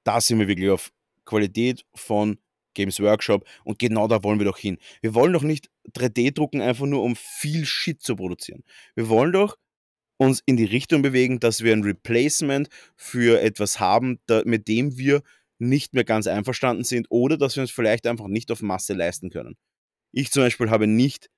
Da 0.04 0.22
sind 0.22 0.40
wir 0.40 0.48
wirklich 0.48 0.70
auf 0.70 0.92
Qualität 1.26 1.84
von 1.94 2.38
Games 2.74 3.00
Workshop 3.02 3.46
und 3.66 3.80
genau 3.80 4.08
da 4.08 4.24
wollen 4.24 4.40
wir 4.40 4.46
doch 4.46 4.58
hin. 4.58 4.78
Wir 5.02 5.16
wollen 5.16 5.34
doch 5.34 5.42
nicht 5.42 5.70
3D 5.94 6.34
drucken 6.34 6.62
einfach 6.62 6.86
nur, 6.86 7.04
um 7.04 7.16
viel 7.16 7.66
Shit 7.66 8.02
zu 8.02 8.16
produzieren. 8.16 8.64
Wir 8.96 9.10
wollen 9.10 9.34
doch 9.34 9.58
uns 10.18 10.42
in 10.46 10.58
die 10.58 10.66
Richtung 10.66 11.02
bewegen, 11.02 11.40
dass 11.40 11.64
wir 11.64 11.74
ein 11.74 11.84
Replacement 11.84 12.70
für 12.96 13.42
etwas 13.42 13.80
haben, 13.80 14.20
da, 14.26 14.42
mit 14.46 14.68
dem 14.68 14.98
wir 14.98 15.22
nicht 15.60 15.94
mehr 15.94 16.04
ganz 16.04 16.28
einverstanden 16.28 16.84
sind 16.84 17.08
oder 17.10 17.38
dass 17.38 17.56
wir 17.56 17.62
uns 17.62 17.72
vielleicht 17.72 18.06
einfach 18.08 18.28
nicht 18.28 18.52
auf 18.52 18.62
Masse 18.62 18.94
leisten 18.94 19.30
können. 19.30 19.56
Ich 20.12 20.32
zum 20.32 20.44
Beispiel 20.44 20.70
habe 20.70 20.88
nicht 20.88 21.30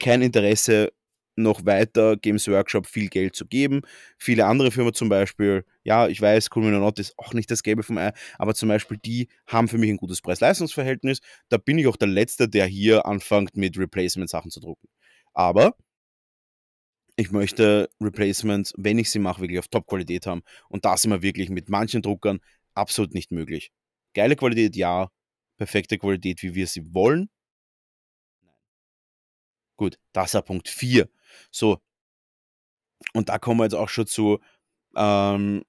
kein 0.00 0.22
Interesse, 0.22 0.92
noch 1.36 1.64
weiter 1.64 2.16
Games 2.16 2.46
Workshop 2.48 2.86
viel 2.86 3.08
Geld 3.08 3.34
zu 3.34 3.46
geben. 3.46 3.82
Viele 4.18 4.46
andere 4.46 4.70
Firmen 4.70 4.92
zum 4.92 5.08
Beispiel, 5.08 5.64
ja, 5.82 6.08
ich 6.08 6.20
weiß, 6.20 6.48
Cool 6.54 6.70
Not 6.70 6.98
ist 6.98 7.18
auch 7.18 7.32
nicht 7.32 7.50
das 7.50 7.62
Gelbe 7.62 7.82
vom 7.82 7.98
Ei, 7.98 8.12
aber 8.38 8.54
zum 8.54 8.68
Beispiel 8.68 8.98
die 8.98 9.28
haben 9.46 9.68
für 9.68 9.78
mich 9.78 9.90
ein 9.90 9.96
gutes 9.96 10.20
Preis-Leistungs-Verhältnis. 10.20 11.20
Da 11.48 11.56
bin 11.56 11.78
ich 11.78 11.86
auch 11.86 11.96
der 11.96 12.08
Letzte, 12.08 12.48
der 12.48 12.66
hier 12.66 13.06
anfängt, 13.06 13.56
mit 13.56 13.78
Replacement-Sachen 13.78 14.50
zu 14.50 14.60
drucken. 14.60 14.88
Aber 15.32 15.74
ich 17.16 17.30
möchte 17.30 17.90
Replacements, 18.00 18.72
wenn 18.76 18.98
ich 18.98 19.10
sie 19.10 19.18
mache, 19.18 19.42
wirklich 19.42 19.58
auf 19.58 19.68
Top-Qualität 19.68 20.26
haben. 20.26 20.42
Und 20.68 20.84
das 20.84 21.04
immer 21.04 21.22
wirklich 21.22 21.50
mit 21.50 21.68
manchen 21.68 22.02
Druckern 22.02 22.40
absolut 22.74 23.14
nicht 23.14 23.30
möglich. 23.32 23.70
Geile 24.14 24.36
Qualität, 24.36 24.76
ja. 24.76 25.10
Perfekte 25.58 25.98
Qualität, 25.98 26.42
wie 26.42 26.54
wir 26.54 26.66
sie 26.66 26.94
wollen. 26.94 27.28
Gut, 29.76 29.98
das 30.12 30.34
ist 30.34 30.44
Punkt 30.44 30.68
4. 30.68 31.08
So. 31.50 31.78
Und 33.14 33.28
da 33.28 33.38
kommen 33.38 33.60
wir 33.60 33.64
jetzt 33.64 33.74
auch 33.74 33.88
schon 33.88 34.06
zu, 34.06 34.38
ähm, 34.96 35.64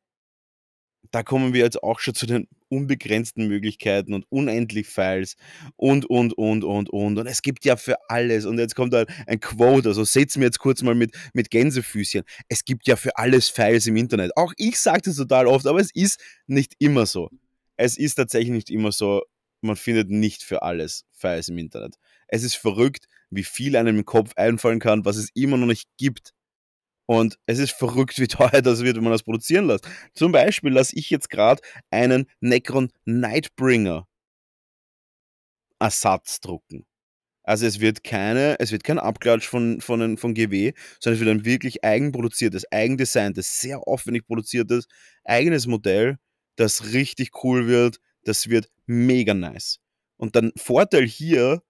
da 1.13 1.21
kommen 1.21 1.53
wir 1.53 1.61
jetzt 1.61 1.83
auch 1.83 1.99
schon 1.99 2.15
zu 2.15 2.25
den 2.25 2.47
unbegrenzten 2.69 3.47
Möglichkeiten 3.47 4.15
und 4.15 4.25
unendlich 4.29 4.87
Files 4.87 5.35
und, 5.75 6.07
und, 6.07 6.33
und, 6.33 6.63
und, 6.63 6.89
und. 6.89 7.19
Und 7.19 7.27
es 7.27 7.43
gibt 7.43 7.65
ja 7.65 7.75
für 7.75 7.97
alles. 8.09 8.47
Und 8.47 8.57
jetzt 8.57 8.75
kommt 8.75 8.93
da 8.93 9.05
ein 9.27 9.39
Quote, 9.39 9.89
also 9.89 10.03
setzen 10.03 10.41
wir 10.41 10.47
jetzt 10.47 10.57
kurz 10.57 10.81
mal 10.81 10.95
mit, 10.95 11.15
mit 11.33 11.51
Gänsefüßchen. 11.51 12.23
Es 12.49 12.65
gibt 12.65 12.87
ja 12.87 12.95
für 12.95 13.15
alles 13.15 13.47
Files 13.49 13.85
im 13.85 13.95
Internet. 13.95 14.35
Auch 14.35 14.53
ich 14.57 14.79
sage 14.79 15.03
das 15.05 15.17
total 15.17 15.45
oft, 15.45 15.67
aber 15.67 15.79
es 15.79 15.91
ist 15.93 16.19
nicht 16.47 16.73
immer 16.79 17.05
so. 17.05 17.29
Es 17.77 17.95
ist 17.95 18.15
tatsächlich 18.15 18.51
nicht 18.51 18.71
immer 18.71 18.91
so. 18.91 19.21
Man 19.61 19.75
findet 19.75 20.09
nicht 20.09 20.41
für 20.41 20.63
alles 20.63 21.05
Files 21.11 21.47
im 21.47 21.59
Internet. 21.59 21.95
Es 22.27 22.41
ist 22.41 22.55
verrückt, 22.55 23.07
wie 23.29 23.43
viel 23.43 23.75
einem 23.75 23.99
im 23.99 24.05
Kopf 24.05 24.31
einfallen 24.35 24.79
kann, 24.79 25.05
was 25.05 25.17
es 25.17 25.29
immer 25.35 25.57
noch 25.57 25.67
nicht 25.67 25.87
gibt. 25.97 26.33
Und 27.05 27.37
es 27.45 27.59
ist 27.59 27.71
verrückt, 27.71 28.19
wie 28.19 28.27
teuer 28.27 28.61
das 28.61 28.83
wird, 28.83 28.95
wenn 28.97 29.03
man 29.03 29.11
das 29.11 29.23
produzieren 29.23 29.67
lässt. 29.67 29.87
Zum 30.13 30.31
Beispiel 30.31 30.71
lasse 30.71 30.95
ich 30.95 31.09
jetzt 31.09 31.29
gerade 31.29 31.61
einen 31.91 32.25
Necron 32.39 32.89
Nightbringer 33.05 34.07
Ersatz 35.79 36.39
drucken. 36.39 36.85
Also 37.43 37.65
es 37.65 37.81
wird 37.81 38.05
keine, 38.05 38.57
es 38.59 38.71
wird 38.71 38.85
kein 38.85 38.99
Abklatsch 38.99 39.45
von, 39.47 39.81
von, 39.81 40.17
von 40.17 40.33
GW, 40.33 40.71
sondern 40.99 41.19
es 41.19 41.25
wird 41.25 41.37
ein 41.37 41.45
wirklich 41.45 41.83
eigenproduziertes, 41.83 42.71
eigendesigntes, 42.71 43.59
sehr 43.59 43.85
aufwendig 43.85 44.25
produziertes, 44.25 44.87
eigenes 45.25 45.67
Modell, 45.67 46.19
das 46.55 46.93
richtig 46.93 47.43
cool 47.43 47.67
wird. 47.67 47.97
Das 48.23 48.47
wird 48.47 48.69
mega 48.85 49.33
nice. 49.33 49.79
Und 50.15 50.37
dann 50.37 50.53
Vorteil 50.55 51.05
hier, 51.05 51.61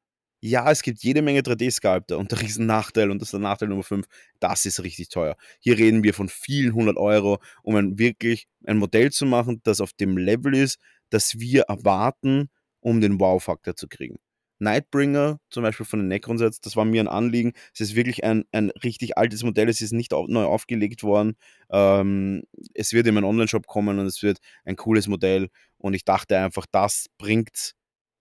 ja, 0.46 0.70
es 0.70 0.82
gibt 0.82 1.02
jede 1.04 1.22
Menge 1.22 1.40
3D-Sculptor 1.40 2.18
und 2.18 2.32
der 2.32 2.42
riesen 2.42 2.66
Nachteil, 2.66 3.10
und 3.12 3.22
das 3.22 3.28
ist 3.28 3.32
der 3.32 3.40
Nachteil 3.40 3.70
Nummer 3.70 3.84
5, 3.84 4.06
das 4.42 4.66
ist 4.66 4.84
richtig 4.84 5.08
teuer. 5.08 5.38
Hier 5.62 5.78
reden 5.78 6.04
wir 6.04 6.14
von 6.14 6.28
vielen 6.28 6.74
hundert 6.74 6.98
Euro, 6.98 7.40
um 7.62 7.78
ein 7.78 7.98
wirklich 7.98 8.46
ein 8.66 8.76
Modell 8.76 9.10
zu 9.10 9.26
machen, 9.26 9.62
das 9.64 9.80
auf 9.80 9.94
dem 9.94 10.18
Level 10.18 10.54
ist, 10.54 10.80
das 11.10 11.40
wir 11.40 11.64
erwarten, 11.64 12.50
um 12.82 13.00
den 13.00 13.22
Wow-Faktor 13.22 13.78
zu 13.78 13.88
kriegen. 13.88 14.18
Nightbringer, 14.60 15.40
zum 15.50 15.64
Beispiel 15.64 15.86
von 15.86 16.00
den 16.00 16.10
Necronsets, 16.10 16.60
das 16.60 16.76
war 16.76 16.84
mir 16.84 17.02
ein 17.02 17.08
Anliegen. 17.08 17.54
Es 17.74 17.80
ist 17.80 17.96
wirklich 17.96 18.26
ein, 18.26 18.44
ein 18.52 18.70
richtig 18.84 19.18
altes 19.18 19.44
Modell, 19.44 19.70
es 19.70 19.82
ist 19.82 19.94
nicht 19.94 20.14
au 20.14 20.28
neu 20.28 20.44
aufgelegt 20.44 21.04
worden. 21.04 21.38
Ähm, 21.72 22.44
es 22.74 22.92
wird 22.92 23.08
in 23.08 23.14
meinen 23.14 23.24
Online-Shop 23.24 23.66
kommen 23.66 23.98
und 23.98 24.08
es 24.08 24.22
wird 24.22 24.40
ein 24.66 24.76
cooles 24.76 25.08
Modell. 25.08 25.48
Und 25.78 25.94
ich 25.94 26.04
dachte 26.04 26.38
einfach, 26.38 26.66
das 26.70 27.08
bringt 27.18 27.76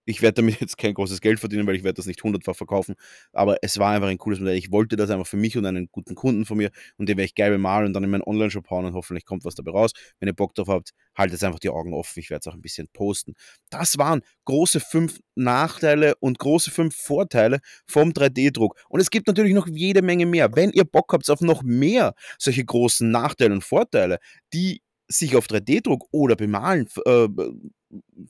ich 0.05 0.23
werde 0.23 0.43
damit 0.43 0.61
jetzt 0.61 0.79
kein 0.79 0.95
großes 0.95 1.21
Geld 1.21 1.41
verdienen, 1.41 1.67
weil 1.67 1.77
ich 1.77 1.85
werde 1.85 1.97
das 1.97 2.07
nicht 2.07 2.23
hundertfach 2.23 2.57
verkaufen. 2.57 2.95
Aber 3.33 3.57
es 3.63 3.79
war 3.79 3.93
einfach 3.93 4.09
ein 4.09 4.19
cooles 4.19 4.41
Modell. 4.41 4.57
Ich 4.57 4.73
wollte 4.73 4.97
das 4.97 5.11
einfach 5.11 5.27
für 5.27 5.37
mich 5.37 5.57
und 5.57 5.67
einen 5.67 5.89
guten 5.93 6.15
Kunden 6.15 6.45
von 6.45 6.57
mir 6.57 6.71
und 6.97 7.09
den 7.09 7.17
werde 7.17 7.27
ich 7.27 7.35
geil 7.35 7.51
bemalen 7.51 7.87
und 7.87 7.93
dann 7.93 8.05
in 8.05 8.11
meinen 8.11 8.23
Online-Shop 8.23 8.69
hauen 8.71 8.85
und 8.85 8.95
hoffentlich 8.95 9.25
kommt 9.25 9.45
was 9.45 9.55
dabei 9.55 9.73
raus. 9.73 9.93
Wenn 10.19 10.29
ihr 10.29 10.35
Bock 10.35 10.55
drauf 10.55 10.69
habt, 10.69 10.91
haltet 11.17 11.43
einfach 11.45 11.61
die 11.61 11.71
Augen 11.71 11.93
offen. 11.95 12.19
Ich 12.21 12.31
werde 12.31 12.41
es 12.41 12.47
auch 12.47 12.55
ein 12.55 12.63
bisschen 12.63 12.89
posten. 12.93 13.35
Das 13.71 13.99
waren 13.99 14.23
große 14.45 14.81
fünf 14.81 15.21
Nachteile 15.35 16.15
und 16.21 16.39
große 16.39 16.71
fünf 16.71 16.97
Vorteile 16.97 17.61
vom 17.87 18.11
3D-Druck. 18.11 18.79
Und 18.89 19.01
es 19.01 19.11
gibt 19.11 19.27
natürlich 19.27 19.55
noch 19.55 19.69
jede 19.69 20.03
Menge 20.03 20.27
mehr. 20.27 20.55
Wenn 20.55 20.71
ihr 20.71 20.85
Bock 20.85 21.13
habt 21.13 21.29
auf 21.31 21.41
noch 21.41 21.63
mehr 21.63 22.15
solche 22.39 22.65
großen 22.65 23.11
Nachteile 23.11 23.55
und 23.55 23.65
Vorteile, 23.65 24.19
die 24.53 24.83
sich 25.13 25.37
auf 25.37 25.47
3D-Druck 25.47 26.07
oder 26.11 26.37
Bemalen 26.37 26.89
äh, 27.07 27.29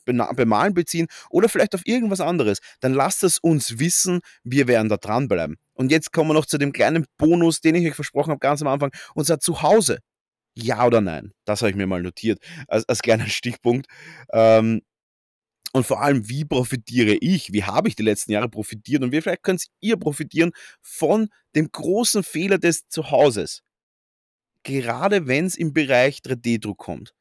bemalen 0.04 0.74
beziehen 0.74 1.06
oder 1.30 1.48
vielleicht 1.48 1.74
auf 1.74 1.82
irgendwas 1.84 2.20
anderes, 2.20 2.58
dann 2.80 2.94
lasst 2.94 3.22
es 3.22 3.38
uns 3.38 3.78
wissen, 3.78 4.20
wir 4.42 4.66
werden 4.66 4.88
da 4.88 4.96
dranbleiben. 4.96 5.56
Und 5.74 5.90
jetzt 5.90 6.12
kommen 6.12 6.30
wir 6.30 6.34
noch 6.34 6.46
zu 6.46 6.58
dem 6.58 6.72
kleinen 6.72 7.06
Bonus, 7.16 7.60
den 7.60 7.76
ich 7.76 7.86
euch 7.86 7.94
versprochen 7.94 8.30
habe, 8.30 8.40
ganz 8.40 8.60
am 8.62 8.68
Anfang, 8.68 8.90
und 9.14 9.24
zwar 9.24 9.40
zu 9.40 9.62
Hause. 9.62 9.98
Ja 10.54 10.86
oder 10.86 11.00
nein? 11.00 11.32
Das 11.44 11.62
habe 11.62 11.70
ich 11.70 11.76
mir 11.76 11.86
mal 11.86 12.02
notiert, 12.02 12.38
als, 12.68 12.88
als 12.88 13.00
kleiner 13.00 13.26
Stichpunkt. 13.28 13.86
Ähm, 14.32 14.82
und 15.72 15.86
vor 15.86 16.02
allem, 16.02 16.28
wie 16.28 16.44
profitiere 16.44 17.14
ich? 17.14 17.52
Wie 17.54 17.64
habe 17.64 17.88
ich 17.88 17.96
die 17.96 18.02
letzten 18.02 18.32
Jahre 18.32 18.50
profitiert? 18.50 19.02
Und 19.02 19.12
wie 19.12 19.22
vielleicht 19.22 19.42
könnt 19.42 19.66
ihr 19.80 19.96
profitieren 19.96 20.52
von 20.82 21.28
dem 21.56 21.70
großen 21.72 22.22
Fehler 22.22 22.58
des 22.58 22.88
Zuhauses. 22.88 23.62
Gerade 24.62 25.26
wenn 25.26 25.46
es 25.46 25.56
im 25.56 25.72
Bereich 25.72 26.18
3D-Druck 26.18 26.78
kommt 26.78 27.14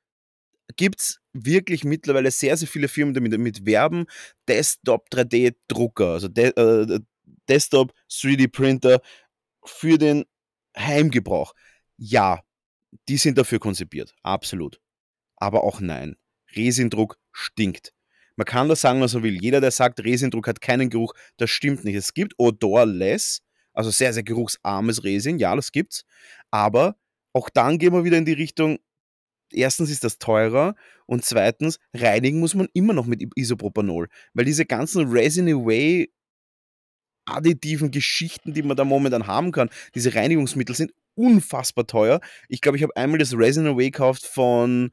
gibt 0.76 1.02
es 1.02 1.20
wirklich 1.34 1.84
mittlerweile 1.84 2.32
sehr, 2.32 2.58
sehr 2.58 2.68
viele 2.68 2.88
Firmen, 2.88 3.14
die 3.14 3.30
damit, 3.30 3.66
werben. 3.66 4.06
Desktop 4.48 5.08
3D-Drucker, 5.12 6.14
also 6.14 6.28
De 6.28 6.50
äh, 6.56 7.00
Desktop 7.48 7.94
3D-Printer 8.10 9.02
für 9.66 9.98
den 9.98 10.26
Heimgebrauch. 10.78 11.54
Ja, 11.98 12.42
die 13.08 13.18
sind 13.18 13.38
dafür 13.38 13.60
konzipiert, 13.60 14.16
absolut. 14.24 14.80
Aber 15.38 15.64
auch 15.64 15.80
nein. 15.80 16.18
Resindruck 16.56 17.18
stinkt. 17.32 17.94
Man 18.36 18.46
kann 18.46 18.70
das 18.70 18.82
sagen, 18.82 19.02
was 19.02 19.14
man 19.14 19.24
will. 19.24 19.42
Jeder, 19.42 19.62
der 19.62 19.72
sagt, 19.72 20.00
Resindruck 20.04 20.48
hat 20.48 20.62
keinen 20.62 20.90
Geruch, 20.90 21.14
das 21.38 21.50
stimmt 21.50 21.84
nicht. 21.84 21.96
Es 21.96 22.14
gibt 22.14 22.34
odorless, 22.38 23.42
also 23.74 23.90
sehr, 23.90 24.14
sehr 24.14 24.24
geruchsarmes 24.24 25.04
Resin, 25.04 25.38
ja, 25.38 25.56
das 25.56 25.72
gibt's. 25.72 26.04
Aber 26.50 26.96
auch 27.34 27.50
dann 27.50 27.78
gehen 27.78 27.94
wir 27.94 28.04
wieder 28.04 28.18
in 28.18 28.26
die 28.26 28.34
Richtung, 28.34 28.80
erstens 29.52 29.90
ist 29.90 30.04
das 30.04 30.18
teurer 30.18 30.76
und 31.06 31.26
zweitens, 31.26 31.80
reinigen 31.94 32.40
muss 32.40 32.56
man 32.56 32.68
immer 32.74 32.94
noch 32.94 33.06
mit 33.06 33.24
Isopropanol, 33.36 34.08
weil 34.34 34.46
diese 34.46 34.66
ganzen 34.66 35.10
Resin 35.10 35.48
Away 35.50 36.12
additiven 37.26 37.92
Geschichten, 37.92 38.54
die 38.54 38.64
man 38.64 38.78
da 38.78 38.84
momentan 38.84 39.28
haben 39.28 39.52
kann, 39.52 39.70
diese 39.96 40.16
Reinigungsmittel 40.16 40.76
sind 40.76 40.92
unfassbar 41.16 41.86
teuer. 41.88 42.20
Ich 42.48 42.62
glaube, 42.62 42.78
ich 42.78 42.84
habe 42.84 42.96
einmal 42.96 43.20
das 43.20 43.34
Resin 43.34 43.68
Away 43.68 43.92
gekauft 43.92 44.26
von 44.26 44.92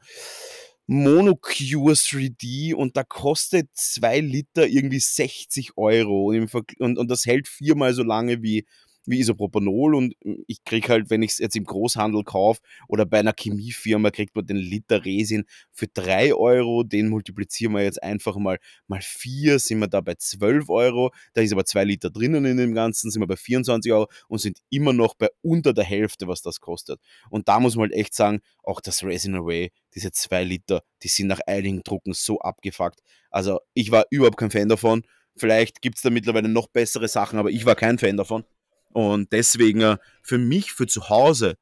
Monocure 0.87 1.95
3D 1.95 2.75
und 2.75 2.97
da 2.97 3.05
kostet 3.05 3.69
zwei 3.75 4.21
Liter 4.21 4.67
irgendwie 4.67 5.01
60 5.01 5.77
Euro 5.77 6.29
und, 6.29 6.53
und, 6.79 6.99
und 6.99 7.11
das 7.11 7.27
hält 7.27 7.47
viermal 7.47 7.93
so 7.93 8.03
lange 8.03 8.43
wie, 8.43 8.67
wie 9.09 9.21
Isopropanol 9.21 9.95
und 9.95 10.15
ich 10.47 10.65
kriege 10.65 10.89
halt, 10.89 11.11
wenn 11.11 11.23
ich 11.23 11.33
es 11.33 11.39
jetzt 11.39 11.57
im 11.57 11.65
Großhandel 11.65 12.25
kaufe 12.25 12.61
oder 12.89 13.07
bei 13.07 13.21
einer 13.21 13.35
Chemiefirma, 13.39 14.11
kriegt 14.11 14.37
man 14.37 14.47
den 14.47 14.57
Liter 14.57 15.05
Resin 15.05 15.45
für 15.73 15.87
3 15.89 16.35
Euro, 16.35 16.83
den 16.83 17.09
multiplizieren 17.09 17.73
wir 17.75 17.83
jetzt 17.83 18.03
einfach 18.03 18.37
mal 18.37 18.59
mal 18.87 19.01
4, 19.03 19.59
sind 19.59 19.79
wir 19.79 19.89
da 19.89 20.01
bei 20.01 20.15
12 20.15 20.69
Euro, 20.69 21.11
da 21.35 21.43
ist 21.43 21.53
aber 21.53 21.65
2 21.65 21.85
Liter 21.85 22.11
drinnen 22.11 22.45
in 22.45 22.57
dem 22.57 22.75
Ganzen, 22.75 23.11
sind 23.11 23.23
wir 23.23 23.27
bei 23.27 23.37
24 23.37 23.93
Euro 23.93 24.09
und 24.29 24.41
sind 24.41 24.59
immer 24.71 24.93
noch 24.93 25.15
bei 25.15 25.29
unter 25.43 25.73
der 25.73 25.85
Hälfte, 25.85 26.29
was 26.29 26.43
das 26.43 26.61
kostet. 26.61 27.01
Und 27.31 27.49
da 27.49 27.61
muss 27.61 27.77
man 27.77 27.91
halt 27.91 27.95
echt 27.95 28.15
sagen, 28.15 28.41
auch 28.63 28.81
das 28.81 29.03
Resin 29.03 29.35
Away, 29.35 29.71
diese 29.95 30.13
2 30.13 30.45
Liter, 30.45 30.83
die 31.03 31.09
sind 31.09 31.29
nach 31.29 31.41
einigen 31.47 31.83
Drucken 31.83 32.13
so 32.13 32.41
abgefuckt. 32.41 33.01
Also 33.31 33.61
ich 33.75 33.91
war 33.91 34.05
überhaupt 34.11 34.37
kein 34.37 34.51
Fan 34.51 34.69
davon. 34.69 35.03
Vielleicht 35.37 35.83
gibt 35.83 35.97
es 35.97 36.03
da 36.03 36.11
mittlerweile 36.11 36.49
noch 36.49 36.67
bessere 36.69 37.09
Sachen, 37.09 37.39
aber 37.39 37.51
ich 37.51 37.65
war 37.65 37.77
kein 37.77 37.99
Fan 37.99 38.17
davon. 38.17 38.45
Und 38.93 39.33
deswegen 39.33 39.81
äh, 39.81 39.97
für 40.23 40.39
mich, 40.39 40.73
für 40.73 40.87
zu 40.87 41.09
Hause, 41.09 41.57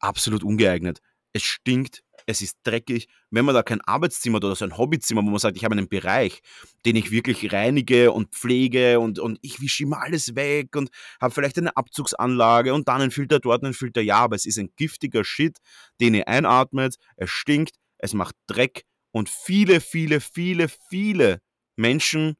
absolut 0.00 0.42
ungeeignet. 0.42 1.00
Es 1.32 1.42
stinkt, 1.42 2.02
es 2.26 2.42
ist 2.42 2.58
dreckig. 2.64 3.08
Wenn 3.30 3.44
man 3.44 3.54
da 3.54 3.62
kein 3.62 3.80
Arbeitszimmer 3.80 4.36
hat 4.36 4.44
oder 4.44 4.56
so 4.56 4.64
ein 4.64 4.76
Hobbyzimmer, 4.76 5.22
wo 5.22 5.30
man 5.30 5.38
sagt, 5.38 5.56
ich 5.56 5.64
habe 5.64 5.74
einen 5.74 5.88
Bereich, 5.88 6.40
den 6.84 6.96
ich 6.96 7.10
wirklich 7.10 7.52
reinige 7.52 8.12
und 8.12 8.34
pflege 8.34 9.00
und, 9.00 9.18
und 9.18 9.38
ich 9.42 9.60
wische 9.60 9.84
immer 9.84 10.00
alles 10.00 10.34
weg 10.34 10.76
und 10.76 10.90
habe 11.20 11.32
vielleicht 11.32 11.58
eine 11.58 11.76
Abzugsanlage 11.76 12.74
und 12.74 12.88
dann 12.88 13.02
einen 13.02 13.10
Filter 13.10 13.38
dort, 13.40 13.62
einen 13.64 13.74
Filter, 13.74 14.00
ja, 14.00 14.18
aber 14.18 14.36
es 14.36 14.46
ist 14.46 14.58
ein 14.58 14.70
giftiger 14.76 15.24
Shit, 15.24 15.58
den 16.00 16.14
ihr 16.14 16.28
einatmet, 16.28 16.96
es 17.16 17.30
stinkt, 17.30 17.76
es 17.98 18.14
macht 18.14 18.34
Dreck 18.46 18.84
und 19.12 19.28
viele, 19.28 19.80
viele, 19.80 20.20
viele, 20.20 20.68
viele 20.68 21.40
Menschen 21.76 22.36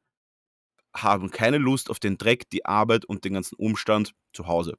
haben 0.94 1.30
keine 1.30 1.58
Lust 1.58 1.90
auf 1.90 2.00
den 2.00 2.18
Dreck, 2.18 2.48
die 2.50 2.64
Arbeit 2.64 3.04
und 3.04 3.24
den 3.24 3.34
ganzen 3.34 3.56
Umstand 3.56 4.12
zu 4.32 4.46
Hause. 4.46 4.74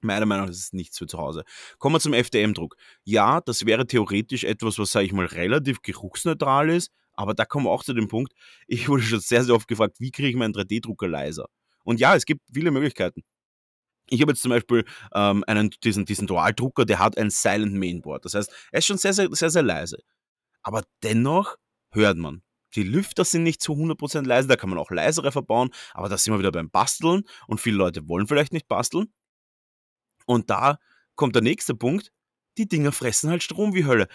Meiner 0.00 0.26
Meinung 0.26 0.46
nach 0.46 0.50
ist 0.50 0.62
es 0.62 0.72
nichts 0.72 0.98
für 0.98 1.06
zu 1.06 1.18
Hause. 1.18 1.44
Kommen 1.78 1.96
wir 1.96 2.00
zum 2.00 2.12
FDM-Druck. 2.12 2.76
Ja, 3.04 3.40
das 3.40 3.66
wäre 3.66 3.86
theoretisch 3.86 4.44
etwas, 4.44 4.78
was, 4.78 4.92
sage 4.92 5.06
ich 5.06 5.12
mal, 5.12 5.26
relativ 5.26 5.82
geruchsneutral 5.82 6.70
ist, 6.70 6.92
aber 7.14 7.34
da 7.34 7.44
kommen 7.44 7.66
wir 7.66 7.70
auch 7.70 7.82
zu 7.82 7.94
dem 7.94 8.06
Punkt, 8.08 8.32
ich 8.68 8.88
wurde 8.88 9.02
schon 9.02 9.20
sehr, 9.20 9.44
sehr 9.44 9.54
oft 9.54 9.66
gefragt, 9.66 9.98
wie 9.98 10.10
kriege 10.10 10.28
ich 10.28 10.36
meinen 10.36 10.54
3D-Drucker 10.54 11.08
leiser? 11.08 11.46
Und 11.84 12.00
ja, 12.00 12.14
es 12.14 12.26
gibt 12.26 12.42
viele 12.52 12.70
Möglichkeiten. 12.70 13.22
Ich 14.10 14.22
habe 14.22 14.32
jetzt 14.32 14.42
zum 14.42 14.50
Beispiel 14.50 14.84
ähm, 15.14 15.44
einen, 15.46 15.70
diesen, 15.84 16.06
diesen 16.06 16.26
Dualdrucker, 16.26 16.84
der 16.84 16.98
hat 16.98 17.18
ein 17.18 17.30
Silent 17.30 17.74
Mainboard. 17.74 18.24
Das 18.24 18.34
heißt, 18.34 18.52
er 18.72 18.78
ist 18.78 18.86
schon 18.86 18.98
sehr, 18.98 19.12
sehr, 19.12 19.28
sehr, 19.32 19.50
sehr 19.50 19.62
leise. 19.62 19.98
Aber 20.62 20.82
dennoch 21.02 21.56
hört 21.90 22.16
man. 22.16 22.42
Die 22.74 22.82
Lüfter 22.82 23.24
sind 23.24 23.42
nicht 23.42 23.62
zu 23.62 23.72
100% 23.72 24.26
leise, 24.26 24.48
da 24.48 24.56
kann 24.56 24.70
man 24.70 24.78
auch 24.78 24.90
leisere 24.90 25.32
verbauen, 25.32 25.70
aber 25.94 26.08
da 26.08 26.18
sind 26.18 26.34
wir 26.34 26.38
wieder 26.38 26.52
beim 26.52 26.70
Basteln 26.70 27.24
und 27.46 27.60
viele 27.60 27.76
Leute 27.76 28.08
wollen 28.08 28.26
vielleicht 28.26 28.52
nicht 28.52 28.68
basteln. 28.68 29.12
Und 30.26 30.50
da 30.50 30.78
kommt 31.14 31.34
der 31.34 31.42
nächste 31.42 31.74
Punkt, 31.74 32.12
die 32.58 32.68
Dinger 32.68 32.92
fressen 32.92 33.30
halt 33.30 33.42
Strom 33.42 33.74
wie 33.74 33.86
Hölle. 33.86 34.08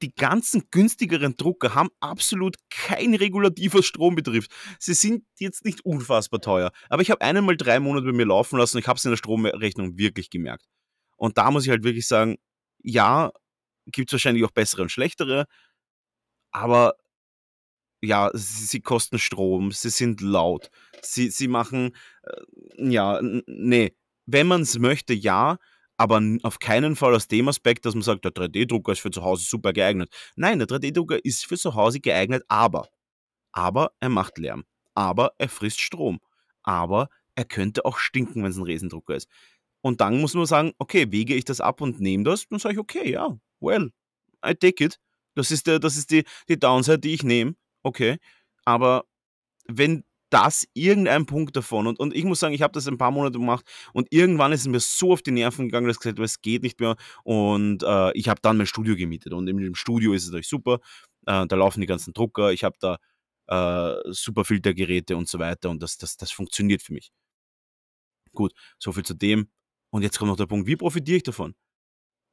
Die 0.00 0.14
ganzen 0.14 0.68
günstigeren 0.70 1.36
Drucker 1.36 1.74
haben 1.74 1.88
absolut 1.98 2.56
kein 2.70 3.14
Regulativ, 3.14 3.74
was. 3.74 4.46
Sie 4.78 4.94
sind 4.94 5.24
jetzt 5.40 5.64
nicht 5.64 5.84
unfassbar 5.84 6.40
teuer, 6.40 6.70
aber 6.88 7.02
ich 7.02 7.10
habe 7.10 7.20
einen 7.22 7.44
mal 7.44 7.56
drei 7.56 7.80
Monate 7.80 8.06
bei 8.06 8.12
mir 8.12 8.26
laufen 8.26 8.58
lassen 8.58 8.76
und 8.76 8.82
ich 8.82 8.88
habe 8.88 8.98
es 8.98 9.04
in 9.04 9.10
der 9.10 9.16
Stromrechnung 9.16 9.98
wirklich 9.98 10.30
gemerkt. 10.30 10.66
Und 11.16 11.36
da 11.36 11.50
muss 11.50 11.64
ich 11.64 11.70
halt 11.70 11.82
wirklich 11.82 12.06
sagen, 12.06 12.36
ja, 12.80 13.32
gibt 13.86 14.10
es 14.10 14.12
wahrscheinlich 14.12 14.44
auch 14.44 14.52
bessere 14.52 14.82
und 14.82 14.92
schlechtere, 14.92 15.46
aber 16.52 16.94
ja, 18.00 18.30
sie, 18.34 18.64
sie 18.64 18.80
kosten 18.80 19.18
Strom, 19.18 19.72
sie 19.72 19.90
sind 19.90 20.20
laut, 20.20 20.70
sie, 21.02 21.30
sie 21.30 21.48
machen, 21.48 21.96
äh, 22.22 22.90
ja, 22.90 23.20
nee, 23.22 23.94
wenn 24.26 24.46
man 24.46 24.62
es 24.62 24.78
möchte, 24.78 25.14
ja, 25.14 25.58
aber 25.96 26.22
auf 26.42 26.60
keinen 26.60 26.94
Fall 26.94 27.14
aus 27.14 27.26
dem 27.26 27.48
Aspekt, 27.48 27.84
dass 27.84 27.94
man 27.94 28.02
sagt, 28.02 28.24
der 28.24 28.32
3D-Drucker 28.32 28.92
ist 28.92 29.00
für 29.00 29.10
zu 29.10 29.22
Hause 29.24 29.44
super 29.44 29.72
geeignet. 29.72 30.10
Nein, 30.36 30.60
der 30.60 30.68
3D-Drucker 30.68 31.24
ist 31.24 31.44
für 31.44 31.56
zu 31.56 31.74
Hause 31.74 31.98
geeignet, 31.98 32.44
aber, 32.46 32.88
aber 33.52 33.90
er 33.98 34.08
macht 34.08 34.38
Lärm, 34.38 34.64
aber 34.94 35.32
er 35.38 35.48
frisst 35.48 35.80
Strom, 35.80 36.20
aber 36.62 37.08
er 37.34 37.44
könnte 37.44 37.84
auch 37.84 37.98
stinken, 37.98 38.44
wenn 38.44 38.50
es 38.50 38.56
ein 38.56 38.64
Riesendrucker 38.64 39.16
ist. 39.16 39.28
Und 39.80 40.00
dann 40.00 40.20
muss 40.20 40.34
man 40.34 40.46
sagen, 40.46 40.72
okay, 40.78 41.10
wege 41.10 41.34
ich 41.34 41.44
das 41.44 41.60
ab 41.60 41.80
und 41.80 42.00
nehme 42.00 42.24
das, 42.24 42.46
dann 42.48 42.58
sage 42.58 42.74
ich, 42.74 42.80
okay, 42.80 43.10
ja, 43.10 43.36
well, 43.60 43.90
I 44.44 44.54
take 44.54 44.84
it. 44.84 45.00
Das 45.34 45.50
ist, 45.50 45.66
der, 45.66 45.78
das 45.78 45.96
ist 45.96 46.10
die, 46.10 46.24
die 46.48 46.58
Downside, 46.58 46.98
die 46.98 47.14
ich 47.14 47.22
nehme 47.22 47.54
okay, 47.88 48.18
aber 48.64 49.04
wenn 49.66 50.04
das 50.30 50.66
irgendein 50.74 51.26
Punkt 51.26 51.56
davon 51.56 51.86
und, 51.86 51.98
und 51.98 52.14
ich 52.14 52.24
muss 52.24 52.40
sagen, 52.40 52.54
ich 52.54 52.62
habe 52.62 52.72
das 52.72 52.86
ein 52.86 52.98
paar 52.98 53.10
Monate 53.10 53.38
gemacht 53.38 53.64
und 53.92 54.08
irgendwann 54.10 54.52
ist 54.52 54.60
es 54.60 54.68
mir 54.68 54.80
so 54.80 55.12
auf 55.12 55.22
die 55.22 55.30
Nerven 55.30 55.66
gegangen, 55.66 55.86
dass 55.86 55.96
ich 55.96 56.00
gesagt 56.00 56.18
habe, 56.18 56.24
es 56.24 56.40
geht 56.42 56.62
nicht 56.62 56.80
mehr 56.80 56.96
und 57.24 57.82
äh, 57.82 58.12
ich 58.12 58.28
habe 58.28 58.40
dann 58.42 58.58
mein 58.58 58.66
Studio 58.66 58.94
gemietet 58.96 59.32
und 59.32 59.46
dem 59.46 59.74
Studio 59.74 60.12
ist 60.12 60.24
es 60.24 60.28
natürlich 60.28 60.48
super, 60.48 60.80
äh, 61.26 61.46
da 61.46 61.56
laufen 61.56 61.80
die 61.80 61.86
ganzen 61.86 62.12
Drucker, 62.12 62.52
ich 62.52 62.64
habe 62.64 62.76
da 62.80 62.98
äh, 63.48 64.12
super 64.12 64.44
Filtergeräte 64.44 65.16
und 65.16 65.28
so 65.28 65.38
weiter 65.38 65.70
und 65.70 65.82
das, 65.82 65.96
das, 65.96 66.16
das 66.16 66.30
funktioniert 66.30 66.82
für 66.82 66.92
mich. 66.92 67.10
Gut, 68.32 68.52
so 68.78 68.92
viel 68.92 69.04
zu 69.04 69.14
dem 69.14 69.48
und 69.90 70.02
jetzt 70.02 70.18
kommt 70.18 70.30
noch 70.30 70.36
der 70.36 70.46
Punkt, 70.46 70.66
wie 70.66 70.76
profitiere 70.76 71.16
ich 71.16 71.22
davon? 71.22 71.54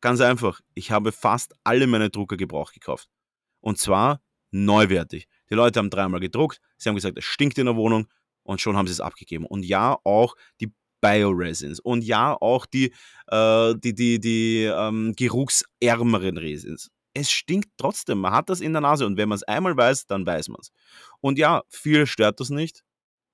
Ganz 0.01 0.21
einfach, 0.21 0.61
ich 0.75 0.91
habe 0.91 1.11
fast 1.11 1.55
alle 1.63 1.87
meine 1.87 2.09
Drucker 2.09 2.37
gebraucht 2.37 2.73
gekauft 2.73 3.09
und 3.61 3.77
zwar 3.79 4.21
neuwertig. 4.51 5.27
Die 5.49 5.55
Leute 5.55 5.79
haben 5.79 5.89
dreimal 5.89 6.19
gedruckt, 6.19 6.59
sie 6.77 6.89
haben 6.89 6.95
gesagt, 6.95 7.17
es 7.17 7.25
stinkt 7.25 7.57
in 7.57 7.65
der 7.65 7.75
Wohnung 7.75 8.07
und 8.43 8.61
schon 8.61 8.77
haben 8.77 8.87
sie 8.87 8.93
es 8.93 9.01
abgegeben. 9.01 9.45
Und 9.45 9.63
ja, 9.63 9.97
auch 10.03 10.35
die 10.61 10.71
Bioresins 11.01 11.79
und 11.79 12.03
ja, 12.03 12.35
auch 12.39 12.65
die, 12.65 12.91
äh, 13.27 13.75
die, 13.77 13.93
die, 13.93 14.19
die 14.19 14.63
ähm, 14.63 15.13
geruchsärmeren 15.15 16.37
Resins. 16.37 16.89
Es 17.13 17.31
stinkt 17.31 17.69
trotzdem, 17.77 18.19
man 18.19 18.33
hat 18.33 18.49
das 18.49 18.59
in 18.59 18.73
der 18.73 18.81
Nase 18.81 19.05
und 19.05 19.17
wenn 19.17 19.29
man 19.29 19.37
es 19.37 19.43
einmal 19.43 19.77
weiß, 19.77 20.07
dann 20.07 20.25
weiß 20.25 20.49
man 20.49 20.57
es. 20.61 20.71
Und 21.21 21.37
ja, 21.37 21.63
viele 21.69 22.07
stört 22.07 22.39
das 22.39 22.49
nicht. 22.49 22.83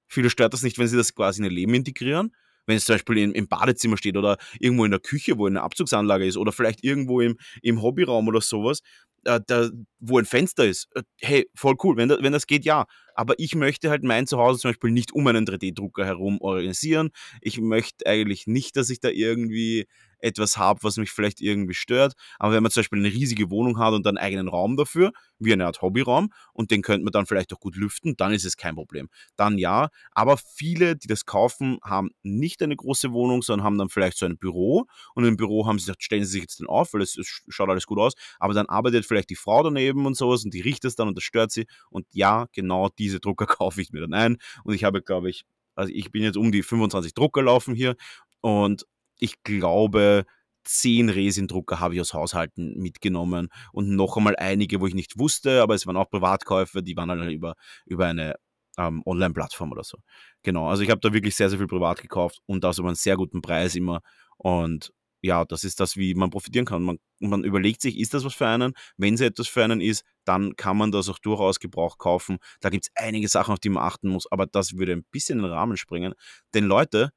Viele 0.08 0.30
stört 0.30 0.54
das 0.54 0.62
nicht, 0.62 0.78
wenn 0.78 0.88
sie 0.88 0.98
das 0.98 1.16
quasi 1.16 1.40
in 1.40 1.46
ihr 1.46 1.52
Leben 1.52 1.74
integrieren. 1.74 2.36
Wenn 2.66 2.78
es 2.78 2.86
zum 2.86 2.96
Beispiel 2.96 3.18
im, 3.18 3.34
im 3.34 3.48
Badezimmer 3.48 3.98
steht 3.98 4.18
oder 4.18 4.38
irgendwo 4.60 4.86
in 4.86 4.92
der 4.92 5.00
Küche, 5.00 5.38
wo 5.38 5.48
eine 5.48 5.62
Abzugsanlage 5.62 6.26
ist 6.26 6.38
oder 6.38 6.52
vielleicht 6.52 6.84
irgendwo 6.84 7.22
im, 7.22 7.38
im 7.62 7.82
Hobbyraum 7.82 8.28
oder 8.28 8.42
sowas, 8.42 8.82
äh, 9.26 9.40
da, 9.46 9.70
wo 10.00 10.18
ein 10.18 10.26
Fenster 10.26 10.66
ist, 10.66 10.88
äh, 10.96 11.04
hey, 11.20 11.50
voll 11.56 11.76
cool, 11.84 11.98
wenn, 11.98 12.10
da, 12.10 12.18
wenn 12.22 12.34
das 12.34 12.48
geht, 12.48 12.66
ja. 12.66 12.86
Aber 13.14 13.36
ich 13.38 13.56
möchte 13.56 13.90
halt 13.90 14.04
mein 14.04 14.28
Zuhause 14.28 14.60
zum 14.60 14.72
Beispiel 14.72 14.92
nicht 14.92 15.14
um 15.14 15.28
einen 15.28 15.46
3D-Drucker 15.46 16.06
herum 16.06 16.40
organisieren. 16.42 17.10
Ich 17.42 17.60
möchte 17.60 18.06
eigentlich 18.06 18.48
nicht, 18.48 18.76
dass 18.78 18.90
ich 18.90 19.00
da 19.00 19.10
irgendwie 19.10 19.88
etwas 20.22 20.58
habe, 20.58 20.84
was 20.84 20.98
mich 20.98 21.12
vielleicht 21.12 21.42
irgendwie 21.42 21.74
stört. 21.74 22.14
Aber 22.40 22.54
wenn 22.54 22.64
man 22.64 22.72
zum 22.72 22.82
Beispiel 22.82 23.00
eine 23.00 23.10
riesige 23.10 23.50
Wohnung 23.50 23.80
hat 23.80 23.94
und 23.94 24.06
einen 24.08 24.18
eigenen 24.18 24.48
Raum 24.48 24.78
dafür, 24.78 25.12
wie 25.40 25.54
eine 25.54 25.66
Art 25.66 25.82
Hobbyraum, 25.82 26.30
und 26.54 26.72
den 26.72 26.82
könnte 26.82 27.04
man 27.04 27.12
dann 27.12 27.26
vielleicht 27.26 27.54
auch 27.54 27.60
gut 27.60 27.76
lüften, 27.76 28.16
dann 28.18 28.32
ist 28.32 28.46
es 28.46 28.58
kein 28.58 28.76
Problem. 28.76 29.10
Dann 29.36 29.58
ja. 29.58 29.90
Aber 30.12 30.38
viele, 30.38 30.96
die 30.96 31.08
das 31.08 31.26
kaufen, 31.26 31.80
haben 31.84 32.12
nicht 32.24 32.62
eine 32.62 32.76
große 32.76 33.12
Wohnung, 33.12 33.42
sondern 33.42 33.66
haben 33.66 33.78
dann 33.78 33.90
vielleicht 33.90 34.18
so 34.18 34.26
ein 34.26 34.38
Büro. 34.38 34.86
Und 35.16 35.26
im 35.26 35.38
Büro 35.38 35.66
haben 35.66 35.80
sie 35.80 35.86
gesagt, 35.86 36.04
stellen 36.04 36.24
sie 36.24 36.32
sich 36.32 36.42
jetzt 36.42 36.60
dann 36.60 36.68
auf, 36.68 36.94
weil 36.94 37.02
es, 37.02 37.18
es 37.18 37.42
schaut 37.50 37.70
alles 37.70 37.86
gut 37.86 38.00
aus. 38.00 38.14
Aber 38.40 38.54
dann 38.54 38.68
arbeitet 38.68 39.06
vielleicht 39.06 39.30
die 39.30 39.36
Frau 39.36 39.64
daneben 39.64 40.06
und 40.06 40.16
sowas 40.16 40.46
und 40.46 40.54
die 40.54 40.62
riecht 40.62 40.86
es 40.86 40.96
dann 40.96 41.08
und 41.08 41.18
das 41.18 41.24
stört 41.24 41.52
sie. 41.52 41.66
Und 41.90 42.06
ja, 42.12 42.48
genau 42.54 42.90
diese 42.98 43.20
Drucker 43.20 43.46
kaufe 43.48 43.82
ich 43.82 43.92
mir 43.92 44.02
dann 44.02 44.14
ein. 44.14 44.38
Und 44.64 44.74
ich 44.74 44.84
habe, 44.84 45.02
glaube 45.02 45.30
ich, 45.30 45.46
also 45.76 45.92
ich 45.94 46.12
bin 46.12 46.24
jetzt 46.24 46.38
um 46.38 46.52
die 46.52 46.64
25 46.64 47.14
Drucker 47.14 47.44
laufen 47.44 47.76
hier 47.76 47.96
und 48.42 48.86
ich 49.22 49.44
glaube, 49.44 50.26
zehn 50.64 51.10
Resindrucker 51.10 51.80
habe 51.80 51.96
ich 51.96 52.02
aus 52.02 52.14
Haushalten 52.14 52.78
mitgenommen 52.78 53.50
und 53.72 53.90
noch 53.96 54.18
einmal 54.18 54.36
einige, 54.36 54.82
wo 54.82 54.88
ich 54.88 54.96
nicht 54.96 55.18
wusste, 55.18 55.62
aber 55.62 55.76
es 55.76 55.88
waren 55.88 55.98
auch 55.98 56.10
Privatkäufe, 56.10 56.84
die 56.84 56.96
waren 56.98 57.10
halt 57.10 57.32
über, 57.32 57.56
über 57.86 58.08
eine 58.08 58.36
ähm, 58.78 59.02
Online-Plattform 59.06 59.72
oder 59.72 59.84
so. 59.84 59.98
Genau, 60.44 60.68
also 60.70 60.84
ich 60.84 60.90
habe 60.90 61.02
da 61.02 61.14
wirklich 61.14 61.36
sehr, 61.36 61.50
sehr 61.50 61.60
viel 61.60 61.68
privat 61.68 62.02
gekauft 62.02 62.40
und 62.46 62.64
das 62.64 62.80
über 62.80 62.90
einen 62.90 62.96
sehr 62.96 63.18
guten 63.18 63.42
Preis 63.42 63.76
immer. 63.76 64.02
Und 64.38 64.92
ja, 65.22 65.46
das 65.46 65.64
ist 65.64 65.80
das, 65.80 65.98
wie 65.98 66.16
man 66.16 66.32
profitieren 66.32 66.66
kann. 66.66 66.82
Man, 66.82 66.98
man 67.20 67.44
überlegt 67.44 67.82
sich, 67.82 68.00
ist 68.00 68.14
das 68.14 68.26
was 68.26 68.34
für 68.34 68.48
einen? 68.48 68.74
Wenn 68.98 69.14
es 69.14 69.22
etwas 69.22 69.48
für 69.48 69.64
einen 69.64 69.82
ist, 69.82 70.04
dann 70.26 70.56
kann 70.56 70.78
man 70.78 70.92
das 70.92 71.10
auch 71.10 71.20
durchaus 71.20 71.60
Gebrauch 71.60 71.98
kaufen. 72.00 72.38
Da 72.60 72.70
gibt 72.70 72.86
es 72.86 72.92
einige 72.96 73.28
Sachen, 73.28 73.54
auf 73.54 73.60
die 73.60 73.70
man 73.70 73.84
achten 73.84 74.10
muss, 74.10 74.32
aber 74.32 74.48
das 74.48 74.78
würde 74.78 74.94
ein 74.94 75.06
bisschen 75.12 75.40
in 75.40 75.44
den 75.44 75.52
Rahmen 75.54 75.78
springen. 75.78 76.14
Denn 76.56 76.66
Leute, 76.66 77.12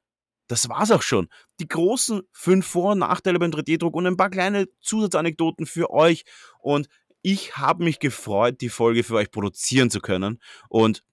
das 0.47 0.69
war's 0.69 0.91
auch 0.91 1.01
schon. 1.01 1.27
Die 1.59 1.67
großen 1.67 2.21
fünf 2.31 2.67
Vor- 2.67 2.93
und 2.93 2.99
Nachteile 2.99 3.39
beim 3.39 3.51
3D-Druck 3.51 3.95
und 3.95 4.07
ein 4.07 4.17
paar 4.17 4.29
kleine 4.29 4.67
Zusatzanekdoten 4.81 5.65
für 5.65 5.89
euch. 5.91 6.23
Und 6.59 6.87
ich 7.21 7.57
habe 7.57 7.83
mich 7.83 7.99
gefreut, 7.99 8.61
die 8.61 8.69
Folge 8.69 9.03
für 9.03 9.15
euch 9.15 9.31
produzieren 9.31 9.89
zu 9.89 9.99
können. 9.99 10.39
Und 10.69 11.03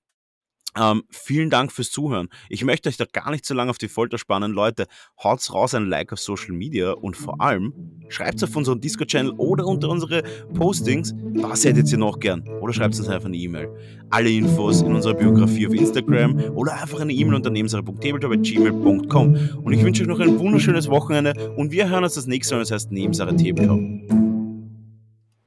ähm, 0.79 1.05
vielen 1.11 1.51
Dank 1.51 1.73
fürs 1.73 1.91
Zuhören. 1.91 2.29
Ich 2.49 2.64
möchte 2.64 2.89
euch 2.89 2.97
da 2.97 3.05
gar 3.11 3.31
nicht 3.31 3.45
so 3.45 3.55
lange 3.55 3.70
auf 3.70 3.79
die 3.79 3.89
Folter 3.89 4.18
spannen. 4.18 4.53
Leute, 4.53 4.87
haut's 5.23 5.53
raus 5.53 5.75
ein 5.75 5.87
Like 5.87 6.12
auf 6.12 6.20
Social 6.20 6.53
Media 6.53 6.93
und 6.93 7.16
vor 7.16 7.41
allem 7.41 7.73
schreibt 8.09 8.43
auf 8.43 8.55
unseren 8.57 8.81
Discord-Channel 8.81 9.33
oder 9.37 9.66
unter 9.66 9.89
unsere 9.89 10.23
Postings, 10.55 11.14
was 11.35 11.64
hättet 11.64 11.91
ihr 11.93 11.99
noch 11.99 12.20
gern? 12.20 12.47
Oder 12.61 12.73
schreibt 12.73 12.99
uns 12.99 13.09
einfach 13.09 13.29
eine 13.29 13.37
E-Mail. 13.37 13.68
Alle 14.11 14.31
Infos 14.31 14.83
in 14.83 14.95
unserer 14.95 15.14
Biografie 15.14 15.66
auf 15.66 15.75
Instagram 15.75 16.39
oder 16.55 16.81
einfach 16.81 17.01
eine 17.01 17.12
E-Mail 17.12 17.35
unter 17.35 17.51
nebensache.tabletop.gmail.com. 17.51 19.61
Und 19.62 19.73
ich 19.73 19.83
wünsche 19.83 20.03
euch 20.03 20.09
noch 20.09 20.20
ein 20.20 20.39
wunderschönes 20.39 20.89
Wochenende 20.89 21.53
und 21.57 21.73
wir 21.73 21.89
hören 21.89 22.05
uns 22.05 22.14
das 22.14 22.27
nächste 22.27 22.55
Mal, 22.55 22.61
das 22.61 22.70
heißt 22.70 22.93
Nebensache 22.93 23.35
Tabletop. 23.37 24.22